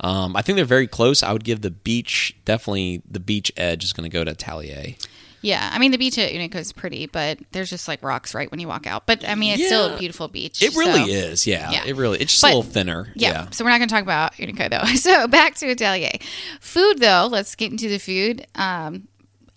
Um, 0.00 0.36
I 0.36 0.42
think 0.42 0.56
they're 0.56 0.64
very 0.66 0.86
close. 0.86 1.22
I 1.22 1.32
would 1.32 1.44
give 1.44 1.62
the 1.62 1.70
beach 1.70 2.36
definitely 2.44 3.02
the 3.10 3.20
beach 3.20 3.50
edge 3.56 3.82
is 3.84 3.92
going 3.94 4.08
to 4.08 4.12
go 4.12 4.24
to 4.24 4.32
Atelier. 4.32 4.94
yeah. 5.40 5.70
I 5.72 5.78
mean, 5.78 5.90
the 5.90 5.96
beach 5.96 6.18
at 6.18 6.30
Unico 6.32 6.56
is 6.56 6.70
pretty, 6.72 7.06
but 7.06 7.38
there's 7.52 7.70
just 7.70 7.88
like 7.88 8.02
rocks 8.02 8.34
right 8.34 8.50
when 8.50 8.60
you 8.60 8.68
walk 8.68 8.86
out. 8.86 9.06
But 9.06 9.26
I 9.26 9.34
mean, 9.36 9.54
it's 9.54 9.64
still 9.66 9.94
a 9.94 9.98
beautiful 9.98 10.28
beach. 10.28 10.62
It 10.62 10.76
really 10.76 11.04
so- 11.06 11.10
is. 11.30 11.46
Yeah, 11.46 11.70
Yeah. 11.70 11.84
It 11.86 11.96
really. 11.96 12.20
It's 12.20 12.32
just 12.32 12.42
But- 12.42 12.52
a 12.52 12.56
little 12.58 12.70
thinner. 12.70 13.10
Yeah. 13.14 13.30
yeah. 13.30 13.50
So 13.52 13.64
we're 13.64 13.70
not 13.70 13.78
going 13.78 13.88
to 13.88 13.94
talk 13.94 14.02
about 14.02 14.34
Unico 14.34 14.68
though. 14.68 14.84
So 14.96 15.26
back 15.28 15.54
to 15.56 15.70
Atelier. 15.70 16.18
Food 16.60 16.98
though, 16.98 17.28
let's 17.30 17.54
get 17.54 17.70
into 17.72 17.88
the 17.88 17.98
food. 17.98 18.46
Um, 18.54 19.08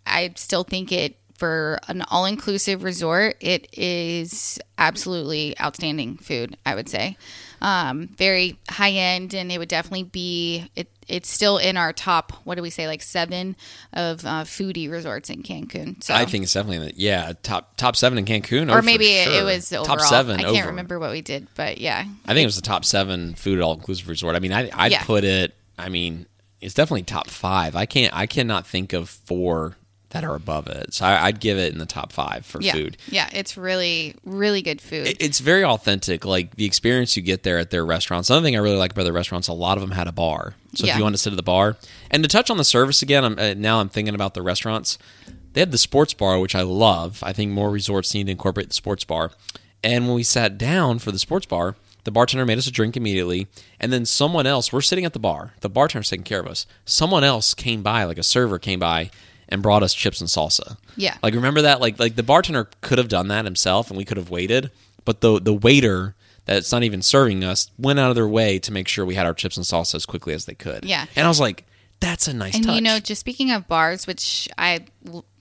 I 0.06 0.32
still 0.38 0.64
think 0.64 0.94
it 0.94 1.18
for 1.40 1.80
an 1.88 2.02
all-inclusive 2.12 2.84
resort, 2.84 3.38
it 3.40 3.68
is 3.78 4.60
absolutely 4.78 5.60
outstanding 5.60 6.18
food. 6.18 6.58
I 6.66 6.76
would 6.76 6.90
say, 6.90 7.18
um, 7.62 8.08
very 8.18 8.58
high 8.70 8.92
end, 8.92 9.34
and 9.34 9.52
it 9.52 9.58
would 9.58 9.70
definitely 9.70 10.04
be. 10.04 10.70
It, 10.76 10.90
it's 11.08 11.28
still 11.30 11.58
in 11.58 11.76
our 11.76 11.92
top. 11.92 12.34
What 12.44 12.56
do 12.56 12.62
we 12.62 12.70
say? 12.70 12.86
Like 12.88 13.02
seven 13.02 13.56
of 13.94 14.24
uh, 14.26 14.44
foodie 14.44 14.92
resorts 14.92 15.30
in 15.32 15.42
Cancun. 15.42 16.04
So 16.04 16.14
I 16.14 16.26
think 16.26 16.44
it's 16.44 16.54
definitely 16.54 16.76
in 16.76 16.84
the- 16.84 16.94
yeah 17.02 17.34
top 17.42 17.78
top 17.78 17.96
seven 17.96 18.18
in 18.20 18.26
Cancun, 18.26 18.72
or 18.72 18.80
oh, 18.80 18.82
maybe 18.82 19.06
it- 19.08 19.24
sure. 19.24 19.42
it 19.42 19.44
was 19.44 19.72
overall. 19.74 19.98
top 19.98 20.02
seven. 20.02 20.40
I 20.40 20.44
can't 20.44 20.58
over. 20.58 20.68
remember 20.68 21.00
what 21.00 21.12
we 21.12 21.22
did, 21.22 21.48
but 21.56 21.80
yeah, 21.80 22.06
I 22.26 22.34
think 22.34 22.44
it 22.44 22.48
was 22.48 22.58
the 22.58 22.62
top 22.62 22.86
seven 22.86 23.34
food 23.34 23.60
all 23.62 23.74
inclusive 23.74 24.08
resort. 24.10 24.36
I 24.36 24.40
mean, 24.40 24.54
I 24.54 24.70
I'd 24.74 24.92
Yeah. 24.92 25.04
put 25.04 25.24
it. 25.24 25.56
I 25.80 25.90
mean, 25.90 26.28
it's 26.62 26.74
definitely 26.74 27.04
top 27.04 27.28
five. 27.30 27.76
I 27.76 27.86
can't. 27.86 28.14
I 28.16 28.28
cannot 28.28 28.68
think 28.68 28.94
of 28.94 29.10
four 29.10 29.78
that 30.12 30.24
are 30.24 30.34
above 30.36 30.68
it. 30.68 30.94
So 30.94 31.06
I, 31.06 31.26
I'd 31.28 31.40
give 31.40 31.58
it 31.58 31.72
in 31.72 31.78
the 31.80 31.86
top 31.86 32.12
five 32.12 32.46
for 32.46 32.60
yeah, 32.62 32.72
food. 32.74 32.98
yeah. 33.10 33.30
It's 33.32 33.56
really, 33.58 34.16
really 34.26 34.62
good 34.62 34.82
food. 34.82 35.06
It- 35.08 35.18
It's 35.22 35.40
very 35.40 35.64
authentic. 35.64 36.26
Like 36.26 36.56
the 36.56 36.66
experience 36.66 37.16
you 37.16 37.22
get 37.22 37.44
there 37.44 37.60
at 37.60 37.70
their 37.70 37.86
restaurants. 37.86 38.30
Another 38.30 38.44
thing 38.46 38.56
I 38.56 38.60
really 38.60 38.78
like 38.78 38.92
about 38.92 39.04
their 39.04 39.14
restaurants, 39.14 39.48
a 39.48 39.54
lot 39.54 39.78
of 39.78 39.82
them 39.82 39.92
had 39.92 40.08
a 40.08 40.12
bar. 40.12 40.56
So 40.76 40.88
if 40.88 40.96
you 40.98 41.04
want 41.04 41.14
to 41.16 41.22
sit 41.22 41.34
at 41.34 41.38
the 41.38 41.44
bar, 41.44 41.78
and 42.12 42.24
to 42.24 42.30
touch 42.30 42.50
on 42.50 42.58
the 42.58 42.64
service 42.64 43.02
again, 43.02 43.24
I'm, 43.26 43.38
uh, 43.40 43.54
now 43.56 43.80
I'm 43.80 43.90
thinking 43.90 44.14
about 44.16 44.34
the 44.36 44.42
restaurants. 44.42 44.98
They 45.54 45.62
had 45.62 45.72
the 45.72 45.78
sports 45.80 46.14
bar, 46.14 46.40
which 46.40 46.54
I 46.56 46.62
love. 46.62 47.24
I 47.24 47.34
think 47.34 47.52
more 47.52 47.72
resorts 47.72 48.14
need 48.14 48.26
to 48.26 48.32
incorporate 48.32 48.68
the 48.70 48.76
sports 48.76 49.04
bar. 49.04 49.32
And 49.84 50.06
when 50.08 50.16
we 50.16 50.24
sat 50.24 50.58
down 50.58 51.00
for 51.00 51.12
the 51.12 51.18
sports 51.20 51.46
bar, 51.48 51.76
the 52.04 52.12
bartender 52.12 52.46
made 52.46 52.58
us 52.58 52.68
a 52.68 52.72
drink 52.72 52.96
immediately, 52.98 53.48
and 53.80 53.92
then 53.92 54.06
someone 54.06 54.46
else. 54.48 54.72
We're 54.72 54.82
sitting 54.82 55.06
at 55.06 55.14
the 55.14 55.20
bar. 55.20 55.54
The 55.62 55.70
bartender's 55.70 56.10
taking 56.10 56.24
care 56.24 56.40
of 56.40 56.48
us. 56.48 56.66
Someone 56.86 57.24
else 57.24 57.54
came 57.54 57.82
by, 57.84 58.04
like 58.04 58.18
a 58.18 58.24
server 58.24 58.58
came 58.60 58.80
by, 58.80 59.10
and 59.50 59.62
brought 59.62 59.84
us 59.84 59.94
chips 59.94 60.22
and 60.22 60.30
salsa. 60.30 60.78
Yeah. 60.96 61.18
Like 61.22 61.34
remember 61.34 61.62
that? 61.64 61.82
Like 61.82 62.00
like 62.00 62.16
the 62.16 62.24
bartender 62.24 62.70
could 62.82 62.98
have 62.98 63.10
done 63.10 63.28
that 63.28 63.46
himself 63.46 63.90
and 63.90 63.98
we 63.98 64.06
could 64.06 64.18
have 64.18 64.30
waited, 64.30 64.72
but 65.06 65.22
the 65.22 65.40
the 65.42 65.54
waiter 65.54 66.16
that's 66.46 66.72
not 66.72 66.84
even 66.84 67.02
serving 67.02 67.44
us 67.44 67.70
went 67.78 68.00
out 68.00 68.10
of 68.10 68.16
their 68.16 68.28
way 68.28 68.58
to 68.60 68.72
make 68.72 68.88
sure 68.88 69.06
we 69.06 69.16
had 69.16 69.26
our 69.26 69.34
chips 69.34 69.58
and 69.58 69.66
salsa 69.66 69.96
as 69.96 70.06
quickly 70.06 70.34
as 70.34 70.46
they 70.46 70.56
could. 70.56 70.84
Yeah. 70.86 71.06
And 71.16 71.26
I 71.26 71.28
was 71.28 71.40
like, 71.40 71.66
that's 72.00 72.28
a 72.28 72.34
nice 72.34 72.56
and 72.56 72.64
touch. 72.64 72.76
you 72.76 72.82
know, 72.82 73.00
just 73.00 73.20
speaking 73.20 73.52
of 73.52 73.68
bars, 73.68 74.08
which 74.08 74.48
I 74.58 74.86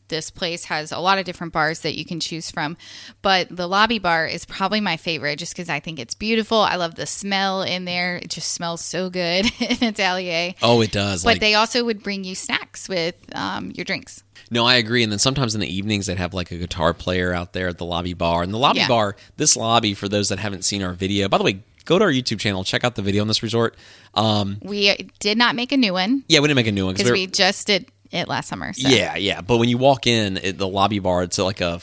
this 0.08 0.30
place 0.30 0.64
has 0.64 0.92
a 0.92 0.98
lot 0.98 1.18
of 1.18 1.24
different 1.24 1.52
bars 1.52 1.80
that 1.80 1.96
you 1.96 2.04
can 2.04 2.20
choose 2.20 2.50
from, 2.50 2.76
but 3.22 3.48
the 3.54 3.66
lobby 3.68 3.98
bar 3.98 4.26
is 4.26 4.44
probably 4.44 4.80
my 4.80 4.96
favorite 4.96 5.38
just 5.38 5.54
because 5.54 5.68
I 5.68 5.80
think 5.80 5.98
it's 5.98 6.14
beautiful. 6.14 6.58
I 6.58 6.76
love 6.76 6.94
the 6.94 7.06
smell 7.06 7.62
in 7.62 7.84
there; 7.84 8.16
it 8.16 8.30
just 8.30 8.52
smells 8.52 8.84
so 8.84 9.10
good 9.10 9.46
in 9.60 9.82
Atelier. 9.82 10.54
oh, 10.62 10.80
it 10.80 10.92
does. 10.92 11.22
But 11.24 11.34
like 11.34 11.40
they 11.40 11.54
also 11.54 11.84
would 11.84 12.02
bring 12.02 12.24
you 12.24 12.34
snacks 12.34 12.88
with 12.88 13.14
um, 13.34 13.70
your 13.74 13.84
drinks. 13.84 14.22
No, 14.50 14.64
I 14.64 14.76
agree. 14.76 15.02
And 15.02 15.12
then 15.12 15.18
sometimes 15.18 15.54
in 15.54 15.60
the 15.60 15.72
evenings 15.72 16.06
they'd 16.06 16.16
have 16.18 16.32
like 16.32 16.50
a 16.50 16.56
guitar 16.56 16.94
player 16.94 17.34
out 17.34 17.52
there 17.52 17.68
at 17.68 17.76
the 17.78 17.84
lobby 17.84 18.14
bar. 18.14 18.42
And 18.42 18.52
the 18.52 18.58
lobby 18.58 18.78
Yeah. 18.78 18.88
bar, 18.88 19.16
this 19.36 19.56
lobby 19.56 19.92
for 19.94 20.08
those 20.08 20.30
that 20.30 20.38
haven't 20.38 20.64
seen 20.64 20.82
our 20.82 20.94
video. 20.94 21.28
By 21.28 21.36
the 21.36 21.44
way, 21.44 21.60
go 21.84 21.98
to 21.98 22.04
our 22.06 22.10
YouTube 22.10 22.38
channel, 22.38 22.64
check 22.64 22.82
out 22.82 22.94
the 22.94 23.02
video 23.02 23.20
on 23.20 23.28
this 23.28 23.42
resort. 23.42 23.76
Um, 24.14 24.58
We 24.62 25.10
did 25.18 25.36
not 25.36 25.54
make 25.54 25.70
a 25.72 25.76
new 25.76 25.92
one 25.92 26.24
yeah, 26.28 26.40
we 26.40 26.48
didn't 26.48 26.56
make 26.56 26.66
a 26.66 26.72
new 26.72 26.86
one 26.86 26.94
because 26.94 27.10
we 27.12 27.26
just 27.26 27.66
did 27.66 27.90
it 28.10 28.28
last 28.28 28.48
summer. 28.48 28.72
So. 28.72 28.88
Yeah, 28.88 29.16
yeah. 29.16 29.40
But 29.40 29.58
when 29.58 29.68
you 29.68 29.78
walk 29.78 30.06
in, 30.06 30.38
it, 30.38 30.58
the 30.58 30.68
lobby 30.68 30.98
bar, 30.98 31.22
it's 31.22 31.38
like 31.38 31.60
a 31.60 31.80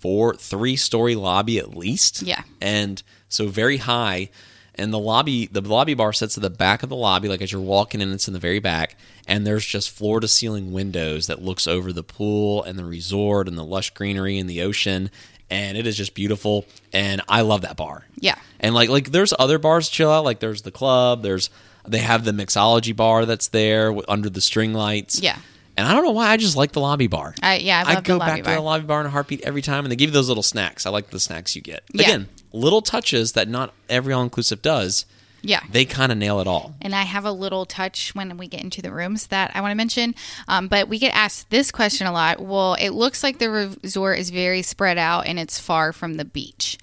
four, 0.00 0.34
three 0.34 0.76
story 0.76 1.14
lobby 1.14 1.58
at 1.58 1.76
least. 1.76 2.22
Yeah. 2.22 2.42
And 2.60 3.02
so 3.28 3.48
very 3.48 3.76
high. 3.76 4.30
And 4.74 4.92
the 4.92 4.98
lobby, 4.98 5.46
the 5.46 5.60
lobby 5.60 5.94
bar 5.94 6.12
sits 6.12 6.38
at 6.38 6.42
the 6.42 6.48
back 6.48 6.82
of 6.82 6.88
the 6.88 6.96
lobby, 6.96 7.28
like 7.28 7.42
as 7.42 7.52
you're 7.52 7.60
walking 7.60 8.00
in, 8.00 8.12
it's 8.12 8.28
in 8.28 8.32
the 8.32 8.40
very 8.40 8.60
back. 8.60 8.96
And 9.26 9.46
there's 9.46 9.66
just 9.66 9.90
floor 9.90 10.20
to 10.20 10.28
ceiling 10.28 10.72
windows 10.72 11.26
that 11.26 11.42
looks 11.42 11.66
over 11.66 11.92
the 11.92 12.02
pool 12.02 12.62
and 12.62 12.78
the 12.78 12.84
resort 12.84 13.46
and 13.46 13.58
the 13.58 13.64
lush 13.64 13.90
greenery 13.90 14.38
and 14.38 14.48
the 14.48 14.62
ocean. 14.62 15.10
And 15.50 15.76
it 15.76 15.86
is 15.86 15.96
just 15.96 16.14
beautiful. 16.14 16.64
And 16.92 17.20
I 17.28 17.42
love 17.42 17.60
that 17.62 17.76
bar. 17.76 18.06
Yeah. 18.16 18.36
And 18.58 18.74
like 18.74 18.88
like 18.88 19.10
there's 19.10 19.34
other 19.38 19.58
bars 19.58 19.88
to 19.88 19.94
chill 19.94 20.10
out. 20.10 20.24
Like 20.24 20.40
there's 20.40 20.62
the 20.62 20.70
club. 20.70 21.22
There's 21.22 21.50
they 21.86 21.98
have 21.98 22.24
the 22.24 22.32
mixology 22.32 22.94
bar 22.94 23.26
that's 23.26 23.48
there 23.48 23.94
under 24.08 24.30
the 24.30 24.40
string 24.40 24.72
lights. 24.72 25.20
Yeah. 25.20 25.38
And 25.80 25.88
I 25.88 25.94
don't 25.94 26.04
know 26.04 26.10
why 26.12 26.28
I 26.28 26.36
just 26.36 26.56
like 26.56 26.72
the 26.72 26.80
lobby 26.80 27.06
bar. 27.06 27.34
I, 27.42 27.56
yeah, 27.56 27.82
I 27.86 27.94
love 27.94 28.04
go 28.04 28.14
the 28.14 28.18
lobby 28.18 28.30
back 28.32 28.44
bar. 28.44 28.54
to 28.54 28.60
the 28.60 28.64
lobby 28.64 28.84
bar 28.84 29.00
in 29.00 29.06
a 29.06 29.10
heartbeat 29.10 29.40
every 29.42 29.62
time, 29.62 29.84
and 29.84 29.90
they 29.92 29.96
give 29.96 30.10
you 30.10 30.14
those 30.14 30.28
little 30.28 30.42
snacks. 30.42 30.86
I 30.86 30.90
like 30.90 31.10
the 31.10 31.20
snacks 31.20 31.56
you 31.56 31.62
get. 31.62 31.82
Yeah. 31.92 32.04
Again, 32.04 32.28
little 32.52 32.82
touches 32.82 33.32
that 33.32 33.48
not 33.48 33.72
every 33.88 34.12
all 34.12 34.22
inclusive 34.22 34.62
does. 34.62 35.06
yeah. 35.42 35.60
They 35.70 35.84
kind 35.84 36.12
of 36.12 36.18
nail 36.18 36.40
it 36.40 36.46
all. 36.46 36.74
And 36.82 36.94
I 36.94 37.02
have 37.02 37.24
a 37.24 37.32
little 37.32 37.64
touch 37.64 38.14
when 38.14 38.36
we 38.36 38.46
get 38.46 38.62
into 38.62 38.82
the 38.82 38.92
rooms 38.92 39.28
that 39.28 39.52
I 39.54 39.60
want 39.62 39.72
to 39.72 39.76
mention. 39.76 40.14
Um, 40.48 40.68
but 40.68 40.88
we 40.88 40.98
get 40.98 41.14
asked 41.14 41.48
this 41.50 41.70
question 41.70 42.06
a 42.06 42.12
lot. 42.12 42.40
Well, 42.40 42.74
it 42.74 42.90
looks 42.90 43.22
like 43.22 43.38
the 43.38 43.50
resort 43.82 44.18
is 44.18 44.30
very 44.30 44.62
spread 44.62 44.98
out 44.98 45.26
and 45.26 45.38
it's 45.38 45.58
far 45.58 45.92
from 45.92 46.14
the 46.14 46.24
beach. 46.26 46.76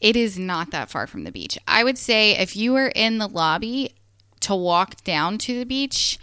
It 0.00 0.16
is 0.16 0.38
not 0.38 0.70
that 0.70 0.88
far 0.88 1.06
from 1.06 1.24
the 1.24 1.32
beach. 1.32 1.58
I 1.66 1.84
would 1.84 1.98
say 1.98 2.36
if 2.38 2.56
you 2.56 2.72
were 2.72 2.88
in 2.88 3.18
the 3.18 3.26
lobby 3.26 3.94
to 4.40 4.54
walk 4.54 5.02
down 5.04 5.36
to 5.38 5.58
the 5.58 5.66
beach, 5.66 6.18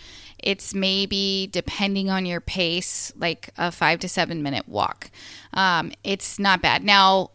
it's 0.45 0.73
maybe 0.73 1.49
depending 1.51 2.10
on 2.10 2.25
your 2.25 2.39
pace, 2.39 3.12
like 3.17 3.49
a 3.58 3.71
five 3.71 3.99
to 3.99 4.10
seven 4.10 4.43
minute 4.43 4.69
walk. 4.69 5.10
Um, 5.53 5.91
it's 6.03 6.39
not 6.39 6.62
bad. 6.62 6.84
Now, 6.84 7.31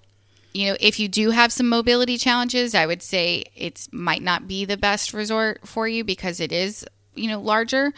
you 0.52 0.68
know, 0.68 0.76
if 0.80 0.98
you 0.98 1.08
do 1.08 1.30
have 1.30 1.52
some 1.52 1.68
mobility 1.68 2.16
challenges, 2.16 2.74
I 2.74 2.86
would 2.86 3.02
say 3.02 3.44
it 3.54 3.88
might 3.92 4.22
not 4.22 4.48
be 4.48 4.64
the 4.64 4.76
best 4.76 5.12
resort 5.12 5.66
for 5.66 5.86
you 5.86 6.04
because 6.04 6.40
it 6.40 6.52
is, 6.52 6.86
you 7.14 7.28
know, 7.28 7.40
larger. 7.40 7.92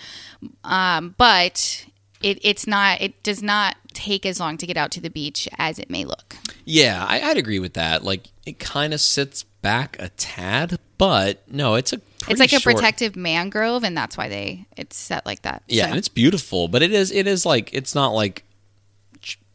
Um, 0.64 1.14
but 1.16 1.86
it, 2.22 2.38
it's 2.42 2.66
not. 2.66 3.00
It 3.00 3.22
does 3.22 3.42
not 3.42 3.76
take 3.92 4.24
as 4.26 4.40
long 4.40 4.56
to 4.56 4.66
get 4.66 4.76
out 4.76 4.90
to 4.92 5.00
the 5.00 5.10
beach 5.10 5.48
as 5.58 5.78
it 5.78 5.90
may 5.90 6.04
look. 6.04 6.36
Yeah, 6.64 7.04
I, 7.06 7.20
I'd 7.20 7.36
agree 7.36 7.58
with 7.58 7.74
that. 7.74 8.04
Like 8.04 8.28
it 8.46 8.58
kind 8.58 8.94
of 8.94 9.00
sits 9.00 9.44
back 9.62 9.96
a 9.98 10.08
tad, 10.10 10.78
but 10.98 11.42
no, 11.50 11.74
it's 11.76 11.92
a 11.92 12.00
it's 12.28 12.38
like 12.40 12.50
pretty 12.50 12.56
a 12.56 12.60
protective 12.60 13.16
mangrove, 13.16 13.84
and 13.84 13.96
that's 13.96 14.16
why 14.16 14.28
they 14.28 14.66
it's 14.76 14.96
set 14.96 15.24
like 15.24 15.42
that. 15.42 15.62
Yeah, 15.68 15.84
So- 15.84 15.88
and 15.90 15.98
it's 15.98 16.08
beautiful, 16.08 16.68
but 16.68 16.82
it 16.82 16.92
is 16.92 17.10
it 17.10 17.26
is 17.26 17.46
like 17.46 17.70
it's 17.72 17.94
not 17.94 18.08
like 18.08 18.44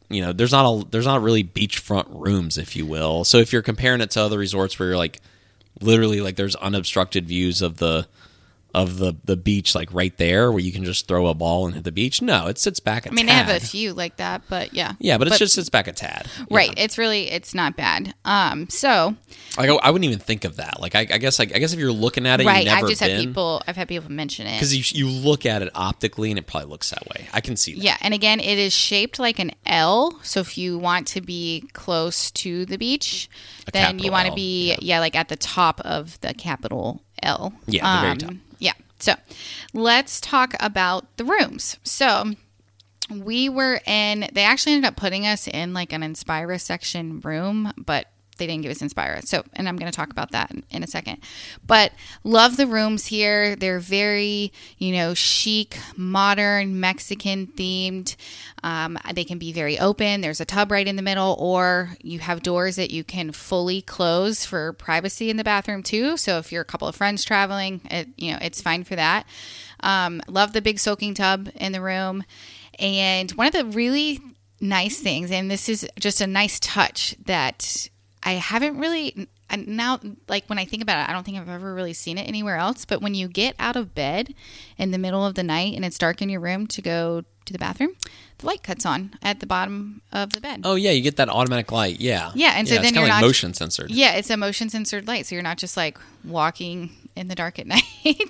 you 0.10 0.22
know 0.22 0.34
there's 0.34 0.52
not 0.52 0.66
a 0.66 0.90
there's 0.90 1.06
not 1.06 1.22
really 1.22 1.44
beachfront 1.44 2.08
rooms, 2.10 2.58
if 2.58 2.76
you 2.76 2.86
will. 2.86 3.24
So 3.24 3.38
if 3.38 3.52
you're 3.54 3.62
comparing 3.62 4.02
it 4.02 4.12
to 4.12 4.22
other 4.22 4.38
resorts 4.38 4.80
where 4.80 4.90
you're 4.90 4.98
like 4.98 5.20
literally 5.82 6.22
like 6.22 6.36
there's 6.38 6.56
unobstructed 6.56 7.28
views 7.28 7.62
of 7.62 7.78
the 7.78 8.08
of 8.78 9.00
the 9.00 9.16
the 9.26 9.36
beach 9.36 9.74
like 9.74 9.92
right 9.92 10.16
there 10.18 10.52
where 10.52 10.62
you 10.62 10.72
can 10.72 10.84
just 10.84 11.08
throw 11.08 11.26
a 11.26 11.34
ball 11.34 11.66
and 11.66 11.74
hit 11.74 11.84
the 11.84 11.92
beach. 11.92 12.22
No, 12.22 12.46
it 12.46 12.60
sits 12.60 12.80
back 12.80 13.08
a 13.08 13.10
I 13.10 13.12
mean, 13.12 13.26
tad. 13.26 13.48
they 13.48 13.54
have 13.54 13.64
a 13.64 13.66
few 13.66 13.92
like 13.96 14.18
that, 14.18 14.44
but 14.50 14.72
yeah. 14.72 14.94
yeah, 15.00 15.18
but 15.18 15.28
it 15.28 15.34
just 15.34 15.56
sits 15.56 15.70
back 15.70 15.88
a 15.88 15.94
tad. 15.94 16.28
right. 16.52 16.72
It's 16.78 17.00
really 17.00 17.32
it's 17.32 17.56
not 17.56 17.76
bad. 17.76 18.14
Um. 18.24 18.70
So 18.70 19.16
Like 19.58 19.72
I, 19.72 19.74
I 19.74 19.90
wouldn't 19.90 20.06
even 20.06 20.20
think 20.20 20.46
of 20.46 20.58
that. 20.58 20.80
Like 20.80 20.94
I, 20.94 21.00
I 21.00 21.18
guess 21.18 21.40
like 21.40 21.56
I 21.56 21.58
guess 21.58 21.74
if 21.74 21.80
you're 21.80 21.92
looking 21.92 22.28
at 22.28 22.40
it, 22.40 22.46
right. 22.46 22.68
I've 22.68 22.88
just 22.88 23.02
been, 23.02 23.10
had 23.10 23.20
people. 23.20 23.64
I've 23.68 23.76
had 23.76 23.88
people 23.88 24.12
mention 24.12 24.46
it. 24.46 24.54
because 24.54 24.76
you 24.76 24.84
you 24.94 25.10
look 25.10 25.48
at 25.48 25.64
it 25.64 25.72
optically 25.74 26.30
and 26.30 26.38
it 26.38 26.46
probably 26.46 26.70
looks 26.70 26.92
that 26.92 27.04
way. 27.08 27.28
I 27.34 27.42
can 27.42 27.58
see 27.58 27.74
that. 27.74 27.84
Yeah, 27.84 27.98
and 28.02 28.14
again, 28.14 28.40
it 28.40 28.60
is 28.60 28.74
shaped 28.74 29.18
like 29.18 29.40
an 29.40 29.54
L. 29.66 30.20
So 30.22 30.40
if 30.40 30.56
you 30.56 30.78
want 30.78 31.08
to 31.08 31.22
be 31.22 31.68
close 31.74 32.30
to 32.32 32.68
the 32.68 32.78
beach, 32.78 33.28
then 33.74 33.98
you 33.98 34.12
want 34.12 34.28
to 34.28 34.36
be 34.36 34.76
yeah. 34.80 35.00
like 35.00 35.16
at 35.16 35.30
the 35.30 35.36
top 35.36 35.82
of 35.82 36.20
the 36.22 36.36
capital 36.36 37.02
L. 37.24 37.54
Yeah, 37.66 38.02
the 38.02 38.06
very 38.06 38.18
top. 38.18 38.32
Yeah. 38.32 38.38
So 39.00 39.16
let's 39.74 40.20
talk 40.20 40.54
about 40.60 41.18
the 41.18 41.26
rooms. 41.26 41.78
So 41.84 42.34
we 43.10 43.50
were 43.50 43.80
in. 43.86 44.30
They 44.34 44.44
actually 44.44 44.74
ended 44.74 44.88
up 44.88 44.96
putting 44.96 45.26
us 45.26 45.48
in 45.48 45.74
like 45.74 45.94
an 45.94 46.02
Inspira 46.02 46.60
section 46.60 47.20
room, 47.22 47.74
but 47.78 48.08
they 48.38 48.48
didn't 48.48 48.64
give 48.64 48.72
us 48.72 48.80
Inspira. 48.80 49.26
So, 49.26 49.44
and 49.54 49.68
I'm 49.68 49.78
going 49.78 49.92
to 49.92 49.96
talk 49.96 50.12
about 50.12 50.32
that 50.32 50.52
in, 50.70 50.84
a 50.84 50.88
second. 50.88 51.20
But 51.66 51.92
love 52.24 52.58
the 52.58 52.68
rooms 52.68 53.06
here. 53.06 53.56
They're 53.56 53.80
very, 53.80 54.54
you 54.78 54.94
know, 54.94 55.14
chic, 55.14 55.78
modern, 55.96 56.80
Mexican 56.80 57.48
themed. 57.48 58.16
Um, 58.64 58.98
they 59.14 59.24
can 59.24 59.38
be 59.38 59.52
very 59.52 59.80
open. 59.80 60.22
There's 60.22 60.42
a 60.42 60.46
tub 60.46 60.72
right 60.72 60.88
in 60.88 60.96
the 60.96 61.02
middle, 61.02 61.36
or 61.40 61.96
you 62.02 62.20
have 62.20 62.44
doors 62.44 62.76
that 62.78 62.92
you 62.92 63.04
can 63.04 63.32
fully 63.32 63.82
close 63.82 64.46
for 64.46 64.74
privacy 64.74 65.30
in 65.30 65.38
the 65.38 65.44
bathroom 65.44 65.84
too. 65.84 66.18
So 66.18 66.38
if 66.38 66.52
you're 66.52 66.62
a 66.62 66.66
couple 66.66 66.88
of 66.88 66.96
friends 66.96 67.24
traveling, 67.24 67.82
it, 67.92 68.08
you 68.18 68.32
know, 68.32 68.40
it's 68.42 68.62
fine 68.62 68.84
for 68.84 68.96
that. 68.96 69.26
Um, 69.82 70.22
love 70.28 70.54
the 70.54 70.62
big 70.62 70.80
soaking 70.80 71.14
tub 71.14 71.50
in 71.56 71.72
the 71.72 71.82
room. 71.82 72.24
And 72.80 73.32
one 73.32 73.48
of 73.48 73.54
the 73.54 73.66
really 73.66 74.20
nice 74.60 75.00
things, 75.00 75.32
and 75.32 75.50
this 75.50 75.70
is 75.70 75.88
just 76.00 76.22
a 76.22 76.28
nice 76.28 76.60
touch 76.60 77.16
that 77.26 77.90
I 78.28 78.34
haven't 78.34 78.78
really 78.78 79.28
and 79.50 79.66
now 79.68 80.00
like 80.28 80.46
when 80.48 80.60
I 80.60 80.66
think 80.66 80.84
about 80.84 81.00
it, 81.04 81.10
I 81.10 81.14
don't 81.14 81.24
think 81.24 81.38
I've 81.38 81.48
ever 81.50 81.74
really 81.74 81.94
seen 81.94 82.18
it 82.18 82.28
anywhere 82.28 82.58
else. 82.58 82.84
But 82.84 83.02
when 83.02 83.16
you 83.16 83.28
get 83.30 83.56
out 83.58 83.76
of 83.78 83.96
bed 83.96 84.34
in 84.78 84.92
the 84.92 84.98
middle 84.98 85.26
of 85.26 85.36
the 85.36 85.44
night 85.44 85.76
and 85.76 85.86
it's 85.86 85.98
dark 85.98 86.22
in 86.22 86.28
your 86.30 86.42
room 86.42 86.68
to 86.68 86.82
go 86.82 87.24
to 87.46 87.54
the 87.54 87.58
bathroom, 87.60 87.92
the 88.40 88.46
light 88.46 88.62
cuts 88.62 88.86
on 88.86 89.14
at 89.24 89.40
the 89.40 89.46
bottom 89.46 90.02
of 90.12 90.34
the 90.34 90.42
bed. 90.42 90.62
Oh 90.66 90.76
yeah, 90.76 90.92
you 90.92 91.02
get 91.02 91.16
that 91.16 91.30
automatic 91.30 91.72
light. 91.72 92.02
Yeah. 92.02 92.32
Yeah, 92.36 92.54
and 92.58 92.68
so 92.68 92.76
it's 92.76 92.84
then 92.84 92.94
you're 92.96 93.04
like 93.04 93.10
not- 93.10 93.22
motion 93.22 93.54
censored. 93.54 93.90
Yeah, 93.90 94.16
it's 94.16 94.30
a 94.30 94.36
motion 94.36 94.68
censored 94.70 95.08
light, 95.08 95.26
so 95.26 95.36
you're 95.36 95.44
not 95.44 95.58
just 95.58 95.78
like 95.78 95.98
walking 96.26 96.90
in 97.16 97.30
the 97.30 97.36
dark 97.36 97.58
at 97.60 97.68
night. 97.76 97.84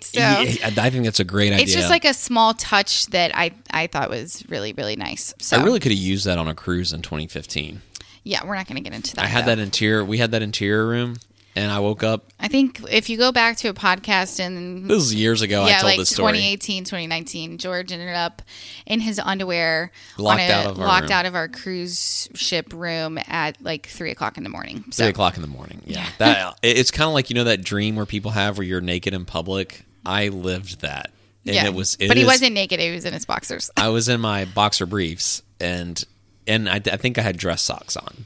so 0.03 0.19
Yeah, 0.19 0.69
I 0.77 0.89
think 0.91 1.03
that's 1.05 1.19
a 1.19 1.23
great 1.25 1.51
idea. 1.51 1.63
it's 1.63 1.73
just 1.73 1.89
like 1.89 2.05
a 2.05 2.13
small 2.13 2.53
touch 2.53 3.07
that 3.07 3.31
I 3.35 3.51
I 3.71 3.87
thought 3.87 4.11
was 4.11 4.43
really 4.49 4.73
really 4.73 4.95
nice. 4.95 5.33
So 5.39 5.57
I 5.57 5.63
really 5.63 5.79
could 5.79 5.91
have 5.91 5.99
used 5.99 6.25
that 6.25 6.37
on 6.37 6.47
a 6.47 6.53
cruise 6.53 6.93
in 6.93 7.01
2015. 7.01 7.81
Yeah, 8.27 8.45
we're 8.45 8.55
not 8.55 8.67
going 8.67 8.75
to 8.81 8.87
get 8.87 8.95
into 8.95 9.15
that. 9.15 9.23
I 9.23 9.27
had 9.27 9.45
though. 9.45 9.55
that 9.55 9.59
interior. 9.59 10.03
We 10.03 10.17
had 10.17 10.31
that 10.31 10.41
interior 10.41 10.85
room, 10.87 11.15
and 11.55 11.71
I 11.71 11.79
woke 11.79 12.03
up. 12.03 12.31
I 12.39 12.47
think 12.47 12.81
if 12.91 13.09
you 13.09 13.17
go 13.17 13.31
back 13.31 13.57
to 13.57 13.69
a 13.69 13.73
podcast 13.73 14.39
and 14.39 14.85
This 14.89 14.95
was 14.95 15.15
years 15.15 15.41
ago. 15.41 15.63
I 15.63 15.69
yeah, 15.69 15.79
told 15.79 15.91
like 15.91 15.99
this 15.99 16.09
story. 16.09 16.33
2018, 16.33 16.83
2019, 16.83 17.57
George 17.57 17.91
ended 17.91 18.09
up 18.13 18.41
in 18.85 18.99
his 18.99 19.19
underwear, 19.19 19.91
Locked 20.17 20.41
a, 20.41 20.51
out 20.51 20.65
of 20.67 20.79
our 20.79 20.85
locked 20.87 21.03
room. 21.03 21.11
out 21.13 21.25
of 21.25 21.35
our 21.35 21.47
cruise 21.47 22.29
ship 22.35 22.73
room 22.73 23.17
at 23.27 23.61
like 23.61 23.87
three 23.87 24.11
o'clock 24.11 24.37
in 24.37 24.43
the 24.43 24.49
morning. 24.49 24.83
So 24.91 25.03
Three 25.03 25.09
o'clock 25.11 25.35
in 25.35 25.41
the 25.41 25.47
morning. 25.47 25.81
Yeah, 25.85 26.05
that 26.19 26.59
it's 26.63 26.91
kind 26.91 27.07
of 27.07 27.13
like 27.13 27.29
you 27.29 27.35
know 27.35 27.45
that 27.45 27.63
dream 27.63 27.95
where 27.95 28.05
people 28.05 28.31
have 28.31 28.57
where 28.57 28.67
you're 28.67 28.81
naked 28.81 29.13
in 29.13 29.25
public. 29.25 29.83
I 30.05 30.27
lived 30.29 30.81
that, 30.81 31.11
and 31.45 31.55
yeah, 31.55 31.65
it 31.65 31.73
was. 31.73 31.95
It 31.99 32.07
but 32.07 32.17
he 32.17 32.23
is- 32.23 32.27
wasn't 32.27 32.53
naked; 32.53 32.79
he 32.79 32.91
was 32.91 33.03
in 33.05 33.13
his 33.13 33.25
boxers. 33.25 33.69
I 33.75 33.89
was 33.89 34.07
in 34.09 34.21
my 34.21 34.45
boxer 34.45 34.85
briefs, 34.85 35.41
and 35.59 36.01
and 36.47 36.69
I, 36.69 36.75
I 36.75 36.97
think 36.97 37.17
I 37.17 37.21
had 37.21 37.37
dress 37.37 37.61
socks 37.61 37.97
on. 37.97 38.25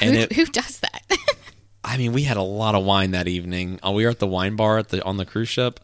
And 0.00 0.14
who, 0.14 0.20
it, 0.22 0.32
who 0.32 0.44
does 0.46 0.80
that? 0.80 1.02
I 1.84 1.96
mean, 1.98 2.12
we 2.12 2.22
had 2.22 2.36
a 2.36 2.42
lot 2.42 2.74
of 2.74 2.84
wine 2.84 3.12
that 3.12 3.28
evening. 3.28 3.78
Uh, 3.86 3.92
we 3.92 4.04
were 4.04 4.10
at 4.10 4.18
the 4.18 4.26
wine 4.26 4.56
bar 4.56 4.78
at 4.78 4.88
the 4.88 5.04
on 5.04 5.18
the 5.18 5.26
cruise 5.26 5.48
ship, 5.48 5.80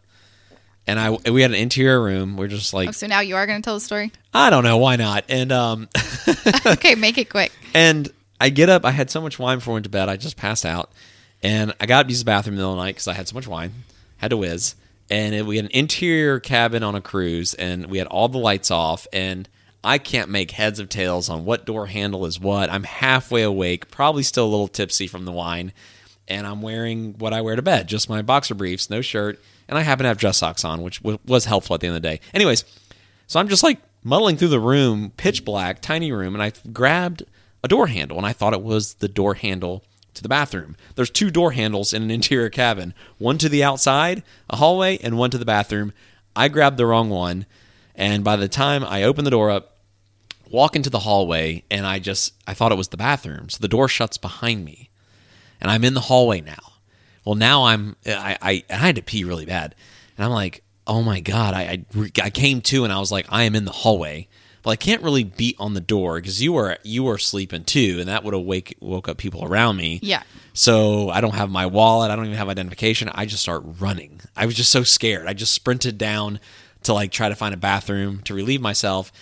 and 0.87 0.99
I 0.99 1.11
we 1.11 1.43
had 1.43 1.51
an 1.51 1.57
interior 1.59 2.03
room. 2.03 2.37
We're 2.37 2.49
just 2.49 2.73
like, 2.73 2.89
Oh, 2.89 2.93
so 2.93 3.07
now 3.07 3.21
you 3.21 3.37
are 3.37 3.47
going 3.47 3.61
to 3.61 3.65
tell 3.65 3.75
the 3.75 3.81
story. 3.81 4.11
I 4.33 4.51
don't 4.51 4.65
know, 4.65 4.79
why 4.79 4.97
not? 4.97 5.25
And 5.29 5.53
um, 5.53 5.89
okay, 6.67 6.95
make 6.95 7.19
it 7.19 7.29
quick. 7.29 7.53
and 7.75 8.09
I 8.41 8.49
get 8.49 8.69
up. 8.71 8.85
I 8.85 8.91
had 8.91 9.11
so 9.11 9.21
much 9.21 9.39
wine 9.39 9.59
before 9.59 9.73
I 9.73 9.75
went 9.75 9.85
to 9.85 9.91
bed. 9.91 10.09
I 10.09 10.17
just 10.17 10.37
passed 10.37 10.65
out, 10.65 10.91
and 11.43 11.75
I 11.81 11.87
got 11.87 12.01
up 12.01 12.07
to 12.07 12.13
use 12.13 12.21
the 12.21 12.25
bathroom 12.25 12.55
in 12.55 12.57
the 12.57 12.63
middle 12.63 12.73
of 12.73 12.79
the 12.79 12.85
night 12.85 12.95
because 12.95 13.09
I 13.09 13.13
had 13.13 13.29
so 13.29 13.35
much 13.35 13.47
wine. 13.47 13.73
Had 14.17 14.31
to 14.31 14.37
whiz, 14.39 14.75
and 15.11 15.35
it, 15.35 15.47
we 15.47 15.57
had 15.57 15.67
an 15.67 15.71
interior 15.73 16.41
cabin 16.41 16.83
on 16.83 16.95
a 16.95 17.01
cruise, 17.01 17.55
and 17.55 17.87
we 17.87 17.99
had 17.99 18.07
all 18.07 18.29
the 18.29 18.39
lights 18.39 18.71
off, 18.71 19.07
and 19.13 19.49
I 19.83 19.99
can't 19.99 20.29
make 20.29 20.51
heads 20.51 20.79
of 20.79 20.89
tails 20.89 21.29
on 21.29 21.45
what 21.45 21.65
door 21.65 21.87
handle 21.87 22.27
is 22.27 22.39
what. 22.39 22.71
I'm 22.71 22.85
halfway 22.85 23.43
awake, 23.43 23.91
probably 23.91 24.23
still 24.23 24.47
a 24.47 24.51
little 24.51 24.69
tipsy 24.69 25.07
from 25.07 25.25
the 25.25 25.33
wine, 25.33 25.73
and 26.29 26.47
I'm 26.47 26.61
wearing 26.61 27.15
what 27.19 27.33
I 27.33 27.41
wear 27.41 27.57
to 27.57 27.63
bed, 27.63 27.89
just 27.89 28.09
my 28.09 28.23
boxer 28.23 28.55
briefs, 28.55 28.91
no 28.91 29.01
shirt, 29.01 29.41
and 29.69 29.79
I 29.79 29.83
happen 29.83 30.05
to 30.05 30.09
have 30.09 30.19
dress 30.19 30.39
socks 30.39 30.65
on, 30.65 30.83
which 30.83 31.01
was 31.03 31.47
helpful 31.47 31.75
at 31.75 31.81
the 31.81 31.87
end 31.87 31.97
of 31.97 32.03
the 32.03 32.09
day. 32.09 32.21
Anyways, 32.35 32.65
so 33.27 33.41
I'm 33.41 33.49
just 33.49 33.63
like 33.63 33.81
muddling 34.05 34.37
through 34.37 34.49
the 34.49 34.61
room, 34.61 35.13
pitch 35.17 35.45
black, 35.45 35.81
tiny 35.81 36.13
room, 36.13 36.35
and 36.35 36.43
I 36.43 36.53
grabbed 36.73 37.23
a 37.65 37.69
door 37.69 37.87
handle, 37.87 38.17
and 38.17 38.27
I 38.27 38.33
thought 38.33 38.53
it 38.53 38.63
was 38.63 38.95
the 38.95 39.09
door 39.09 39.35
handle 39.35 39.83
to 40.15 40.23
the 40.23 40.29
bathroom. 40.29 40.77
There's 40.95 41.11
two 41.11 41.31
door 41.31 41.53
handles 41.53 41.95
in 41.95 42.03
an 42.03 42.11
interior 42.11 42.51
cabin, 42.51 42.95
one 43.19 43.39
to 43.39 43.49
the 43.49 43.65
outside, 43.65 44.23
a 44.49 44.57
hallway, 44.57 44.99
and 44.99 45.17
one 45.17 45.31
to 45.31 45.39
the 45.39 45.45
bathroom. 45.45 45.93
I 46.35 46.49
grabbed 46.49 46.77
the 46.77 46.87
wrong 46.87 47.11
one, 47.11 47.47
and 48.01 48.25
by 48.25 48.37
the 48.37 48.49
time 48.49 48.83
I 48.83 49.03
open 49.03 49.25
the 49.27 49.31
door 49.31 49.51
up, 49.51 49.77
walk 50.51 50.75
into 50.75 50.89
the 50.89 51.01
hallway, 51.01 51.65
and 51.71 51.87
I 51.87 51.99
just 51.99 52.33
I 52.47 52.55
thought 52.55 52.73
it 52.73 52.79
was 52.79 52.89
the 52.89 52.97
bathroom, 52.97 53.51
so 53.51 53.59
the 53.61 53.69
door 53.69 53.89
shuts 53.89 54.17
behind 54.17 54.65
me, 54.65 54.89
and 55.61 55.71
I'm 55.71 55.85
in 55.85 55.93
the 55.93 56.01
hallway 56.01 56.41
now. 56.41 56.73
Well, 57.27 57.35
now 57.35 57.67
I'm 57.67 57.97
I 58.07 58.39
I, 58.41 58.65
I 58.71 58.75
had 58.75 58.97
to 58.97 59.03
pee 59.03 59.23
really 59.23 59.45
bad, 59.45 59.75
and 60.17 60.25
I'm 60.25 60.33
like, 60.33 60.65
oh 60.87 61.03
my 61.03 61.21
god, 61.21 61.53
I 61.53 61.85
I, 61.95 62.11
I 62.23 62.31
came 62.31 62.63
to, 62.63 62.85
and 62.85 62.93
I 62.93 62.99
was 62.99 63.13
like, 63.13 63.27
I 63.29 63.43
am 63.43 63.55
in 63.55 63.67
the 63.67 63.71
hallway. 63.71 64.29
Well, 64.65 64.73
I 64.73 64.77
can't 64.77 65.03
really 65.03 65.25
beat 65.25 65.57
on 65.59 65.75
the 65.75 65.81
door 65.81 66.17
because 66.17 66.43
you 66.43 66.55
were 66.55 66.79
you 66.83 67.03
were 67.03 67.19
sleeping 67.19 67.65
too, 67.65 67.99
and 68.01 68.09
that 68.09 68.25
would 68.25 68.33
have 68.33 68.43
wake 68.43 68.79
woke 68.81 69.11
up 69.11 69.19
people 69.19 69.45
around 69.45 69.77
me. 69.77 70.01
Yeah. 70.03 70.23
So 70.55 71.11
I 71.11 71.21
don't 71.21 71.35
have 71.35 71.51
my 71.51 71.67
wallet. 71.67 72.11
I 72.11 72.17
don't 72.17 72.25
even 72.25 72.39
have 72.39 72.49
identification. 72.49 73.11
I 73.15 73.27
just 73.27 73.43
start 73.43 73.63
running. 73.79 74.23
I 74.35 74.47
was 74.47 74.55
just 74.55 74.73
so 74.73 74.85
scared. 74.85 75.27
I 75.27 75.35
just 75.35 75.53
sprinted 75.53 75.99
down 75.99 76.41
to 76.85 76.95
like 76.95 77.13
try 77.13 77.29
to 77.29 77.35
find 77.35 77.55
a 77.55 77.59
bathroom 77.59 78.21
to 78.23 78.35
relieve 78.35 78.61
myself. 78.61 79.13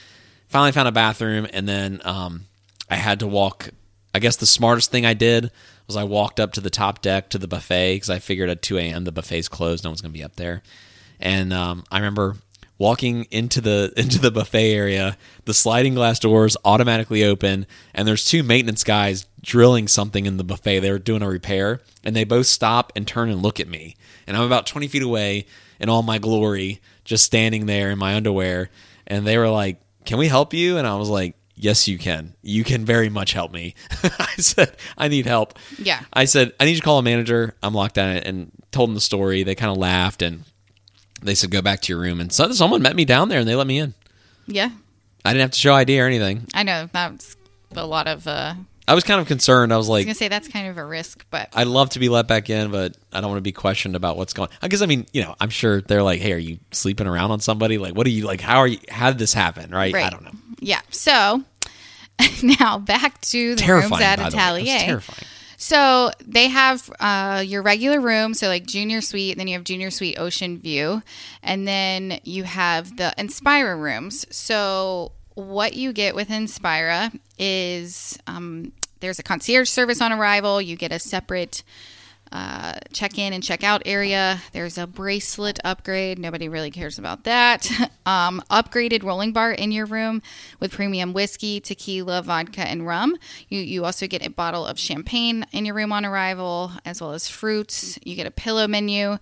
Finally 0.49 0.73
found 0.73 0.89
a 0.89 0.93
bathroom, 0.93 1.47
and 1.53 1.69
then 1.69 2.01
um, 2.05 2.47
I 2.89 2.97
had 2.97 3.21
to 3.21 3.27
walk. 3.27 3.71
I 4.15 4.19
guess 4.19 4.37
the 4.37 4.47
smartest 4.47 4.91
thing 4.91 5.05
I 5.05 5.15
did 5.15 5.51
was 5.87 5.97
I 5.97 6.05
walked 6.05 6.41
up 6.41 6.53
to 6.55 6.61
the 6.61 6.71
top 6.71 7.03
deck 7.03 7.29
to 7.31 7.39
the 7.39 7.49
buffet 7.49 7.97
because 7.97 8.11
I 8.11 8.19
figured 8.19 8.49
at 8.49 8.63
2 8.63 8.79
a.m. 8.79 9.05
the 9.05 9.13
buffet's 9.13 9.49
closed. 9.49 9.85
No 9.85 9.91
one's 9.91 10.01
to 10.01 10.09
be 10.09 10.25
up 10.25 10.37
there. 10.37 10.63
And 11.21 11.53
um, 11.53 11.85
I 11.91 11.99
remember 11.99 12.37
walking 12.79 13.25
into 13.31 13.61
the 13.61 13.93
into 13.97 14.19
the 14.21 14.31
buffet 14.31 14.73
area 14.73 15.19
the 15.45 15.55
sliding 15.55 15.95
glass 15.95 16.19
doors 16.19 16.57
automatically 16.65 17.25
open 17.25 17.67
and 17.93 18.07
there's 18.07 18.25
two 18.25 18.43
maintenance 18.43 18.85
guys 18.85 19.27
drilling 19.43 19.89
something 19.89 20.27
in 20.27 20.37
the 20.37 20.45
buffet 20.45 20.79
they 20.79 20.91
were 20.91 20.99
doing 20.99 21.23
a 21.23 21.29
repair 21.29 21.81
and 22.05 22.15
they 22.15 22.25
both 22.25 22.47
stop 22.47 22.93
and 22.95 23.07
turn 23.07 23.29
and 23.29 23.43
look 23.43 23.59
at 23.59 23.69
me 23.69 23.97
and 24.27 24.37
i'm 24.37 24.45
about 24.45 24.67
20 24.67 24.87
feet 24.89 25.03
away 25.03 25.45
in 25.81 25.89
all 25.89 26.03
my 26.03 26.19
glory 26.19 26.81
just 27.09 27.25
standing 27.25 27.67
there 27.67 27.91
in 27.91 27.99
my 27.99 28.15
underwear 28.15 28.69
and 29.07 29.27
they 29.27 29.39
were 29.39 29.49
like 29.49 29.81
can 30.05 30.19
we 30.19 30.29
help 30.29 30.55
you? 30.55 30.77
And 30.79 30.87
i 30.87 30.95
was 30.97 31.09
like 31.09 31.35
yes 31.55 31.89
you 31.89 31.99
can. 31.99 32.35
You 32.43 32.63
can 32.63 32.85
very 32.85 33.09
much 33.09 33.33
help 33.33 33.53
me. 33.53 33.75
I 34.03 34.35
said 34.37 34.77
i 34.97 35.09
need 35.09 35.27
help. 35.27 35.59
Yeah. 35.79 36.01
i 36.13 36.25
said 36.27 36.53
i 36.61 36.65
need 36.65 36.73
you 36.73 36.77
to 36.77 36.83
call 36.83 36.99
a 36.99 37.03
manager. 37.03 37.55
I'm 37.63 37.75
locked 37.75 37.99
out 37.99 38.25
and 38.25 38.53
told 38.71 38.91
them 38.91 38.95
the 38.95 39.01
story. 39.01 39.43
They 39.43 39.55
kind 39.55 39.73
of 39.73 39.79
laughed 39.79 40.23
and 40.23 40.45
they 41.23 41.35
said 41.35 41.51
go 41.51 41.63
back 41.63 41.81
to 41.83 41.93
your 41.93 42.01
room. 42.01 42.21
And 42.21 42.33
so, 42.33 42.53
someone 42.53 42.83
met 42.83 42.95
me 42.95 43.05
down 43.05 43.29
there 43.29 43.41
and 43.41 43.49
they 43.49 43.57
let 43.57 43.67
me 43.67 43.79
in. 43.79 43.95
Yeah, 44.47 44.71
i 45.25 45.33
didn't 45.33 45.43
have 45.43 45.51
to 45.53 45.59
show 45.59 45.75
id 45.75 45.99
or 45.99 46.07
anything. 46.07 46.47
I 46.55 46.63
know 46.63 46.89
that's 46.93 47.37
a 47.75 47.87
lot 47.87 48.07
of. 48.07 48.27
uh 48.27 48.55
i 48.89 48.95
was 48.95 49.05
kind 49.05 49.21
of 49.21 49.29
concerned 49.29 49.73
i 49.73 49.77
was 49.77 49.89
like, 49.89 49.99
I 49.99 50.01
was 50.01 50.05
gonna 50.07 50.15
say 50.15 50.29
that's 50.29 50.49
kind 50.49 50.67
of 50.69 50.79
a 50.79 50.85
risk, 50.85 51.25
but 51.31 51.49
i'd 51.55 51.69
love 51.69 51.91
to 51.91 51.99
be 51.99 52.09
let 52.09 52.27
back 52.27 52.51
in 52.51 52.71
but 52.73 52.97
i 53.13 53.21
don't 53.21 53.31
want 53.31 53.39
to 53.39 53.43
be 53.43 53.53
questioned 53.53 53.95
about 53.95 54.17
what's 54.17 54.33
going 54.33 54.49
on. 54.49 54.57
i 54.63 54.69
guess 54.69 54.83
i 54.83 54.87
mean 54.87 55.07
you 55.13 55.23
know 55.23 55.37
i'm 55.41 55.51
sure 55.51 55.81
they're 55.83 56.03
like 56.03 56.21
hey 56.21 56.33
are 56.33 56.39
you 56.39 56.59
sleeping 56.73 57.07
around 57.07 57.31
on 57.31 57.39
somebody 57.41 57.79
like 57.79 57.95
what 57.95 58.07
are 58.07 58.11
you 58.11 58.25
like 58.27 58.41
how 58.41 58.59
are 58.59 58.67
you 58.67 58.79
how 58.89 59.11
did 59.11 59.19
this 59.19 59.33
happen 59.33 59.71
right, 59.71 59.95
i 59.95 60.11
don't 60.11 60.25
know 60.25 60.33
yeah. 60.61 60.81
So 60.91 61.43
now 62.43 62.79
back 62.79 63.21
to 63.23 63.55
the 63.55 63.61
terrifying 63.61 63.93
rooms 63.93 64.03
at 64.03 64.19
by 64.19 64.31
the 64.31 64.37
way. 64.37 64.43
It 64.43 64.63
was 64.63 64.69
Atelier. 64.69 64.79
terrifying 64.87 65.29
So 65.57 66.11
they 66.25 66.49
have 66.49 66.91
uh, 67.01 67.43
your 67.47 67.63
regular 67.63 68.01
room, 68.01 68.35
so 68.35 68.49
like 68.49 68.67
junior 68.67 69.01
suite, 69.01 69.37
then 69.37 69.49
you 69.49 69.55
have 69.55 69.65
junior 69.65 69.91
suite 69.91 70.19
ocean 70.19 70.59
view, 70.59 71.03
and 71.43 71.67
then 71.67 72.21
you 72.25 72.45
have 72.45 72.97
the 72.97 73.15
Inspira 73.19 73.79
rooms. 73.79 74.27
So 74.35 75.13
what 75.35 75.75
you 75.75 75.93
get 75.93 76.15
with 76.15 76.29
Inspira 76.29 77.17
is 77.39 78.19
um, 78.27 78.73
there's 79.01 79.19
a 79.19 79.23
concierge 79.23 79.69
service 79.69 80.01
on 80.01 80.13
arrival. 80.13 80.61
You 80.61 80.77
get 80.77 80.93
a 80.93 80.99
separate 80.99 81.63
uh, 82.33 82.75
check 82.93 83.19
in 83.19 83.33
and 83.33 83.43
check 83.43 83.65
out 83.65 83.83
area. 83.87 84.41
There's 84.53 84.79
a 84.79 84.87
bracelet 84.87 85.59
upgrade. 85.65 86.19
Nobody 86.19 86.49
really 86.49 86.71
cares 86.71 86.99
about 86.99 87.25
that. 87.25 87.71
um, 88.07 88.43
upgraded 88.51 89.03
rolling 89.03 89.33
bar 89.33 89.53
in 89.53 89.73
your 89.73 89.87
room 89.87 90.23
with 90.61 90.73
premium 90.73 91.13
whiskey, 91.13 91.61
tequila, 91.61 92.23
vodka, 92.23 92.63
and 92.63 92.87
rum. 92.87 93.17
You, 93.49 93.61
you 93.61 93.85
also 93.85 94.07
get 94.07 94.27
a 94.27 94.31
bottle 94.31 94.67
of 94.67 94.79
champagne 94.79 95.47
in 95.53 95.65
your 95.65 95.75
room 95.75 95.93
on 95.93 96.05
arrival, 96.05 96.73
as 96.85 97.01
well 97.01 97.13
as 97.13 97.29
fruits. 97.29 97.99
You 98.05 98.15
get 98.15 98.27
a 98.27 98.31
pillow 98.31 98.67
menu. 98.67 99.19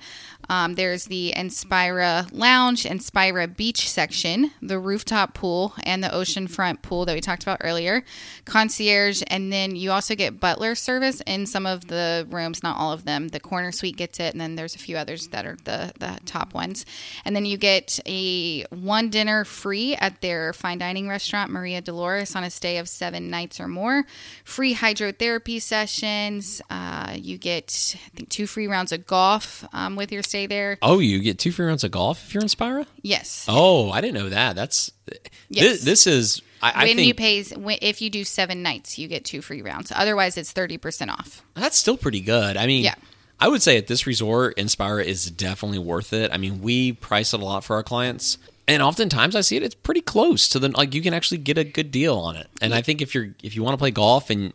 Um, 0.49 0.75
there's 0.75 1.07
the 1.07 1.33
Inspira 1.37 2.29
Lounge, 2.33 2.85
Inspira 2.85 3.55
Beach 3.55 3.89
section, 3.89 4.53
the 4.63 4.79
rooftop 4.79 5.35
pool, 5.35 5.75
and 5.83 6.03
the 6.03 6.09
oceanfront 6.09 6.83
pool 6.83 7.05
that 7.05 7.15
we 7.15 7.21
talked 7.21 7.43
about 7.43 7.61
earlier. 7.63 8.05
Concierge, 8.45 9.23
and 9.27 9.53
then 9.53 9.75
you 9.75 9.91
also 9.91 10.15
get 10.15 10.39
butler 10.39 10.75
service 10.75 11.21
in 11.27 11.47
some 11.47 11.67
of 11.67 11.89
the 11.89 12.27
rooms, 12.31 12.63
not 12.63 12.77
all 12.77 12.96
of 12.97 13.05
them. 13.05 13.29
The 13.29 13.39
corner 13.39 13.71
suite 13.71 13.97
gets 13.97 14.19
it, 14.19 14.35
and 14.35 14.41
then 14.41 14.57
there's 14.57 14.75
a 14.75 14.79
few 14.79 14.97
others 14.97 15.29
that 15.29 15.47
are 15.47 15.57
the, 15.65 15.93
the 16.01 16.19
top 16.25 16.55
ones. 16.55 16.85
And 17.25 17.37
then 17.37 17.45
you 17.45 17.57
get 17.57 18.01
a 18.07 18.65
one 18.71 19.11
dinner 19.11 19.45
free 19.45 19.95
at 19.95 20.21
their 20.21 20.53
fine 20.53 20.79
dining 20.79 21.09
restaurant, 21.09 21.53
Maria 21.53 21.81
Dolores, 21.81 22.35
on 22.35 22.43
a 22.43 22.51
stay 22.51 22.79
of 22.79 22.89
seven 22.89 23.31
nights 23.31 23.61
or 23.61 23.69
more. 23.69 24.05
Free 24.45 24.75
hydrotherapy 24.75 25.63
sessions. 25.63 26.61
Uh, 26.71 27.15
you 27.17 27.39
get, 27.39 27.95
I 28.07 28.17
think, 28.17 28.29
two 28.31 28.47
free 28.47 28.67
rounds 28.67 28.91
of 28.93 29.07
golf 29.07 29.65
um, 29.73 29.95
with 29.95 30.11
your 30.11 30.23
stay 30.25 30.47
there. 30.47 30.79
Oh, 30.83 30.99
you 30.99 31.21
get 31.21 31.39
two 31.39 31.53
free 31.53 31.67
rounds 31.67 31.85
of 31.85 31.91
golf 31.91 32.25
if 32.27 32.35
you're 32.35 32.43
Inspira? 32.43 32.87
Yes. 33.03 33.45
Oh, 33.49 33.91
I 33.91 34.01
didn't 34.01 34.15
know 34.15 34.31
that. 34.31 34.57
That's 34.57 34.91
Yes. 35.49 35.65
this, 35.65 35.85
this 35.85 36.07
is 36.09 36.43
I, 36.63 36.73
I 36.73 36.85
when 36.85 36.97
think 36.97 37.09
you 37.09 37.15
pay, 37.15 37.39
if 37.41 38.01
you 38.03 38.11
do 38.11 38.25
seven 38.25 38.63
nights, 38.63 38.99
you 38.99 39.09
get 39.09 39.25
two 39.25 39.43
free 39.43 39.63
rounds. 39.63 39.93
Otherwise, 39.95 40.37
it's 40.37 40.53
30% 40.53 41.11
off. 41.11 41.43
that's 41.55 41.77
still 41.77 41.97
pretty 41.97 42.21
good. 42.21 42.57
I 42.57 42.67
mean, 42.67 42.85
Yeah. 42.85 42.95
I 43.39 43.49
would 43.49 43.61
say 43.63 43.77
at 43.77 43.87
this 43.87 44.07
resort, 44.07 44.57
Inspira 44.57 45.05
is 45.05 45.31
definitely 45.31 45.79
worth 45.79 46.15
it. 46.15 46.33
I 46.33 46.39
mean, 46.39 46.63
we 46.63 46.93
price 46.95 47.35
it 47.35 47.41
a 47.41 47.45
lot 47.45 47.65
for 47.65 47.77
our 47.77 47.83
clients. 47.83 48.39
And 48.67 48.83
oftentimes 48.83 49.37
I 49.37 49.43
see 49.43 49.57
it, 49.59 49.63
it's 49.63 49.75
pretty 49.75 50.01
close 50.01 50.49
to 50.49 50.59
the 50.59 50.71
like 50.71 50.95
you 50.95 51.03
can 51.03 51.13
actually 51.13 51.39
get 51.39 51.59
a 51.59 51.63
good 51.65 51.91
deal 51.91 52.17
on 52.17 52.37
it. 52.37 52.47
And 52.63 52.73
I 52.75 52.81
think 52.81 53.03
if 53.03 53.15
you're 53.15 53.29
if 53.43 53.55
you 53.55 53.63
want 53.63 53.75
to 53.75 53.79
play 53.79 53.91
golf 53.91 54.31
and 54.31 54.55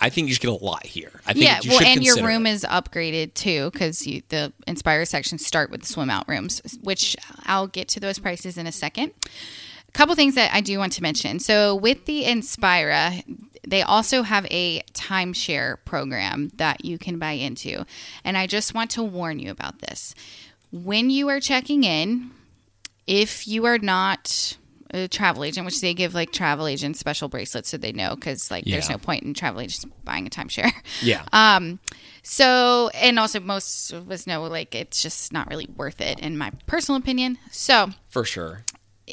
I 0.00 0.08
think 0.10 0.28
you 0.28 0.34
should 0.34 0.40
get 0.42 0.50
a 0.50 0.64
lot 0.64 0.86
here. 0.86 1.10
I 1.26 1.32
think 1.34 1.44
Yeah, 1.44 1.58
you 1.62 1.70
well, 1.72 1.82
and 1.84 2.02
your 2.02 2.24
room 2.24 2.46
it. 2.46 2.52
is 2.52 2.64
upgraded 2.64 3.34
too 3.34 3.70
because 3.72 3.98
the 3.98 4.52
Inspira 4.66 5.06
sections 5.06 5.44
start 5.44 5.70
with 5.70 5.80
the 5.82 5.86
swim 5.88 6.08
out 6.08 6.26
rooms, 6.28 6.62
which 6.82 7.16
I'll 7.44 7.66
get 7.66 7.88
to 7.88 8.00
those 8.00 8.18
prices 8.18 8.56
in 8.56 8.66
a 8.66 8.72
second. 8.72 9.10
A 9.90 9.92
couple 9.92 10.14
things 10.14 10.36
that 10.36 10.54
I 10.54 10.60
do 10.60 10.78
want 10.78 10.92
to 10.94 11.02
mention. 11.02 11.40
So 11.40 11.74
with 11.74 12.06
the 12.06 12.22
Inspira, 12.22 13.24
they 13.66 13.82
also 13.82 14.22
have 14.22 14.46
a 14.46 14.80
timeshare 14.94 15.78
program 15.84 16.50
that 16.54 16.84
you 16.84 16.96
can 16.96 17.18
buy 17.18 17.32
into, 17.32 17.84
and 18.24 18.38
I 18.38 18.46
just 18.46 18.72
want 18.72 18.92
to 18.92 19.02
warn 19.02 19.40
you 19.40 19.50
about 19.50 19.80
this. 19.80 20.14
When 20.70 21.10
you 21.10 21.28
are 21.28 21.40
checking 21.40 21.82
in, 21.82 22.30
if 23.06 23.48
you 23.48 23.66
are 23.66 23.78
not 23.78 24.56
a 24.92 25.08
travel 25.08 25.44
agent, 25.44 25.64
which 25.64 25.80
they 25.80 25.94
give 25.94 26.14
like 26.14 26.32
travel 26.32 26.66
agents 26.66 26.98
special 26.98 27.28
bracelets 27.28 27.68
so 27.68 27.76
they 27.76 27.92
know 27.92 28.14
because 28.14 28.50
like 28.50 28.64
there's 28.64 28.90
no 28.90 28.98
point 28.98 29.22
in 29.22 29.34
travel 29.34 29.60
agents 29.60 29.84
buying 30.04 30.26
a 30.26 30.30
timeshare. 30.30 30.72
Yeah. 31.02 31.24
Um, 31.32 31.78
so, 32.22 32.90
and 32.94 33.18
also 33.18 33.40
most 33.40 33.92
of 33.92 34.10
us 34.10 34.26
know 34.26 34.42
like 34.44 34.74
it's 34.74 35.02
just 35.02 35.32
not 35.32 35.48
really 35.48 35.68
worth 35.76 36.00
it 36.00 36.18
in 36.20 36.36
my 36.36 36.52
personal 36.66 37.00
opinion. 37.00 37.38
So, 37.50 37.90
for 38.08 38.24
sure. 38.24 38.64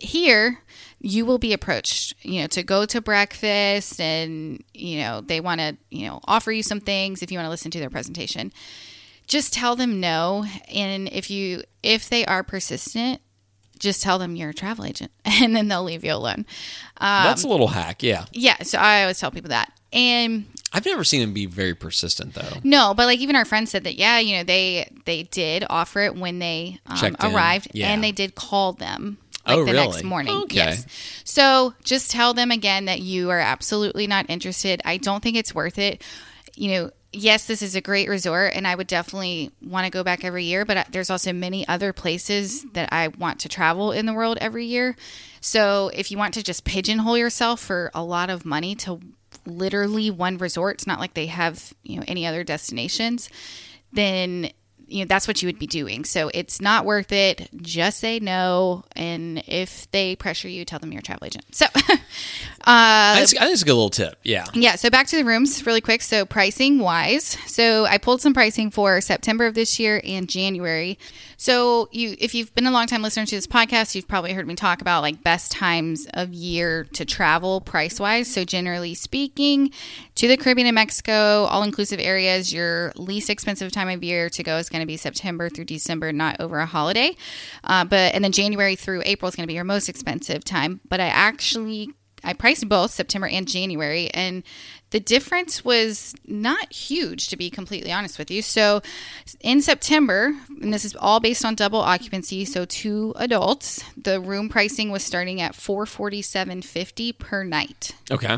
Here 0.03 0.59
you 0.99 1.25
will 1.25 1.37
be 1.37 1.53
approached 1.53 2.13
you 2.21 2.41
know 2.41 2.47
to 2.47 2.63
go 2.63 2.85
to 2.85 3.01
breakfast 3.01 3.99
and 3.99 4.63
you 4.73 4.99
know 4.99 5.21
they 5.21 5.39
want 5.39 5.59
to 5.59 5.77
you 5.89 6.07
know 6.07 6.19
offer 6.25 6.51
you 6.51 6.63
some 6.63 6.79
things 6.79 7.21
if 7.21 7.31
you 7.31 7.37
want 7.37 7.45
to 7.45 7.49
listen 7.49 7.71
to 7.71 7.79
their 7.79 7.89
presentation 7.89 8.51
just 9.27 9.53
tell 9.53 9.75
them 9.75 9.99
no 9.99 10.45
and 10.73 11.07
if 11.11 11.29
you 11.29 11.61
if 11.83 12.09
they 12.09 12.25
are 12.25 12.43
persistent 12.43 13.21
just 13.79 14.01
tell 14.01 14.17
them 14.17 14.35
you're 14.35 14.49
a 14.49 14.53
travel 14.53 14.85
agent 14.85 15.11
and 15.25 15.55
then 15.55 15.67
they'll 15.67 15.83
leave 15.83 16.03
you 16.03 16.13
alone 16.13 16.45
um, 16.99 17.23
That's 17.23 17.43
a 17.43 17.47
little 17.47 17.67
hack, 17.67 18.01
yeah. 18.01 18.25
yeah 18.31 18.63
so 18.63 18.79
i 18.79 19.01
always 19.01 19.19
tell 19.19 19.31
people 19.31 19.49
that 19.49 19.71
and 19.93 20.45
I've 20.73 20.85
never 20.85 21.05
seen 21.05 21.21
him 21.21 21.33
be 21.33 21.45
very 21.45 21.73
persistent 21.73 22.33
though. 22.33 22.59
no, 22.63 22.93
but 22.93 23.05
like 23.05 23.19
even 23.19 23.37
our 23.37 23.45
friends 23.45 23.71
said 23.71 23.85
that 23.85 23.95
yeah, 23.95 24.19
you 24.19 24.37
know 24.37 24.43
they 24.43 24.91
they 25.05 25.23
did 25.23 25.63
offer 25.69 26.01
it 26.01 26.15
when 26.15 26.39
they 26.39 26.79
um, 26.87 27.15
arrived, 27.21 27.69
yeah. 27.73 27.87
and 27.87 28.03
they 28.03 28.11
did 28.11 28.35
call 28.35 28.73
them 28.73 29.17
like 29.47 29.57
Oh, 29.57 29.65
the 29.65 29.71
really? 29.73 29.87
next 29.87 30.03
morning. 30.03 30.35
Okay. 30.43 30.55
Yes. 30.55 30.85
So 31.23 31.73
just 31.83 32.11
tell 32.11 32.33
them 32.33 32.51
again 32.51 32.85
that 32.85 33.01
you 33.01 33.29
are 33.29 33.39
absolutely 33.39 34.07
not 34.07 34.25
interested. 34.29 34.81
I 34.85 34.97
don't 34.97 35.23
think 35.23 35.37
it's 35.37 35.55
worth 35.55 35.77
it. 35.79 36.03
You 36.55 36.71
know. 36.71 36.91
Yes, 37.13 37.47
this 37.47 37.61
is 37.61 37.73
a 37.73 37.81
great 37.81 38.09
resort, 38.09 38.51
and 38.53 38.67
I 38.67 38.75
would 38.75 38.85
definitely 38.85 39.49
want 39.65 39.85
to 39.85 39.89
go 39.89 40.03
back 40.03 40.25
every 40.25 40.43
year. 40.43 40.65
But 40.65 40.77
uh, 40.77 40.83
there's 40.91 41.09
also 41.09 41.31
many 41.31 41.65
other 41.67 41.93
places 41.93 42.63
that 42.73 42.89
I 42.91 43.07
want 43.07 43.39
to 43.39 43.49
travel 43.49 43.93
in 43.93 44.05
the 44.05 44.13
world 44.13 44.37
every 44.41 44.65
year. 44.65 44.95
So 45.39 45.89
if 45.93 46.11
you 46.11 46.17
want 46.17 46.33
to 46.33 46.43
just 46.43 46.65
pigeonhole 46.65 47.17
yourself 47.17 47.61
for 47.61 47.91
a 47.95 48.03
lot 48.03 48.29
of 48.29 48.45
money 48.45 48.75
to 48.75 48.99
literally 49.45 50.11
one 50.11 50.37
resort, 50.37 50.75
it's 50.75 50.85
not 50.85 50.99
like 50.99 51.13
they 51.13 51.27
have 51.27 51.73
you 51.81 51.95
know 51.97 52.03
any 52.07 52.27
other 52.27 52.43
destinations, 52.43 53.29
then 53.93 54.51
you 54.87 54.99
know 55.03 55.07
that's 55.07 55.27
what 55.27 55.41
you 55.41 55.47
would 55.47 55.59
be 55.59 55.67
doing. 55.67 56.05
So 56.05 56.29
it's 56.33 56.61
not 56.61 56.85
worth 56.85 57.11
it. 57.11 57.49
Just 57.57 57.99
say 57.99 58.19
no, 58.19 58.83
and 58.95 59.43
if 59.47 59.89
they 59.91 60.15
pressure 60.15 60.47
you, 60.47 60.65
tell 60.65 60.79
them 60.79 60.91
you're 60.91 60.99
a 60.99 61.03
travel 61.03 61.25
agent. 61.25 61.45
So. 61.51 61.65
Uh, 62.67 63.15
I, 63.15 63.25
think, 63.25 63.41
I 63.41 63.45
think 63.45 63.53
it's 63.53 63.61
a 63.61 63.65
good 63.65 63.75
little 63.75 63.89
tip. 63.89 64.19
Yeah. 64.23 64.45
Yeah, 64.53 64.75
so 64.75 64.89
back 64.89 65.07
to 65.07 65.15
the 65.15 65.23
rooms 65.23 65.65
really 65.65 65.79
quick. 65.79 66.01
So 66.01 66.25
pricing 66.25 66.79
wise, 66.79 67.37
so 67.45 67.85
I 67.85 67.97
pulled 67.97 68.19
some 68.19 68.33
pricing 68.33 68.71
for 68.71 68.99
September 68.99 69.45
of 69.45 69.53
this 69.53 69.79
year 69.79 70.01
and 70.03 70.27
January. 70.27 70.99
So 71.37 71.87
you 71.91 72.15
if 72.19 72.33
you've 72.33 72.53
been 72.55 72.65
a 72.65 72.71
long 72.71 72.87
time 72.87 73.03
listener 73.03 73.25
to 73.25 73.35
this 73.35 73.47
podcast, 73.47 73.93
you've 73.93 74.07
probably 74.07 74.33
heard 74.33 74.47
me 74.47 74.55
talk 74.55 74.81
about 74.81 75.01
like 75.01 75.23
best 75.23 75.51
times 75.51 76.07
of 76.15 76.33
year 76.33 76.85
to 76.93 77.05
travel 77.05 77.61
price 77.61 77.99
wise. 77.99 78.27
So 78.27 78.43
generally 78.43 78.95
speaking, 78.95 79.71
to 80.15 80.27
the 80.27 80.35
Caribbean 80.35 80.67
and 80.67 80.75
Mexico, 80.75 81.45
all 81.45 81.61
inclusive 81.61 81.99
areas, 81.99 82.51
your 82.51 82.91
least 82.95 83.29
expensive 83.29 83.71
time 83.71 83.89
of 83.89 84.03
year 84.03 84.29
to 84.31 84.43
go 84.43 84.57
is 84.57 84.67
going 84.67 84.81
to 84.81 84.87
be 84.87 84.97
September 84.97 85.47
through 85.49 85.65
December, 85.65 86.11
not 86.11 86.39
over 86.39 86.59
a 86.59 86.65
holiday. 86.65 87.15
Uh, 87.63 87.85
but 87.85 88.15
and 88.15 88.23
then 88.23 88.31
January 88.31 88.75
through 88.75 89.03
April 89.05 89.29
is 89.29 89.35
going 89.35 89.43
to 89.43 89.47
be 89.47 89.53
your 89.53 89.63
most 89.63 89.89
expensive 89.89 90.43
time. 90.43 90.81
But 90.89 90.99
I 90.99 91.07
actually 91.07 91.91
I 92.27 92.33
priced 92.33 92.67
both 92.69 92.91
September 92.91 93.27
and 93.27 93.47
January, 93.47 94.09
and 94.13 94.43
the 94.91 94.99
difference 94.99 95.65
was 95.65 96.13
not 96.25 96.71
huge, 96.71 97.29
to 97.29 97.37
be 97.37 97.49
completely 97.49 97.91
honest 97.91 98.19
with 98.19 98.29
you. 98.29 98.41
So, 98.41 98.81
in 99.41 99.61
September, 99.61 100.33
and 100.61 100.73
this 100.73 100.85
is 100.85 100.95
all 100.95 101.19
based 101.19 101.43
on 101.43 101.55
double 101.55 101.79
occupancy, 101.79 102.45
so 102.45 102.65
two 102.65 103.13
adults, 103.17 103.83
the 103.95 104.19
room 104.19 104.49
pricing 104.49 104.91
was 104.91 105.03
starting 105.03 105.41
at 105.41 105.55
four 105.55 105.85
forty 105.85 106.21
seven 106.21 106.61
fifty 106.61 107.11
per 107.11 107.43
night. 107.43 107.91
Okay. 108.11 108.37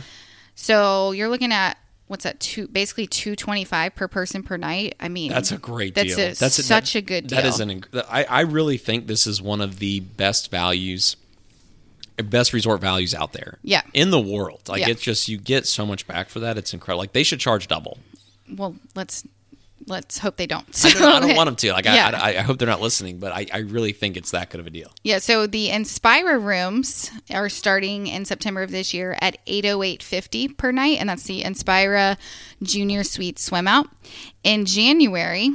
So 0.56 1.12
you're 1.12 1.30
looking 1.30 1.52
at 1.54 1.78
what's 2.08 2.24
that? 2.24 2.40
Two 2.40 2.68
basically 2.68 3.08
two 3.08 3.36
twenty 3.36 3.64
five 3.64 3.96
per 3.96 4.08
person 4.08 4.44
per 4.44 4.58
night. 4.58 4.96
I 5.00 5.08
mean, 5.08 5.32
That's 5.32 5.52
a 5.52 5.58
great 5.58 5.96
that's 5.96 6.16
deal. 6.16 6.32
A, 6.32 6.34
that's 6.34 6.66
such 6.66 6.94
that- 6.94 7.00
a 7.00 7.02
good 7.02 7.28
deal. 7.28 7.38
That 7.42 7.48
is 7.48 7.60
an. 7.60 7.84
I, 8.10 8.24
I 8.26 8.42
really 8.42 8.78
think 8.78 9.08
this 9.08 9.26
is 9.28 9.42
one 9.42 9.62
of 9.62 9.80
the 9.80 10.00
best 10.02 10.52
values, 10.52 11.16
best 12.24 12.54
resort 12.54 12.82
values 12.82 13.14
out 13.16 13.34
there. 13.34 13.58
Yeah. 13.64 13.82
In 13.94 14.10
the 14.12 14.20
world, 14.20 14.62
like 14.68 14.82
Yeah. 14.82 14.90
it's 14.90 15.02
just 15.02 15.28
you 15.28 15.38
get 15.38 15.66
so 15.68 15.86
much 15.86 16.08
back 16.08 16.30
for 16.30 16.40
that. 16.42 16.58
It's 16.58 16.74
incredible. 16.74 17.00
Like 17.00 17.14
they 17.14 17.24
should 17.24 17.40
charge 17.40 17.68
double. 17.68 17.98
well. 18.56 18.76
Let's 18.96 19.24
let's 19.88 20.20
hope 20.20 20.36
they 20.38 20.46
don't. 20.46 20.66
I 20.86 20.90
don't, 20.92 21.02
I 21.02 21.20
don't 21.28 21.36
want 21.38 21.48
them 21.48 21.56
to. 21.56 21.72
Like 21.74 21.86
Yeah. 21.86 22.12
I, 22.14 22.34
I, 22.34 22.38
I 22.40 22.42
hope 22.42 22.60
they're 22.60 22.68
not 22.68 22.82
listening, 22.82 23.18
but 23.18 23.32
I, 23.32 23.48
I 23.52 23.58
really 23.60 23.92
think 23.94 24.18
it's 24.18 24.32
that 24.32 24.50
good 24.50 24.60
of 24.60 24.68
a 24.68 24.70
deal. 24.70 24.92
Yeah, 25.04 25.18
so 25.20 25.48
the 25.48 25.70
Inspira 25.70 26.40
rooms 26.44 27.10
are 27.32 27.50
starting 27.50 28.06
in 28.08 28.26
September 28.26 28.62
of 28.62 28.70
this 28.72 28.94
year 28.94 29.18
at 29.22 29.44
808.50 29.48 30.58
per 30.58 30.72
night 30.72 30.98
and 31.00 31.10
that's 31.10 31.24
the 31.24 31.42
Inspira 31.44 32.18
Junior 32.62 33.04
Suite 33.04 33.40
swim 33.40 33.68
out. 33.68 33.88
In 34.44 34.66
January, 34.66 35.50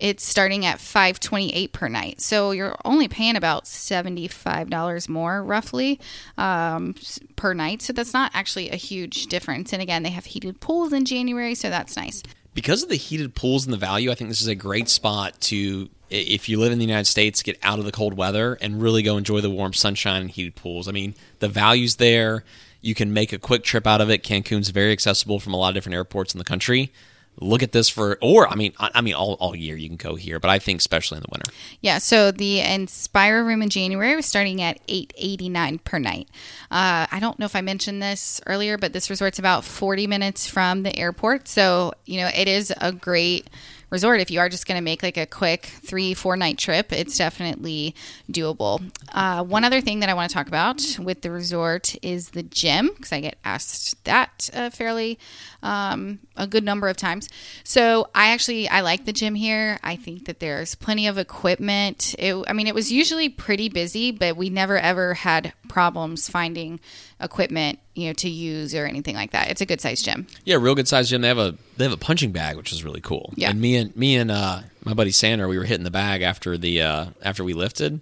it's 0.00 0.24
starting 0.24 0.64
at 0.64 0.80
528 0.80 1.72
per 1.72 1.88
night. 1.88 2.20
So 2.20 2.52
you're 2.52 2.76
only 2.84 3.08
paying 3.08 3.36
about 3.36 3.64
$75 3.64 5.08
more 5.08 5.42
roughly 5.42 6.00
um, 6.36 6.94
per 7.36 7.52
night. 7.52 7.82
So 7.82 7.92
that's 7.92 8.12
not 8.12 8.30
actually 8.34 8.70
a 8.70 8.76
huge 8.76 9.26
difference. 9.26 9.72
And 9.72 9.82
again, 9.82 10.04
they 10.04 10.10
have 10.10 10.26
heated 10.26 10.60
pools 10.60 10.92
in 10.92 11.04
January, 11.04 11.54
so 11.54 11.68
that's 11.68 11.96
nice. 11.96 12.22
because 12.54 12.82
of 12.82 12.88
the 12.88 12.96
heated 12.96 13.34
pools 13.34 13.64
and 13.64 13.72
the 13.72 13.78
value, 13.78 14.10
I 14.10 14.14
think 14.14 14.30
this 14.30 14.40
is 14.40 14.48
a 14.48 14.54
great 14.54 14.88
spot 14.88 15.40
to, 15.42 15.88
if 16.10 16.48
you 16.48 16.60
live 16.60 16.72
in 16.72 16.78
the 16.78 16.84
United 16.84 17.06
States, 17.06 17.42
get 17.42 17.58
out 17.62 17.78
of 17.78 17.84
the 17.84 17.92
cold 17.92 18.14
weather 18.14 18.56
and 18.60 18.80
really 18.80 19.02
go 19.02 19.16
enjoy 19.16 19.40
the 19.40 19.50
warm 19.50 19.72
sunshine 19.72 20.22
and 20.22 20.30
heated 20.30 20.54
pools. 20.54 20.88
I 20.88 20.92
mean, 20.92 21.14
the 21.40 21.48
value's 21.48 21.96
there. 21.96 22.44
You 22.80 22.94
can 22.94 23.12
make 23.12 23.32
a 23.32 23.38
quick 23.38 23.64
trip 23.64 23.86
out 23.86 24.00
of 24.00 24.10
it. 24.10 24.22
Cancun's 24.22 24.70
very 24.70 24.92
accessible 24.92 25.40
from 25.40 25.54
a 25.54 25.56
lot 25.56 25.70
of 25.70 25.74
different 25.74 25.96
airports 25.96 26.34
in 26.34 26.38
the 26.38 26.44
country. 26.44 26.92
Look 27.40 27.62
at 27.62 27.72
this 27.72 27.88
for, 27.88 28.18
or 28.20 28.48
I 28.48 28.56
mean, 28.56 28.72
I, 28.78 28.90
I 28.96 29.00
mean, 29.00 29.14
all, 29.14 29.34
all 29.34 29.54
year 29.54 29.76
you 29.76 29.88
can 29.88 29.96
go 29.96 30.16
here, 30.16 30.40
but 30.40 30.50
I 30.50 30.58
think 30.58 30.80
especially 30.80 31.18
in 31.18 31.22
the 31.22 31.28
winter. 31.30 31.52
Yeah, 31.80 31.98
so 31.98 32.30
the 32.30 32.60
Inspira 32.60 33.44
room 33.46 33.62
in 33.62 33.68
January 33.68 34.16
was 34.16 34.26
starting 34.26 34.60
at 34.60 34.80
eight 34.88 35.12
eighty 35.16 35.48
nine 35.48 35.78
per 35.78 35.98
night. 35.98 36.28
Uh, 36.70 37.06
I 37.10 37.18
don't 37.20 37.38
know 37.38 37.46
if 37.46 37.54
I 37.54 37.60
mentioned 37.60 38.02
this 38.02 38.40
earlier, 38.46 38.76
but 38.76 38.92
this 38.92 39.08
resort's 39.08 39.38
about 39.38 39.64
forty 39.64 40.06
minutes 40.06 40.48
from 40.48 40.82
the 40.82 40.96
airport, 40.98 41.46
so 41.48 41.92
you 42.06 42.20
know 42.20 42.28
it 42.34 42.48
is 42.48 42.72
a 42.80 42.92
great 42.92 43.48
resort, 43.90 44.20
if 44.20 44.30
you 44.30 44.40
are 44.40 44.48
just 44.48 44.66
going 44.66 44.78
to 44.78 44.84
make 44.84 45.02
like 45.02 45.16
a 45.16 45.26
quick 45.26 45.66
three, 45.66 46.14
four 46.14 46.36
night 46.36 46.58
trip, 46.58 46.92
it's 46.92 47.16
definitely 47.16 47.94
doable. 48.30 48.82
Uh, 49.12 49.42
one 49.42 49.64
other 49.64 49.80
thing 49.80 50.00
that 50.00 50.08
I 50.08 50.14
want 50.14 50.30
to 50.30 50.34
talk 50.34 50.48
about 50.48 50.98
with 50.98 51.22
the 51.22 51.30
resort 51.30 51.96
is 52.02 52.30
the 52.30 52.42
gym, 52.42 52.90
because 52.96 53.12
I 53.12 53.20
get 53.20 53.38
asked 53.44 54.02
that 54.04 54.50
uh, 54.52 54.70
fairly 54.70 55.18
um, 55.62 56.18
a 56.36 56.46
good 56.46 56.64
number 56.64 56.88
of 56.88 56.96
times. 56.96 57.28
So 57.64 58.08
I 58.14 58.28
actually 58.28 58.68
I 58.68 58.80
like 58.82 59.04
the 59.04 59.12
gym 59.12 59.34
here. 59.34 59.78
I 59.82 59.96
think 59.96 60.26
that 60.26 60.40
there's 60.40 60.74
plenty 60.74 61.06
of 61.06 61.18
equipment. 61.18 62.14
It, 62.18 62.36
I 62.46 62.52
mean, 62.52 62.66
it 62.66 62.74
was 62.74 62.92
usually 62.92 63.28
pretty 63.28 63.68
busy, 63.68 64.10
but 64.10 64.36
we 64.36 64.50
never 64.50 64.78
ever 64.78 65.14
had 65.14 65.52
problems 65.68 66.28
finding 66.28 66.80
equipment, 67.20 67.78
you 67.94 68.06
know, 68.06 68.12
to 68.14 68.28
use 68.28 68.74
or 68.74 68.86
anything 68.86 69.14
like 69.14 69.32
that. 69.32 69.50
It's 69.50 69.60
a 69.60 69.66
good 69.66 69.80
sized 69.80 70.04
gym. 70.04 70.26
Yeah, 70.44 70.56
real 70.56 70.74
good 70.74 70.88
sized 70.88 71.10
gym. 71.10 71.22
They 71.22 71.28
have 71.28 71.38
a 71.38 71.56
they 71.76 71.84
have 71.84 71.92
a 71.92 71.98
punching 71.98 72.32
bag, 72.32 72.56
which 72.56 72.72
is 72.72 72.84
really 72.84 73.00
cool. 73.00 73.32
Yeah. 73.36 73.50
And 73.50 73.60
me 73.60 73.76
and 73.76 73.94
me 73.96 74.16
and 74.16 74.30
uh, 74.30 74.60
my 74.84 74.94
buddy 74.94 75.10
Sander, 75.10 75.48
we 75.48 75.58
were 75.58 75.64
hitting 75.64 75.84
the 75.84 75.90
bag 75.90 76.22
after 76.22 76.56
the 76.56 76.82
uh, 76.82 77.06
after 77.22 77.44
we 77.44 77.54
lifted, 77.54 78.00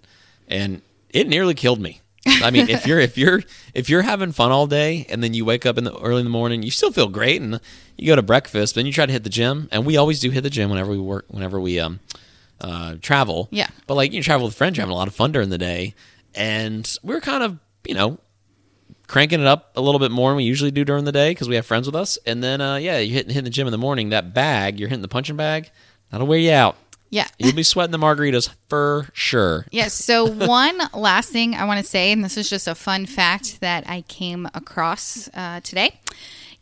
and 0.48 0.82
it 1.10 1.28
nearly 1.28 1.54
killed 1.54 1.80
me. 1.80 2.00
I 2.26 2.50
mean, 2.50 2.68
if 2.68 2.86
you're 2.86 2.98
if 2.98 3.16
you're 3.16 3.42
if 3.74 3.88
you're 3.88 4.02
having 4.02 4.32
fun 4.32 4.50
all 4.50 4.66
day 4.66 5.06
and 5.08 5.22
then 5.22 5.32
you 5.32 5.44
wake 5.44 5.64
up 5.64 5.78
in 5.78 5.84
the 5.84 5.96
early 5.98 6.20
in 6.20 6.26
the 6.26 6.30
morning, 6.30 6.62
you 6.62 6.70
still 6.70 6.92
feel 6.92 7.08
great, 7.08 7.40
and 7.40 7.60
you 7.96 8.08
go 8.08 8.16
to 8.16 8.22
breakfast, 8.22 8.74
then 8.74 8.86
you 8.86 8.92
try 8.92 9.06
to 9.06 9.12
hit 9.12 9.24
the 9.24 9.30
gym, 9.30 9.68
and 9.72 9.86
we 9.86 9.96
always 9.96 10.20
do 10.20 10.30
hit 10.30 10.42
the 10.42 10.50
gym 10.50 10.70
whenever 10.70 10.90
we 10.90 10.98
work, 10.98 11.24
whenever 11.28 11.60
we 11.60 11.78
um 11.78 12.00
uh, 12.60 12.96
travel. 13.00 13.48
Yeah. 13.50 13.68
But 13.86 13.94
like 13.94 14.12
you 14.12 14.22
travel 14.22 14.46
with 14.46 14.56
friends, 14.56 14.76
you're 14.76 14.82
having 14.82 14.94
a 14.94 14.96
lot 14.98 15.08
of 15.08 15.14
fun 15.14 15.32
during 15.32 15.50
the 15.50 15.58
day, 15.58 15.94
and 16.34 16.90
we're 17.02 17.20
kind 17.20 17.42
of 17.42 17.58
you 17.86 17.94
know 17.94 18.18
cranking 19.06 19.40
it 19.40 19.46
up 19.46 19.72
a 19.76 19.80
little 19.80 19.98
bit 19.98 20.10
more 20.10 20.30
than 20.30 20.36
we 20.36 20.44
usually 20.44 20.70
do 20.70 20.84
during 20.84 21.04
the 21.04 21.12
day 21.12 21.30
because 21.30 21.48
we 21.48 21.56
have 21.56 21.66
friends 21.66 21.86
with 21.86 21.96
us. 21.96 22.18
And 22.26 22.42
then, 22.42 22.60
uh, 22.60 22.76
yeah, 22.76 22.98
you're 22.98 23.14
hitting, 23.14 23.30
hitting 23.30 23.44
the 23.44 23.50
gym 23.50 23.66
in 23.66 23.72
the 23.72 23.78
morning. 23.78 24.10
That 24.10 24.34
bag, 24.34 24.78
you're 24.78 24.88
hitting 24.88 25.02
the 25.02 25.08
punching 25.08 25.36
bag, 25.36 25.70
that'll 26.10 26.26
wear 26.26 26.38
you 26.38 26.52
out. 26.52 26.76
Yeah. 27.08 27.28
You'll 27.38 27.54
be 27.54 27.62
sweating 27.62 27.92
the 27.92 27.98
margaritas 27.98 28.50
for 28.68 29.08
sure. 29.12 29.66
Yes. 29.70 29.94
So, 29.94 30.26
one 30.46 30.80
last 30.92 31.30
thing 31.30 31.54
I 31.54 31.64
want 31.64 31.78
to 31.78 31.86
say, 31.86 32.10
and 32.12 32.24
this 32.24 32.36
is 32.36 32.50
just 32.50 32.66
a 32.66 32.74
fun 32.74 33.06
fact 33.06 33.60
that 33.60 33.88
I 33.88 34.02
came 34.02 34.48
across 34.54 35.28
uh, 35.34 35.60
today 35.62 36.00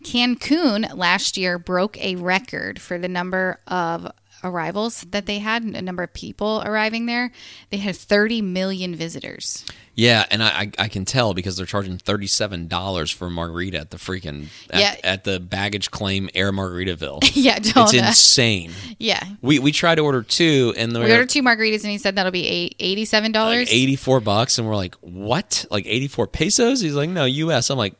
Cancun 0.04 0.96
last 0.96 1.36
year 1.36 1.58
broke 1.58 1.98
a 1.98 2.16
record 2.16 2.80
for 2.80 2.98
the 2.98 3.08
number 3.08 3.58
of 3.66 4.06
arrivals 4.44 5.02
that 5.10 5.26
they 5.26 5.38
had, 5.38 5.64
a 5.64 5.82
number 5.82 6.02
of 6.02 6.12
people 6.12 6.62
arriving 6.64 7.06
there. 7.06 7.32
They 7.70 7.78
had 7.78 7.96
30 7.96 8.42
million 8.42 8.94
visitors. 8.94 9.64
Yeah, 9.96 10.26
and 10.30 10.42
I, 10.42 10.72
I, 10.76 10.88
can 10.88 11.04
tell 11.04 11.34
because 11.34 11.56
they're 11.56 11.66
charging 11.66 11.98
thirty 11.98 12.26
seven 12.26 12.66
dollars 12.66 13.12
for 13.12 13.28
a 13.28 13.30
margarita 13.30 13.78
at 13.78 13.90
the 13.92 13.96
freaking 13.96 14.46
at, 14.68 14.80
Yeah. 14.80 14.96
at 15.04 15.22
the 15.22 15.38
baggage 15.38 15.92
claim 15.92 16.28
Air 16.34 16.50
Margaritaville. 16.50 17.20
Yeah, 17.36 17.58
it's 17.58 17.76
uh, 17.76 17.88
insane. 17.92 18.72
yeah. 18.98 19.22
We 19.40 19.60
we 19.60 19.70
tried 19.70 19.96
to 19.96 20.02
order 20.02 20.22
two, 20.24 20.74
and 20.76 20.92
We 20.92 21.12
ordered 21.12 21.28
two 21.28 21.42
margaritas, 21.42 21.82
and 21.82 21.90
he 21.92 21.98
said 21.98 22.16
that'll 22.16 22.32
be 22.32 22.46
eight, 22.46 22.76
$87. 22.78 23.34
like 23.34 23.72
eighty 23.72 23.94
four 23.94 24.18
bucks, 24.20 24.58
and 24.58 24.66
we're 24.66 24.74
like, 24.76 24.96
what? 24.96 25.64
Like 25.70 25.86
eighty 25.86 26.08
four 26.08 26.26
pesos? 26.26 26.80
He's 26.80 26.94
like, 26.94 27.10
no, 27.10 27.24
U.S. 27.24 27.70
I'm 27.70 27.78
like, 27.78 27.94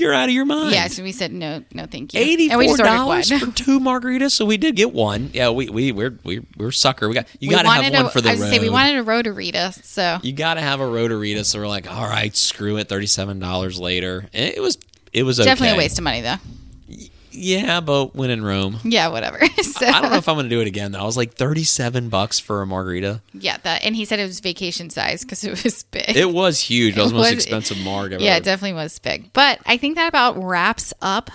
you're 0.00 0.14
out 0.14 0.28
of 0.28 0.34
your 0.34 0.44
mind. 0.44 0.72
yeah, 0.72 0.86
so 0.88 1.02
we 1.02 1.12
said 1.12 1.32
no, 1.32 1.62
no, 1.72 1.86
thank 1.86 2.14
you. 2.14 2.20
Eighty 2.20 2.50
And 2.50 2.58
we 2.58 2.66
just 2.66 2.80
ordered 2.80 2.90
dollars 2.90 3.30
for 3.32 3.50
two 3.52 3.80
margaritas, 3.80 4.32
so 4.32 4.44
we 4.44 4.56
did 4.56 4.76
get 4.76 4.92
one. 4.92 5.30
Yeah, 5.32 5.50
we 5.50 5.68
we 5.68 5.92
we're 5.92 6.18
we, 6.24 6.46
we're 6.56 6.70
sucker. 6.72 7.08
We 7.08 7.14
got 7.14 7.26
you 7.40 7.50
got 7.50 7.62
to 7.62 7.68
have 7.70 7.92
one 7.92 8.06
a- 8.06 8.10
for 8.10 8.20
the 8.20 8.30
I 8.30 8.32
was 8.32 8.42
road. 8.42 8.50
say 8.50 8.58
we 8.58 8.70
wanted 8.70 8.98
a 8.98 9.04
rotarita, 9.04 9.82
so 9.84 10.18
you 10.22 10.32
got 10.32 10.54
to 10.54 10.60
have 10.60 10.80
a 10.80 10.84
rotarita. 10.84 11.44
So 11.44 11.58
we're 11.60 11.68
like, 11.68 11.90
all 11.90 12.06
right, 12.08 12.34
screw 12.36 12.76
it. 12.78 12.88
Thirty 12.88 13.06
seven 13.06 13.38
dollars 13.38 13.78
later, 13.78 14.28
and 14.32 14.52
it 14.54 14.60
was 14.60 14.78
it 15.12 15.22
was 15.22 15.40
okay. 15.40 15.48
definitely 15.48 15.74
a 15.76 15.78
waste 15.78 15.98
of 15.98 16.04
money 16.04 16.20
though. 16.20 16.36
Yeah, 17.38 17.80
but 17.80 18.14
when 18.14 18.30
in 18.30 18.44
Rome, 18.44 18.78
Yeah, 18.84 19.08
whatever. 19.08 19.38
so 19.62 19.86
I 19.86 20.00
don't 20.00 20.10
know 20.10 20.16
if 20.18 20.28
I'm 20.28 20.34
going 20.36 20.46
to 20.46 20.50
do 20.54 20.60
it 20.60 20.66
again. 20.66 20.92
though. 20.92 21.00
I 21.00 21.04
was 21.04 21.16
like 21.16 21.34
thirty 21.34 21.64
seven 21.64 22.08
bucks 22.08 22.38
for 22.38 22.62
a 22.62 22.66
margarita. 22.66 23.20
yeah, 23.32 23.56
that 23.64 23.84
and 23.84 23.94
he 23.96 24.04
said 24.04 24.18
it 24.18 24.24
was 24.26 24.40
vacation 24.40 24.90
size 24.90 25.22
because 25.22 25.44
it 25.44 25.62
was 25.64 25.82
big. 25.90 26.16
It 26.16 26.30
was 26.30 26.60
huge. 26.60 26.94
That 26.96 27.02
was 27.02 27.12
the 27.12 27.18
most 27.18 27.32
expensive 27.32 27.78
marg 27.78 28.12
ever. 28.14 28.22
yeah, 28.22 28.36
it 28.36 28.44
definitely 28.44 28.74
was 28.74 28.98
big. 28.98 29.32
But 29.32 29.60
I 29.66 29.76
think 29.76 29.96
that 29.96 30.08
about 30.08 30.42
wraps 30.42 30.92
up. 31.00 31.30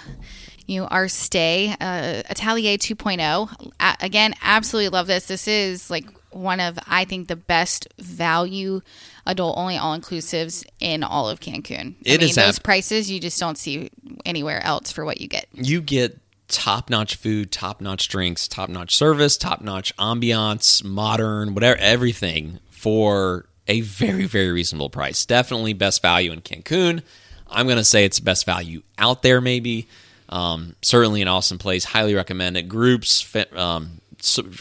You 0.65 0.79
know, 0.81 0.87
our 0.87 1.09
stay, 1.09 1.75
uh, 1.81 2.23
Atelier 2.29 2.77
2.0. 2.77 3.71
A- 3.81 3.97
again, 3.99 4.33
absolutely 4.41 4.89
love 4.89 5.07
this. 5.07 5.25
This 5.25 5.45
is 5.45 5.89
like 5.89 6.05
one 6.31 6.61
of, 6.61 6.79
I 6.87 7.03
think, 7.03 7.27
the 7.27 7.35
best 7.35 7.89
value 7.99 8.79
adult 9.25 9.57
only 9.57 9.77
all 9.77 9.97
inclusives 9.97 10.65
in 10.79 11.03
all 11.03 11.29
of 11.29 11.39
Cancun. 11.39 11.95
It 12.03 12.15
I 12.15 12.17
mean, 12.17 12.29
is 12.29 12.35
those 12.35 12.57
ab- 12.57 12.63
prices 12.63 13.09
you 13.09 13.19
just 13.19 13.39
don't 13.39 13.57
see 13.57 13.89
anywhere 14.25 14.63
else 14.63 14.91
for 14.91 15.05
what 15.05 15.21
you 15.21 15.27
get. 15.27 15.47
you 15.53 15.81
get 15.81 16.19
top 16.47 16.89
notch 16.89 17.15
food, 17.15 17.51
top 17.51 17.81
notch 17.81 18.09
drinks, 18.09 18.47
top 18.47 18.69
notch 18.69 18.95
service, 18.95 19.37
top 19.37 19.61
notch 19.61 19.95
ambiance, 19.97 20.83
modern, 20.83 21.53
whatever, 21.53 21.79
everything 21.79 22.59
for 22.69 23.45
a 23.67 23.81
very, 23.81 24.25
very 24.25 24.51
reasonable 24.51 24.89
price. 24.89 25.25
Definitely 25.25 25.73
best 25.73 26.01
value 26.01 26.31
in 26.31 26.41
Cancun. 26.41 27.01
I'm 27.49 27.65
going 27.65 27.77
to 27.77 27.83
say 27.83 28.03
it's 28.05 28.19
best 28.19 28.45
value 28.45 28.83
out 28.97 29.21
there, 29.21 29.39
maybe. 29.39 29.87
Um, 30.29 30.75
certainly 30.81 31.21
an 31.21 31.27
awesome 31.27 31.59
place. 31.59 31.83
Highly 31.85 32.15
recommend 32.15 32.57
it. 32.57 32.63
Groups, 32.63 33.35
um, 33.55 34.01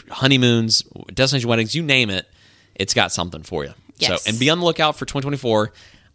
honeymoons, 0.09 0.83
destination 1.13 1.49
weddings, 1.49 1.73
you 1.75 1.83
name 1.83 2.09
it, 2.09 2.27
it's 2.75 2.93
got 2.93 3.11
something 3.11 3.43
for 3.43 3.65
you. 3.65 3.73
Yes. 3.97 4.23
So, 4.23 4.29
and 4.29 4.39
be 4.39 4.49
on 4.49 4.59
the 4.59 4.65
lookout 4.65 4.95
for 4.95 5.05
2024. 5.05 5.71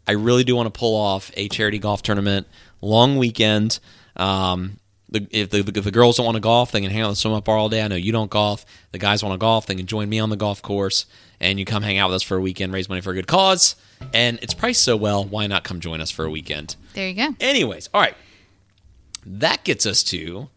I 0.06 0.12
really 0.12 0.44
do 0.44 0.56
want 0.56 0.72
to 0.72 0.78
pull 0.78 0.96
off 0.96 1.30
a 1.36 1.48
charity 1.48 1.78
golf 1.78 2.02
tournament, 2.02 2.46
long 2.80 3.18
weekend. 3.18 3.78
Um, 4.16 4.78
the, 5.10 5.26
if, 5.30 5.50
the, 5.50 5.58
if 5.58 5.84
the 5.84 5.90
girls 5.90 6.16
don't 6.16 6.26
want 6.26 6.36
to 6.36 6.40
golf, 6.40 6.72
they 6.72 6.80
can 6.80 6.90
hang 6.90 7.02
out 7.02 7.10
the 7.10 7.16
swim 7.16 7.34
up 7.34 7.44
bar 7.44 7.56
all 7.56 7.68
day. 7.68 7.82
I 7.82 7.88
know 7.88 7.96
you 7.96 8.12
don't 8.12 8.30
golf. 8.30 8.64
The 8.92 8.98
guys 8.98 9.22
want 9.22 9.34
to 9.34 9.38
golf, 9.38 9.66
they 9.66 9.74
can 9.74 9.86
join 9.86 10.08
me 10.08 10.18
on 10.18 10.30
the 10.30 10.36
golf 10.36 10.60
course, 10.60 11.06
and 11.40 11.58
you 11.58 11.64
come 11.64 11.82
hang 11.82 11.98
out 11.98 12.08
with 12.08 12.16
us 12.16 12.22
for 12.22 12.36
a 12.36 12.40
weekend, 12.40 12.72
raise 12.72 12.88
money 12.88 13.00
for 13.00 13.10
a 13.12 13.14
good 13.14 13.26
cause. 13.26 13.76
And 14.12 14.38
it's 14.42 14.54
priced 14.54 14.82
so 14.82 14.96
well, 14.96 15.24
why 15.24 15.46
not 15.46 15.64
come 15.64 15.80
join 15.80 16.00
us 16.00 16.10
for 16.10 16.24
a 16.24 16.30
weekend? 16.30 16.76
There 16.94 17.08
you 17.08 17.14
go. 17.14 17.34
Anyways, 17.40 17.88
all 17.94 18.00
right. 18.00 18.14
That 19.26 19.64
gets 19.64 19.86
us 19.86 20.02
to 20.04 20.48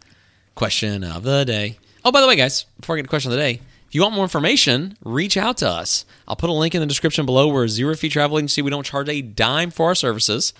question 0.55 1.03
of 1.03 1.23
the 1.23 1.43
day. 1.45 1.77
Oh, 2.03 2.11
by 2.11 2.21
the 2.21 2.27
way, 2.27 2.35
guys, 2.35 2.65
before 2.79 2.95
I 2.95 2.99
get 2.99 3.03
to 3.03 3.09
question 3.09 3.31
of 3.31 3.37
the 3.37 3.43
day, 3.43 3.61
if 3.91 3.95
you 3.95 4.03
want 4.03 4.15
more 4.15 4.23
information, 4.23 4.97
reach 5.03 5.35
out 5.35 5.57
to 5.57 5.67
us. 5.67 6.05
I'll 6.25 6.37
put 6.37 6.49
a 6.49 6.53
link 6.53 6.73
in 6.73 6.79
the 6.79 6.87
description 6.87 7.25
below. 7.25 7.49
We're 7.49 7.65
a 7.65 7.69
zero 7.69 7.93
fee 7.93 8.07
travel 8.07 8.37
agency. 8.37 8.61
We 8.61 8.69
don't 8.69 8.85
charge 8.85 9.09
a 9.09 9.21
dime 9.21 9.69
for 9.69 9.87
our 9.87 9.95
services. 9.95 10.53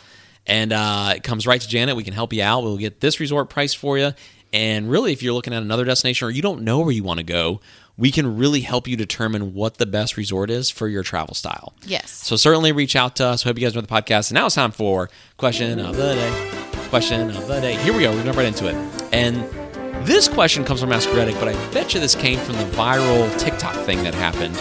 And 0.45 0.73
uh, 0.73 1.13
it 1.15 1.23
comes 1.23 1.47
right 1.47 1.61
to 1.61 1.65
Janet. 1.65 1.95
We 1.95 2.03
can 2.03 2.13
help 2.13 2.34
you 2.34 2.43
out. 2.43 2.61
We'll 2.61 2.75
get 2.75 2.99
this 2.99 3.21
resort 3.21 3.49
price 3.49 3.73
for 3.73 3.97
you. 3.97 4.11
And 4.51 4.91
really, 4.91 5.13
if 5.13 5.23
you're 5.23 5.32
looking 5.32 5.53
at 5.53 5.61
another 5.61 5.86
destination 5.86 6.27
or 6.27 6.32
you 6.32 6.41
don't 6.41 6.63
know 6.63 6.82
where 6.82 6.91
you 6.91 7.03
want 7.03 7.19
to 7.19 7.23
go, 7.23 7.61
we 7.95 8.11
can 8.11 8.36
really 8.36 8.59
help 8.59 8.86
you 8.86 8.97
determine 8.97 9.53
what 9.53 9.77
the 9.77 9.86
best 9.86 10.17
resort 10.17 10.49
is 10.49 10.69
for 10.69 10.89
your 10.89 11.01
travel 11.01 11.34
style. 11.34 11.73
Yes. 11.86 12.11
So 12.11 12.36
certainly 12.36 12.73
reach 12.73 12.97
out 12.97 13.15
to 13.15 13.27
us. 13.27 13.43
Hope 13.43 13.57
you 13.57 13.65
guys 13.65 13.73
enjoy 13.73 13.88
the 13.88 14.01
podcast. 14.01 14.29
And 14.29 14.36
now 14.36 14.47
it's 14.47 14.55
time 14.55 14.71
for 14.71 15.09
question 15.38 15.79
of 15.79 15.95
the 15.95 16.15
day. 16.15 16.51
Question 16.89 17.29
of 17.29 17.47
the 17.47 17.61
day. 17.61 17.75
Here 17.75 17.93
we 17.93 18.01
go. 18.01 18.09
We're 18.09 18.17
gonna 18.17 18.25
jump 18.25 18.38
right 18.39 18.47
into 18.47 18.67
it. 18.67 19.13
And 19.13 19.61
this 20.06 20.28
question 20.28 20.66
comes 20.66 20.82
from 20.82 20.91
Ask 20.91 21.10
Reddit, 21.10 21.39
but 21.39 21.47
I 21.47 21.72
bet 21.72 21.93
you 21.93 21.99
this 21.99 22.16
came 22.16 22.39
from 22.39 22.56
the 22.56 22.64
viral 22.64 23.38
TikTok 23.39 23.76
thing 23.86 24.04
that 24.04 24.14
happened, 24.14 24.56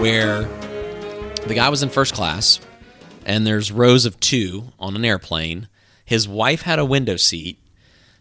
where 0.00 0.42
the 1.46 1.54
guy 1.54 1.68
was 1.68 1.82
in 1.82 1.88
first 1.88 2.14
class, 2.14 2.60
and 3.24 3.46
there's 3.46 3.70
rows 3.70 4.04
of 4.04 4.18
two 4.20 4.72
on 4.78 4.96
an 4.96 5.04
airplane. 5.04 5.68
His 6.04 6.26
wife 6.26 6.62
had 6.62 6.78
a 6.78 6.84
window 6.84 7.16
seat. 7.16 7.58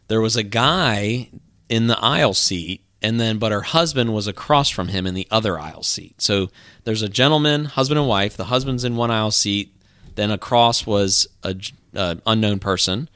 There 0.08 0.22
was 0.22 0.36
a 0.36 0.44
guy 0.44 1.30
in 1.70 1.88
the 1.88 2.00
aisle 2.00 2.34
seat, 2.34 2.84
and 3.02 3.20
then 3.20 3.40
but 3.40 3.52
her 3.52 3.62
husband 3.62 4.14
was 4.14 4.28
across 4.28 4.70
from 4.70 4.90
him 4.90 5.08
in 5.08 5.16
the 5.16 5.28
other 5.32 5.58
aisle 5.58 5.84
seat. 5.84 6.22
So 6.22 6.50
there's 6.84 7.02
a 7.02 7.10
gentleman, 7.10 7.66
husband 7.66 8.00
and 8.00 8.08
wife. 8.08 8.38
The 8.38 8.46
husband's 8.46 8.84
in 8.84 8.96
one 8.96 9.12
aisle 9.12 9.32
seat. 9.32 9.74
Then 10.16 10.32
across 10.32 10.86
was 10.86 11.28
a 11.44 11.56
uh, 11.96 12.16
unknown 12.26 12.60
person, 12.60 13.10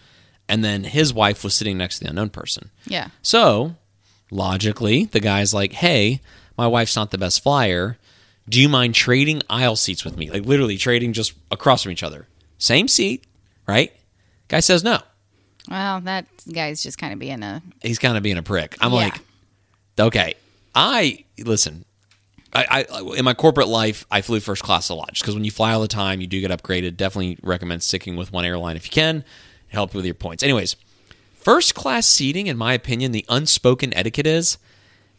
and 0.53 0.63
then 0.63 0.83
his 0.83 1.13
wife 1.13 1.43
was 1.43 1.53
sitting 1.55 1.77
next 1.77 1.97
to 1.97 2.03
the 2.03 2.09
unknown 2.11 2.29
person. 2.29 2.69
Yeah. 2.85 3.07
So, 3.21 3.75
logically, 4.31 5.05
the 5.05 5.19
guy's 5.19 5.53
like, 5.53 5.73
"Hey, 5.73 6.21
my 6.57 6.67
wife's 6.67 6.95
not 6.95 7.11
the 7.11 7.17
best 7.17 7.41
flyer. 7.43 7.97
Do 8.47 8.61
you 8.61 8.69
mind 8.69 8.93
trading 8.95 9.41
aisle 9.49 9.75
seats 9.75 10.03
with 10.05 10.17
me? 10.17 10.29
Like 10.29 10.45
literally 10.45 10.77
trading 10.77 11.13
just 11.13 11.33
across 11.51 11.83
from 11.83 11.91
each 11.91 12.03
other. 12.03 12.27
Same 12.57 12.87
seat, 12.87 13.25
right?" 13.67 13.91
Guy 14.47 14.59
says 14.59 14.83
no. 14.83 14.99
Well, 15.69 16.01
that 16.01 16.25
guy's 16.53 16.83
just 16.83 16.97
kind 16.97 17.13
of 17.13 17.19
being 17.19 17.41
a. 17.41 17.61
He's 17.81 17.99
kind 17.99 18.17
of 18.17 18.23
being 18.23 18.37
a 18.37 18.43
prick. 18.43 18.75
I'm 18.81 18.91
Yeah. 18.91 18.97
like, 18.97 19.19
okay, 19.99 20.35
I 20.75 21.23
listen. 21.39 21.85
I, 22.55 22.85
I 22.91 23.01
in 23.17 23.25
my 23.25 23.33
corporate 23.33 23.67
life, 23.67 24.05
I 24.11 24.21
flew 24.21 24.39
first 24.39 24.61
class 24.61 24.89
a 24.89 24.93
lot 24.93 25.13
just 25.13 25.23
because 25.23 25.33
when 25.33 25.43
you 25.43 25.49
fly 25.49 25.73
all 25.73 25.81
the 25.81 25.87
time, 25.87 26.21
you 26.21 26.27
do 26.27 26.39
get 26.39 26.51
upgraded. 26.51 26.97
Definitely 26.97 27.39
recommend 27.41 27.81
sticking 27.81 28.15
with 28.15 28.31
one 28.31 28.45
airline 28.45 28.75
if 28.75 28.85
you 28.85 28.91
can. 28.91 29.23
Help 29.73 29.93
with 29.93 30.05
your 30.05 30.13
points. 30.13 30.43
Anyways, 30.43 30.75
first 31.35 31.73
class 31.75 32.05
seating, 32.05 32.47
in 32.47 32.57
my 32.57 32.73
opinion, 32.73 33.11
the 33.11 33.25
unspoken 33.27 33.93
etiquette 33.95 34.27
is 34.27 34.57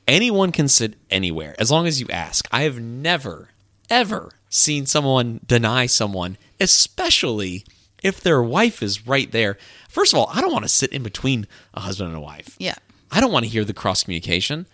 anyone 0.07 0.53
can 0.53 0.69
sit 0.69 0.95
anywhere 1.11 1.55
as 1.59 1.71
long 1.71 1.87
as 1.87 2.01
you 2.01 2.07
ask. 2.11 2.47
I 2.53 2.63
have 2.63 2.79
never, 2.81 3.51
ever 3.91 4.33
seen 4.49 4.87
someone 4.87 5.41
deny 5.47 5.87
someone, 5.87 6.39
especially 6.61 7.65
if 8.03 8.21
their 8.21 8.43
wife 8.43 8.83
is 8.83 9.07
right 9.07 9.31
there. 9.33 9.59
First 9.89 10.13
of 10.13 10.19
all, 10.19 10.31
I 10.33 10.41
don't 10.41 10.53
want 10.53 10.65
to 10.65 10.69
sit 10.69 10.93
in 10.93 11.03
between 11.03 11.47
a 11.75 11.81
husband 11.81 12.09
and 12.09 12.17
a 12.17 12.21
wife. 12.21 12.55
Yeah. 12.59 12.77
I 13.11 13.21
don't 13.21 13.33
want 13.33 13.45
to 13.45 13.51
hear 13.51 13.65
the 13.65 13.75
cross 13.75 14.05
communication. 14.05 14.67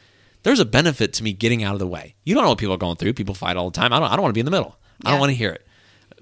there's 0.42 0.60
a 0.60 0.64
benefit 0.64 1.12
to 1.14 1.22
me 1.22 1.32
getting 1.32 1.62
out 1.62 1.74
of 1.74 1.78
the 1.78 1.86
way. 1.86 2.14
You 2.24 2.34
don't 2.34 2.44
know 2.44 2.50
what 2.50 2.58
people 2.58 2.74
are 2.74 2.78
going 2.78 2.96
through. 2.96 3.14
People 3.14 3.34
fight 3.34 3.56
all 3.56 3.70
the 3.70 3.76
time. 3.78 3.92
I 3.92 3.98
don't 3.98 4.10
I 4.10 4.16
don't 4.16 4.22
want 4.22 4.32
to 4.32 4.34
be 4.34 4.40
in 4.40 4.46
the 4.46 4.50
middle. 4.50 4.76
I 5.04 5.10
don't 5.10 5.20
want 5.20 5.30
to 5.30 5.36
hear 5.36 5.50
it. 5.50 5.66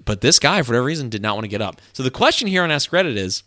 But 0.09 0.21
this 0.21 0.39
guy, 0.39 0.63
for 0.63 0.71
whatever 0.71 0.85
reason, 0.87 1.09
did 1.09 1.21
not 1.21 1.35
want 1.35 1.43
to 1.43 1.49
get 1.49 1.61
up. 1.61 1.79
So 1.93 2.01
the 2.01 2.09
question 2.09 2.47
here 2.47 2.63
on 2.63 2.71
Ask 2.71 2.89
Reddit 2.89 3.15
is 3.15 3.43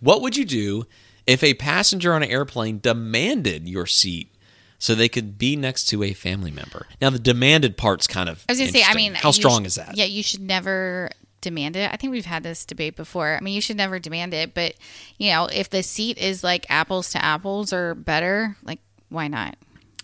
what 0.00 0.20
would 0.20 0.36
you 0.36 0.44
do 0.44 0.82
if 1.28 1.44
a 1.44 1.54
passenger 1.54 2.12
on 2.12 2.24
an 2.24 2.28
airplane 2.28 2.80
demanded 2.80 3.68
your 3.68 3.86
seat 3.86 4.34
so 4.80 4.96
they 4.96 5.08
could 5.08 5.38
be 5.38 5.54
next 5.54 5.84
to 5.90 6.02
a 6.02 6.12
family 6.12 6.50
member? 6.50 6.88
Now, 7.00 7.10
the 7.10 7.20
demanded 7.20 7.76
part's 7.76 8.08
kind 8.08 8.28
of. 8.28 8.44
I 8.48 8.52
was 8.52 8.58
gonna 8.58 8.72
say, 8.72 8.82
I 8.84 8.94
mean, 8.94 9.14
how 9.14 9.30
strong 9.30 9.62
sh- 9.62 9.66
is 9.68 9.74
that? 9.76 9.96
Yeah, 9.96 10.06
you 10.06 10.24
should 10.24 10.40
never 10.40 11.10
demand 11.40 11.76
it. 11.76 11.88
I 11.92 11.94
think 11.94 12.10
we've 12.10 12.26
had 12.26 12.42
this 12.42 12.64
debate 12.64 12.96
before. 12.96 13.36
I 13.36 13.40
mean, 13.40 13.54
you 13.54 13.60
should 13.60 13.76
never 13.76 14.00
demand 14.00 14.34
it, 14.34 14.54
but 14.54 14.74
you 15.18 15.30
know, 15.30 15.46
if 15.46 15.70
the 15.70 15.84
seat 15.84 16.18
is 16.18 16.42
like 16.42 16.66
apples 16.68 17.12
to 17.12 17.24
apples 17.24 17.72
or 17.72 17.94
better, 17.94 18.56
like 18.64 18.80
why 19.08 19.28
not? 19.28 19.54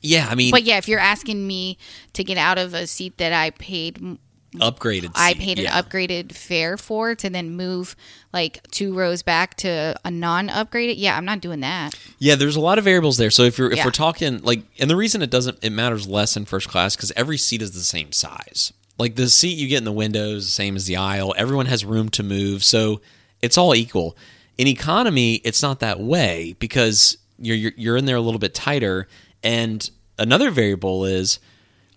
Yeah, 0.00 0.28
I 0.30 0.36
mean, 0.36 0.52
But 0.52 0.62
yeah, 0.62 0.78
if 0.78 0.86
you're 0.86 1.00
asking 1.00 1.44
me 1.44 1.78
to 2.12 2.22
get 2.22 2.38
out 2.38 2.58
of 2.58 2.72
a 2.72 2.86
seat 2.86 3.18
that 3.18 3.32
I 3.32 3.50
paid 3.50 4.18
upgraded. 4.60 5.12
I 5.14 5.32
seat, 5.32 5.38
paid 5.40 5.58
an 5.58 5.66
upgraded 5.66 6.32
fare 6.32 6.76
for 6.76 7.14
to 7.14 7.30
then 7.30 7.50
move 7.56 7.96
like 8.32 8.60
two 8.70 8.94
rows 8.94 9.22
back 9.22 9.56
to 9.58 9.94
a 10.04 10.10
non-upgraded. 10.10 10.94
Yeah, 10.96 11.16
I'm 11.16 11.24
not 11.24 11.40
doing 11.40 11.60
that. 11.60 11.94
Yeah, 12.18 12.34
there's 12.34 12.56
a 12.56 12.60
lot 12.60 12.78
of 12.78 12.84
variables 12.84 13.16
there. 13.16 13.30
So 13.30 13.42
if 13.42 13.58
you're 13.58 13.70
if 13.70 13.78
Yeah. 13.78 13.84
we're 13.84 13.90
talking 13.90 14.40
like, 14.42 14.62
and 14.78 14.90
the 14.90 14.96
reason 14.96 15.22
it 15.22 15.30
doesn't 15.30 15.58
it 15.62 15.70
matters 15.70 16.06
less 16.06 16.36
in 16.36 16.44
first 16.44 16.68
class 16.68 16.96
because 16.96 17.12
every 17.16 17.38
seat 17.38 17.62
is 17.62 17.72
the 17.72 17.80
same 17.80 18.12
size. 18.12 18.72
Like 18.98 19.16
the 19.16 19.28
seat 19.28 19.58
you 19.58 19.68
get 19.68 19.78
in 19.78 19.84
the 19.84 19.92
window 19.92 20.30
is 20.36 20.46
the 20.46 20.50
same 20.52 20.76
as 20.76 20.86
the 20.86 20.96
aisle. 20.96 21.34
Everyone 21.36 21.66
has 21.66 21.84
room 21.84 22.08
to 22.10 22.22
move, 22.22 22.64
so 22.64 23.00
it's 23.42 23.58
all 23.58 23.74
equal. 23.74 24.16
In 24.58 24.66
economy, 24.66 25.34
it's 25.44 25.62
not 25.62 25.80
that 25.80 26.00
way 26.00 26.56
because 26.58 27.18
you're 27.38 27.56
you're, 27.56 27.72
you're 27.76 27.96
in 27.98 28.06
there 28.06 28.16
a 28.16 28.22
little 28.22 28.38
bit 28.40 28.54
tighter. 28.54 29.06
And 29.42 29.88
another 30.18 30.50
variable 30.50 31.04
is, 31.04 31.38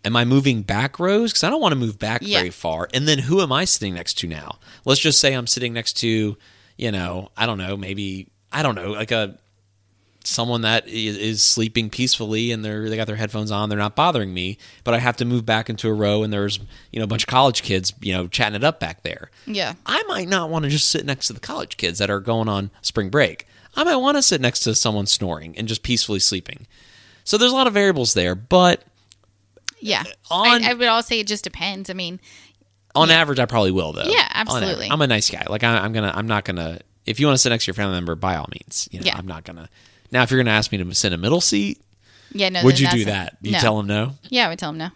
am 0.06 0.16
I 0.16 0.26
moving 0.26 0.62
back 0.62 1.00
rows? 1.00 1.32
Because 1.32 1.44
I 1.44 1.50
don't 1.50 1.62
want 1.62 1.74
to 1.74 1.78
move 1.80 2.00
back 2.00 2.22
Yeah. 2.24 2.40
very 2.40 2.50
far. 2.52 2.88
And 2.94 3.08
then 3.08 3.20
who 3.20 3.42
am 3.42 3.52
I 3.52 3.66
sitting 3.66 3.94
next 3.96 4.18
to 4.20 4.28
now? 4.28 4.60
Let's 4.86 5.02
just 5.02 5.20
say 5.20 5.34
I'm 5.34 5.48
sitting 5.48 5.74
next 5.74 5.94
to, 6.00 6.38
you 6.78 6.92
know, 6.92 7.30
I 7.36 7.46
don't 7.46 7.58
know, 7.58 7.76
maybe 7.76 8.28
I 8.52 8.64
don't 8.64 8.76
know, 8.76 8.92
like 8.92 9.12
a 9.12 9.38
someone 10.26 10.62
that 10.62 10.88
is, 10.88 11.18
is 11.18 11.44
sleeping 11.44 11.90
peacefully 11.90 12.52
and 12.52 12.64
they're 12.64 12.90
they 12.90 12.96
got 12.98 13.08
their 13.08 13.16
headphones 13.16 13.52
on, 13.52 13.70
they're 13.70 13.78
not 13.80 13.96
bothering 13.96 14.34
me, 14.34 14.58
but 14.84 14.94
I 14.94 15.00
have 15.00 15.18
to 15.18 15.26
move 15.26 15.46
back 15.46 15.70
into 15.70 15.88
a 15.90 15.94
row 15.94 16.24
and 16.24 16.32
there's 16.32 16.60
you 16.92 17.00
know 17.00 17.06
a 17.06 17.08
bunch 17.08 17.24
of 17.24 17.28
college 17.28 17.64
kids 17.64 17.94
you 18.02 18.14
know 18.14 18.28
chatting 18.28 18.56
it 18.56 18.64
up 18.64 18.80
back 18.80 19.04
there. 19.04 19.32
Yeah. 19.48 19.74
I 19.86 20.04
might 20.08 20.28
not 20.28 20.50
want 20.50 20.64
to 20.66 20.70
just 20.70 20.90
sit 20.90 21.06
next 21.06 21.28
to 21.28 21.34
the 21.34 21.40
college 21.40 21.78
kids 21.78 22.00
that 22.00 22.10
are 22.10 22.20
going 22.20 22.48
on 22.50 22.70
spring 22.82 23.10
break. 23.10 23.48
I 23.76 23.84
might 23.84 23.96
want 23.98 24.18
to 24.18 24.22
sit 24.22 24.42
next 24.42 24.62
to 24.62 24.76
someone 24.76 25.06
snoring 25.06 25.58
and 25.58 25.68
just 25.68 25.84
peacefully 25.84 26.20
sleeping. 26.20 26.68
So 27.24 27.38
there's 27.38 27.52
a 27.52 27.56
lot 27.56 27.68
of 27.68 27.74
variables 27.74 28.14
there, 28.14 28.34
but 28.36 28.84
Yeah. 29.82 30.04
On- 30.30 30.64
I, 30.64 30.72
I 30.72 30.74
would 30.74 30.88
all 30.88 31.04
say 31.04 31.20
it 31.20 31.28
just 31.28 31.44
depends. 31.44 31.90
I 31.90 31.94
mean, 31.94 32.20
on 32.96 33.12
average, 33.12 33.40
I 33.40 33.46
probably 33.46 33.72
will 33.72 33.94
though. 33.94 34.04
Yeah, 34.04 34.28
absolutely. 34.34 34.90
I'm 34.90 35.02
a 35.02 35.08
nice 35.08 35.30
guy. 35.30 35.46
Like 35.50 35.64
I, 35.64 35.78
I'm 35.78 35.94
gonna, 35.94 36.12
I'm 36.14 36.28
not 36.28 36.46
gonna. 36.46 36.80
If 37.06 37.20
you 37.20 37.28
want 37.28 37.36
to 37.36 37.42
sit 37.42 37.50
next 37.50 37.66
to 37.66 37.70
your 37.70 37.76
family 37.76 37.94
member, 37.94 38.16
by 38.16 38.36
all 38.36 38.48
means. 38.52 38.88
You 38.92 39.00
know, 39.00 39.06
Yeah. 39.06 39.18
I'm 39.18 39.28
not 39.28 39.44
gonna. 39.44 39.70
Now, 40.12 40.24
if 40.24 40.32
you're 40.32 40.40
gonna 40.40 40.56
ask 40.56 40.72
me 40.72 40.78
to 40.80 40.96
sit 40.96 41.08
in 41.08 41.14
a 41.14 41.22
middle 41.22 41.42
seat, 41.42 41.82
yeah, 42.32 42.50
no. 42.50 42.64
would 42.64 42.80
you 42.80 42.90
do 42.90 43.06
that? 43.06 43.38
You 43.42 43.54
no. 43.54 43.60
tell 43.60 43.78
them 43.78 43.88
no. 43.88 44.14
Yeah, 44.30 44.48
I 44.48 44.50
would 44.50 44.60
tell 44.60 44.72
them 44.72 44.78
no. 44.80 44.90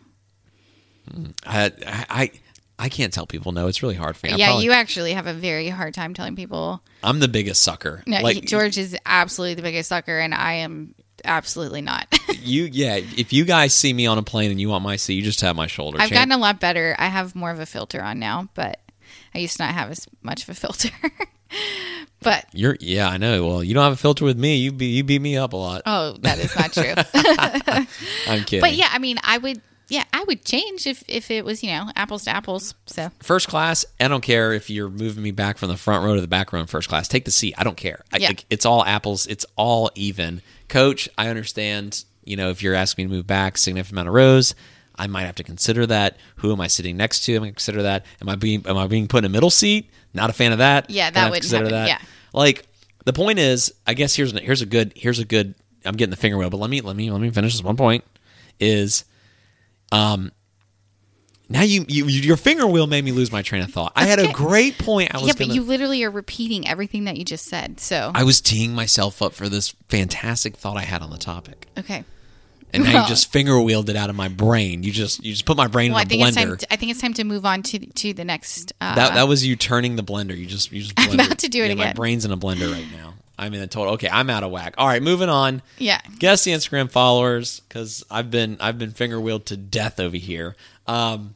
Hmm. 1.11 1.25
I, 1.45 1.71
I, 2.09 2.31
I 2.79 2.89
can't 2.89 3.13
tell 3.13 3.27
people 3.27 3.51
no. 3.51 3.67
It's 3.67 3.83
really 3.83 3.95
hard 3.95 4.17
for 4.17 4.27
me. 4.27 4.33
I 4.33 4.35
yeah, 4.37 4.47
probably- 4.47 4.65
you 4.65 4.71
actually 4.71 5.13
have 5.13 5.27
a 5.27 5.33
very 5.33 5.69
hard 5.69 5.93
time 5.93 6.13
telling 6.13 6.35
people. 6.35 6.81
I'm 7.03 7.19
the 7.19 7.27
biggest 7.27 7.61
sucker. 7.61 8.03
No, 8.07 8.21
like 8.21 8.43
George 8.43 8.77
is 8.77 8.97
absolutely 9.05 9.55
the 9.55 9.61
biggest 9.61 9.89
sucker, 9.89 10.17
and 10.19 10.33
I 10.33 10.53
am 10.53 10.95
absolutely 11.23 11.81
not. 11.81 12.07
you, 12.41 12.63
yeah. 12.71 12.95
If 12.97 13.33
you 13.33 13.45
guys 13.45 13.73
see 13.73 13.93
me 13.93 14.05
on 14.07 14.17
a 14.17 14.23
plane 14.23 14.51
and 14.51 14.59
you 14.59 14.69
want 14.69 14.83
my 14.83 14.95
seat, 14.95 15.15
you 15.15 15.21
just 15.23 15.41
have 15.41 15.55
my 15.55 15.67
shoulder. 15.67 15.97
I've 15.99 16.09
Champ- 16.09 16.29
gotten 16.29 16.31
a 16.33 16.37
lot 16.37 16.59
better. 16.59 16.95
I 16.99 17.07
have 17.07 17.35
more 17.35 17.51
of 17.51 17.59
a 17.59 17.65
filter 17.65 18.01
on 18.01 18.19
now, 18.19 18.49
but 18.53 18.79
I 19.33 19.39
used 19.39 19.57
to 19.57 19.63
not 19.63 19.73
have 19.73 19.91
as 19.91 20.07
much 20.21 20.43
of 20.43 20.49
a 20.49 20.53
filter. 20.53 20.89
but 22.21 22.45
You're, 22.53 22.77
yeah, 22.79 23.07
I 23.09 23.17
know. 23.17 23.45
Well, 23.47 23.63
you 23.63 23.73
don't 23.73 23.83
have 23.83 23.93
a 23.93 23.97
filter 23.97 24.25
with 24.25 24.37
me. 24.37 24.57
You, 24.57 24.71
be, 24.71 24.87
you 24.87 25.03
beat 25.03 25.21
me 25.21 25.37
up 25.37 25.53
a 25.53 25.57
lot. 25.57 25.81
oh, 25.85 26.17
that 26.21 26.39
is 26.39 26.55
not 26.55 26.73
true. 26.73 26.93
I'm 28.27 28.43
kidding. 28.43 28.61
but 28.61 28.73
yeah, 28.73 28.89
I 28.91 28.99
mean, 28.99 29.17
I 29.23 29.37
would. 29.37 29.61
Yeah, 29.89 30.05
I 30.13 30.23
would 30.23 30.45
change 30.45 30.87
if 30.87 31.03
if 31.09 31.29
it 31.29 31.43
was 31.43 31.61
you 31.61 31.69
know 31.69 31.89
apples 31.95 32.23
to 32.23 32.31
apples. 32.31 32.73
So 32.85 33.11
first 33.21 33.49
class, 33.49 33.85
I 33.99 34.07
don't 34.07 34.21
care 34.21 34.53
if 34.53 34.69
you're 34.69 34.89
moving 34.89 35.21
me 35.21 35.31
back 35.31 35.57
from 35.57 35.67
the 35.69 35.77
front 35.77 36.05
row 36.05 36.15
to 36.15 36.21
the 36.21 36.27
back 36.27 36.53
row 36.53 36.61
in 36.61 36.67
first 36.67 36.87
class. 36.87 37.07
Take 37.09 37.25
the 37.25 37.31
seat. 37.31 37.53
I 37.57 37.63
don't 37.65 37.75
care. 37.77 38.01
I, 38.11 38.17
Yeah. 38.17 38.31
it's 38.49 38.65
all 38.65 38.83
apples. 38.83 39.27
It's 39.27 39.45
all 39.57 39.91
even. 39.95 40.41
Coach, 40.73 41.07
I 41.19 41.27
understand. 41.27 42.03
You 42.23 42.35
know, 42.35 42.49
if 42.49 42.63
you're 42.63 42.73
asking 42.73 43.05
me 43.05 43.09
to 43.09 43.15
move 43.17 43.27
back 43.27 43.55
a 43.55 43.57
significant 43.59 43.93
amount 43.93 44.07
of 44.07 44.15
rows, 44.15 44.55
I 44.95 45.05
might 45.05 45.23
have 45.23 45.35
to 45.35 45.43
consider 45.43 45.85
that. 45.85 46.17
Who 46.37 46.51
am 46.51 46.59
I 46.59 46.67
sitting 46.67 46.97
next 46.97 47.25
to? 47.25 47.35
Am 47.35 47.43
I 47.43 47.45
gonna 47.45 47.51
consider 47.51 47.83
that? 47.83 48.07
Am 48.21 48.27
I 48.27 48.35
being 48.35 48.65
am 48.65 48.77
I 48.77 48.87
being 48.87 49.07
put 49.07 49.19
in 49.19 49.25
a 49.25 49.29
middle 49.29 49.51
seat? 49.51 49.91
Not 50.15 50.31
a 50.31 50.33
fan 50.33 50.51
of 50.51 50.57
that. 50.57 50.89
Yeah, 50.89 51.11
that 51.11 51.25
wouldn't 51.29 51.43
consider 51.43 51.65
happen. 51.65 51.71
that. 51.73 51.87
Yeah. 51.87 51.99
Like 52.33 52.65
the 53.05 53.13
point 53.13 53.37
is, 53.37 53.71
I 53.85 53.93
guess 53.93 54.15
here's 54.15 54.31
here's 54.39 54.61
a 54.61 54.65
good 54.65 54.93
here's 54.95 55.19
a 55.19 55.25
good. 55.25 55.53
I'm 55.85 55.95
getting 55.95 56.11
the 56.11 56.17
finger 56.17 56.37
wheel, 56.37 56.49
but 56.49 56.57
let 56.57 56.71
me 56.71 56.81
let 56.81 56.95
me 56.95 57.11
let 57.11 57.21
me 57.21 57.29
finish 57.29 57.53
this 57.53 57.63
one 57.63 57.77
point. 57.77 58.03
Is 58.59 59.05
um 59.91 60.31
now 61.53 61.61
you, 61.61 61.85
you 61.87 62.05
your 62.05 62.35
finger 62.37 62.65
wheel 62.67 62.87
made 62.87 63.05
me 63.05 63.11
lose 63.11 63.31
my 63.31 63.41
train 63.41 63.61
of 63.61 63.71
thought. 63.71 63.93
I 63.95 64.05
had 64.05 64.19
a 64.19 64.31
great 64.33 64.77
point. 64.77 65.13
I 65.13 65.19
was 65.19 65.27
yeah, 65.27 65.33
gonna, 65.33 65.47
but 65.47 65.55
you 65.55 65.61
literally 65.63 66.03
are 66.03 66.11
repeating 66.11 66.67
everything 66.67 67.05
that 67.05 67.15
you 67.15 67.23
just 67.23 67.45
said. 67.45 67.79
So 67.79 68.11
I 68.13 68.23
was 68.23 68.41
teeing 68.41 68.73
myself 68.73 69.21
up 69.21 69.33
for 69.33 69.47
this 69.47 69.69
fantastic 69.87 70.57
thought 70.57 70.77
I 70.77 70.81
had 70.81 71.01
on 71.01 71.11
the 71.11 71.17
topic, 71.17 71.67
okay. 71.77 72.03
and 72.73 72.83
now 72.83 73.03
you 73.03 73.07
just 73.07 73.31
finger 73.31 73.59
wheeled 73.61 73.89
it 73.89 73.95
out 73.95 74.09
of 74.09 74.15
my 74.15 74.27
brain. 74.27 74.83
You 74.83 74.91
just 74.91 75.23
you 75.23 75.31
just 75.31 75.45
put 75.45 75.55
my 75.55 75.67
brain 75.67 75.91
Well, 75.93 76.01
in 76.01 76.07
a 76.07 76.09
think 76.09 76.23
it's 76.23 76.35
time. 76.35 76.47
blender. 76.49 76.57
To, 76.57 76.73
I 76.73 76.75
think 76.75 76.91
it's 76.91 77.01
time 77.01 77.13
to 77.13 77.23
move 77.23 77.45
on 77.45 77.61
to 77.63 77.79
to 77.79 78.13
the 78.13 78.25
next. 78.25 78.73
Uh, 78.81 78.95
that 78.95 79.13
that 79.13 79.27
was 79.27 79.45
you 79.45 79.55
turning 79.55 79.95
the 79.95 80.03
blender. 80.03 80.37
You 80.37 80.45
just 80.47 80.71
you 80.71 80.81
just 80.81 80.93
I'm 80.97 81.13
about 81.19 81.37
to 81.39 81.47
do 81.47 81.63
it 81.63 81.69
yeah, 81.69 81.75
My 81.75 81.93
brain's 81.93 82.25
in 82.25 82.31
a 82.31 82.37
blender 82.37 82.71
right 82.71 82.87
now. 82.91 83.13
I'm 83.37 83.53
in 83.55 83.61
a 83.61 83.67
total. 83.67 83.93
Okay, 83.93 84.09
I'm 84.09 84.29
out 84.29 84.43
of 84.43 84.51
whack. 84.51 84.75
All 84.77 84.87
right, 84.87 85.01
moving 85.01 85.29
on. 85.29 85.61
yeah. 85.79 85.99
Guess 86.19 86.43
the 86.43 86.51
Instagram 86.51 86.89
followers 86.91 87.61
because 87.61 88.03
I've 88.09 88.29
been 88.29 88.57
I've 88.59 88.77
been 88.77 88.91
finger 88.91 89.19
wheeled 89.19 89.47
to 89.47 89.57
death 89.57 89.99
over 89.99 90.17
here. 90.17 90.55
Um, 90.85 91.35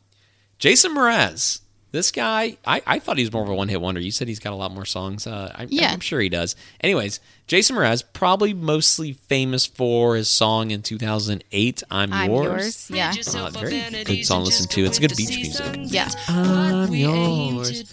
Jason 0.60 0.96
Mraz, 0.96 1.62
this 1.92 2.12
guy, 2.12 2.58
I, 2.66 2.82
I 2.86 3.00
thought 3.00 3.18
he 3.18 3.24
was 3.24 3.32
more 3.32 3.44
of 3.44 3.50
a 3.50 3.54
one 3.56 3.70
hit 3.70 3.80
wonder. 3.82 4.02
You 4.02 4.12
said 4.12 4.28
he's 4.28 4.40
got 4.40 4.54
a 4.54 4.56
lot 4.56 4.72
more 4.74 4.86
songs. 4.86 5.28
Uh, 5.28 5.52
I, 5.56 5.68
Yeah. 5.70 5.92
I'm 5.92 6.00
sure 6.00 6.20
he 6.20 6.30
does. 6.30 6.56
Anyways, 6.82 7.20
Jason 7.48 7.78
Mraz, 7.78 8.04
probably 8.12 8.54
mostly 8.54 9.14
famous 9.14 9.66
for 9.66 10.18
his 10.18 10.30
song 10.30 10.72
in 10.72 10.82
2008, 10.82 11.82
"I'm, 11.90 12.12
I'm 12.12 12.30
Yours." 12.30 12.90
yours. 12.90 12.92
Yeah. 12.92 13.14
Uh, 13.34 13.50
very 13.52 14.04
good 14.04 14.26
song 14.26 14.42
to 14.42 14.48
listen 14.48 14.68
to. 14.68 14.84
It's 14.84 14.98
a 14.98 15.02
good 15.02 15.16
beach 15.16 15.30
music. 15.30 15.76
Yeah. 15.86 16.10
I'm 16.28 16.94
yours. 16.94 17.86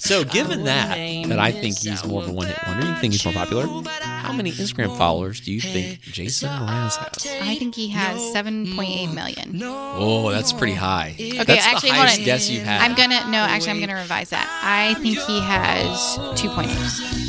So, 0.00 0.24
given 0.24 0.64
that, 0.64 0.96
that 1.28 1.38
I 1.38 1.52
think 1.52 1.78
he's 1.78 2.04
more 2.04 2.22
of 2.22 2.28
a 2.28 2.32
one 2.32 2.48
hit 2.48 2.58
wonder, 2.66 2.86
you 2.86 2.94
think 2.96 3.14
he's 3.14 3.24
more 3.24 3.32
popular? 3.32 3.66
How 4.02 4.34
many 4.34 4.52
Instagram 4.52 4.94
followers 4.98 5.40
do 5.40 5.52
you 5.54 5.60
think 5.62 6.02
Jason 6.02 6.50
Mraz 6.50 6.96
has? 6.96 7.26
I 7.40 7.54
think 7.54 7.74
he 7.74 7.88
has 7.88 8.20
7.8 8.34 9.14
million. 9.14 9.58
Oh, 9.64 10.30
that's 10.30 10.52
pretty 10.52 10.74
high. 10.74 11.14
Okay, 11.14 11.44
that's 11.44 11.66
actually, 11.66 11.90
the 11.90 11.94
hold 11.94 12.06
highest 12.08 12.20
on. 12.20 12.24
guess 12.26 12.50
you've 12.50 12.62
had. 12.62 12.82
I'm 12.82 12.94
gonna 12.94 13.30
no, 13.30 13.38
actually, 13.38 13.70
I'm 13.70 13.80
gonna 13.80 13.94
revise 13.94 14.28
that. 14.30 14.46
I 14.62 14.92
think 15.00 15.16
he 15.18 15.40
has 15.40 16.18
2.8. 16.38 17.27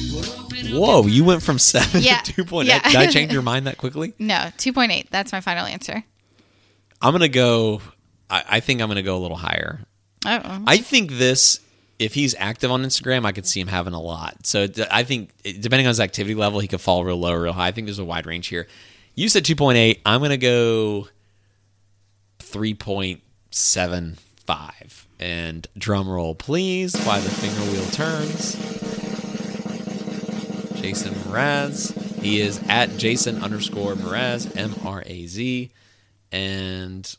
Whoa, 0.71 1.05
you 1.05 1.23
went 1.23 1.43
from 1.43 1.59
seven 1.59 2.01
Yeah, 2.01 2.21
to 2.21 2.33
two 2.33 2.45
point 2.45 2.67
yeah. 2.67 2.81
Did 2.87 2.95
I 2.95 3.07
change 3.11 3.33
your 3.33 3.41
mind 3.41 3.67
that 3.67 3.77
quickly? 3.77 4.13
No, 4.19 4.35
2.8. 4.57 5.09
That's 5.09 5.31
my 5.31 5.41
final 5.41 5.65
answer. 5.65 6.03
I'm 7.01 7.13
gonna 7.13 7.29
go. 7.29 7.81
I, 8.29 8.43
I 8.49 8.59
think 8.59 8.81
I'm 8.81 8.87
gonna 8.87 9.03
go 9.03 9.17
a 9.17 9.19
little 9.19 9.37
higher. 9.37 9.79
Oh, 10.25 10.63
I 10.67 10.77
think 10.77 11.11
this. 11.11 11.59
If 11.97 12.13
he's 12.13 12.33
active 12.37 12.71
on 12.71 12.83
Instagram, 12.83 13.25
I 13.25 13.33
could 13.33 13.45
see 13.45 13.59
him 13.59 13.67
having 13.67 13.93
a 13.93 14.01
lot. 14.01 14.45
So 14.45 14.67
I 14.89 15.03
think, 15.03 15.31
depending 15.43 15.85
on 15.85 15.89
his 15.89 15.99
activity 15.99 16.33
level, 16.33 16.61
he 16.61 16.67
could 16.69 16.79
fall 16.79 17.03
real 17.03 17.17
low 17.17 17.33
or 17.33 17.41
real 17.41 17.51
high. 17.51 17.67
I 17.67 17.71
think 17.71 17.87
there's 17.87 17.99
a 17.99 18.05
wide 18.05 18.25
range 18.25 18.47
here. 18.47 18.67
You 19.15 19.27
said 19.27 19.43
2.8. 19.43 19.99
I'm 20.05 20.21
going 20.21 20.29
to 20.29 20.37
go 20.37 21.09
3.75. 22.39 25.05
And 25.19 25.67
drum 25.77 26.07
roll, 26.07 26.35
please, 26.35 26.95
while 27.03 27.19
the 27.19 27.29
finger 27.29 27.59
wheel 27.71 27.85
turns. 27.87 28.55
Jason 30.81 31.13
Mraz. 31.13 32.21
He 32.21 32.41
is 32.41 32.61
at 32.67 32.97
Jason 32.97 33.43
underscore 33.43 33.93
Mraz, 33.93 34.55
M 34.57 34.73
R 34.85 35.03
A 35.05 35.25
Z. 35.27 35.71
And 36.31 37.15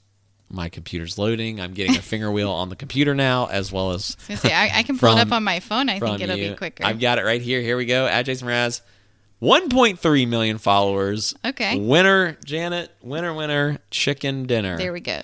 my 0.48 0.68
computer's 0.68 1.18
loading. 1.18 1.60
I'm 1.60 1.72
getting 1.74 1.96
a 1.96 2.02
finger 2.02 2.30
wheel 2.30 2.50
on 2.50 2.68
the 2.68 2.76
computer 2.76 3.14
now, 3.14 3.46
as 3.46 3.70
well 3.72 3.92
as 3.92 4.16
I 4.28 4.34
say 4.34 4.52
I, 4.52 4.80
I 4.80 4.82
can 4.82 4.98
pull 4.98 5.16
it 5.16 5.20
up 5.20 5.32
on 5.32 5.44
my 5.44 5.60
phone. 5.60 5.88
I 5.88 5.98
think 5.98 6.20
it'll 6.20 6.36
you. 6.36 6.50
be 6.50 6.56
quicker. 6.56 6.84
I've 6.84 7.00
got 7.00 7.18
it 7.18 7.24
right 7.24 7.40
here. 7.40 7.60
Here 7.60 7.76
we 7.76 7.86
go. 7.86 8.06
At 8.06 8.22
Jason 8.22 8.48
Mraz. 8.48 8.80
1.3 9.42 10.28
million 10.28 10.58
followers. 10.58 11.34
Okay. 11.44 11.78
Winner, 11.78 12.36
Janet. 12.44 12.90
Winner, 13.00 13.32
winner. 13.32 13.78
Chicken 13.90 14.46
dinner. 14.46 14.76
there 14.76 14.92
we 14.92 15.00
go. 15.00 15.20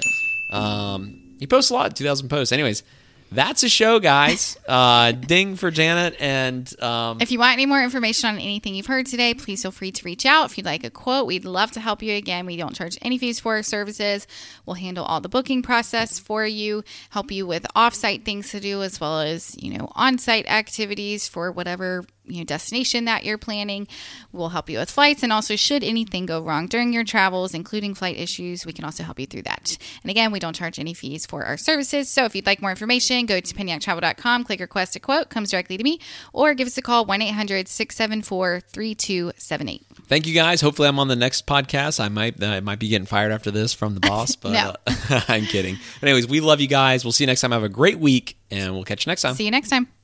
Um, 0.51 1.37
he 1.39 1.47
posts 1.47 1.71
a 1.71 1.75
lot, 1.75 1.95
2,000 1.95 2.29
posts. 2.29 2.51
Anyways, 2.53 2.83
that's 3.31 3.63
a 3.63 3.69
show, 3.69 3.99
guys. 4.01 4.57
Uh, 4.67 5.13
ding 5.13 5.55
for 5.55 5.71
Janet. 5.71 6.17
And 6.19 6.83
um, 6.83 7.19
If 7.21 7.31
you 7.31 7.39
want 7.39 7.53
any 7.53 7.67
more 7.67 7.81
information 7.81 8.31
on 8.31 8.35
anything 8.37 8.75
you've 8.75 8.87
heard 8.87 9.07
today, 9.07 9.33
please 9.33 9.63
feel 9.63 9.71
free 9.71 9.93
to 9.93 10.05
reach 10.05 10.27
out. 10.27 10.51
If 10.51 10.59
you'd 10.59 10.67
like 10.67 10.83
a 10.83 10.91
quote, 10.91 11.27
we'd 11.27 11.45
love 11.45 11.71
to 11.73 11.81
help 11.81 12.03
you. 12.03 12.15
Again, 12.15 12.47
we 12.47 12.57
don't 12.57 12.75
charge 12.75 12.99
any 13.01 13.17
fees 13.17 13.39
for 13.39 13.55
our 13.55 13.63
services. 13.63 14.27
We'll 14.67 14.75
handle 14.75 15.05
all 15.05 15.21
the 15.21 15.29
booking 15.29 15.63
process 15.63 16.19
for 16.19 16.45
you, 16.45 16.83
help 17.11 17.31
you 17.31 17.47
with 17.47 17.65
offsite 17.77 18.25
things 18.25 18.51
to 18.51 18.61
do, 18.61 18.83
as 18.83 19.01
well 19.01 19.21
as 19.21 19.55
you 19.63 19.79
know 19.79 19.89
on-site 19.95 20.47
activities 20.47 21.29
for 21.29 21.53
whatever 21.53 22.05
you 22.27 22.39
know 22.39 22.45
destination 22.45 23.05
that 23.07 23.25
you're 23.25 23.39
planning. 23.39 23.87
We'll 24.33 24.51
help 24.51 24.69
you 24.71 24.79
with 24.79 24.91
flights, 24.91 25.23
and 25.23 25.33
also 25.33 25.57
should 25.57 25.83
anything 25.85 26.27
go 26.27 26.41
wrong 26.41 26.67
during 26.67 26.93
your 26.93 27.05
travels, 27.05 27.55
including 27.55 27.95
flight 27.95 28.17
issues, 28.19 28.67
we 28.67 28.73
can 28.73 28.85
also 28.85 29.03
help 29.03 29.19
you 29.21 29.27
through 29.27 29.43
that. 29.43 29.77
And 30.03 30.11
again, 30.11 30.33
we 30.33 30.39
don't 30.39 30.55
charge 30.57 30.79
any 30.79 30.95
fees 30.95 31.27
for 31.27 31.45
our 31.45 31.57
services. 31.57 32.09
So 32.11 32.25
if 32.25 32.35
you'd 32.35 32.47
like 32.47 32.61
more 32.61 32.71
information, 32.71 33.27
go 33.27 33.41
to 33.41 33.55
pennyactravel.com, 33.55 34.45
click 34.45 34.61
request 34.61 34.97
a 34.97 35.01
quote, 35.01 35.29
comes 35.31 35.51
directly 35.51 35.77
to 35.77 35.85
me, 35.85 36.01
or 36.33 36.55
give 36.55 36.67
us 36.67 36.77
a 36.79 36.83
call 36.83 37.05
1 37.05 37.23
800 37.23 37.69
674 37.69 38.61
3278. 38.61 39.87
thank 40.09 40.27
you 40.27 40.35
guys. 40.35 40.61
Hopefully, 40.61 40.89
I'm 40.89 40.99
on 40.99 41.09
the 41.09 41.17
next 41.17 41.47
podcast. 41.47 42.01
I 42.01 42.09
might 42.09 42.43
I 42.43 42.61
might 42.61 42.79
be 42.79 42.89
getting 42.89 43.07
fired 43.07 43.33
after 43.33 43.51
this 43.51 43.73
from 43.73 43.95
the 43.95 44.01
boss, 44.01 44.37
but 44.43 44.53
No. 44.53 44.75
uh, 44.87 45.21
I'm 45.29 45.45
kidding. 45.45 45.79
Anyways, 46.03 46.27
we 46.27 46.41
love 46.41 46.61
you 46.61 46.69
guys. 46.69 47.05
We'll 47.05 47.13
see 47.13 47.25
you 47.25 47.29
next 47.29 47.41
time. 47.41 47.53
Have 47.53 47.63
a 47.63 47.69
great 47.69 47.99
week, 47.99 48.37
and 48.51 48.75
we'll 48.75 48.85
catch 48.85 49.07
you 49.07 49.11
next 49.11 49.23
time. 49.23 49.35
See 49.35 49.45
you 49.45 49.51
next 49.51 49.71
time. 49.71 49.96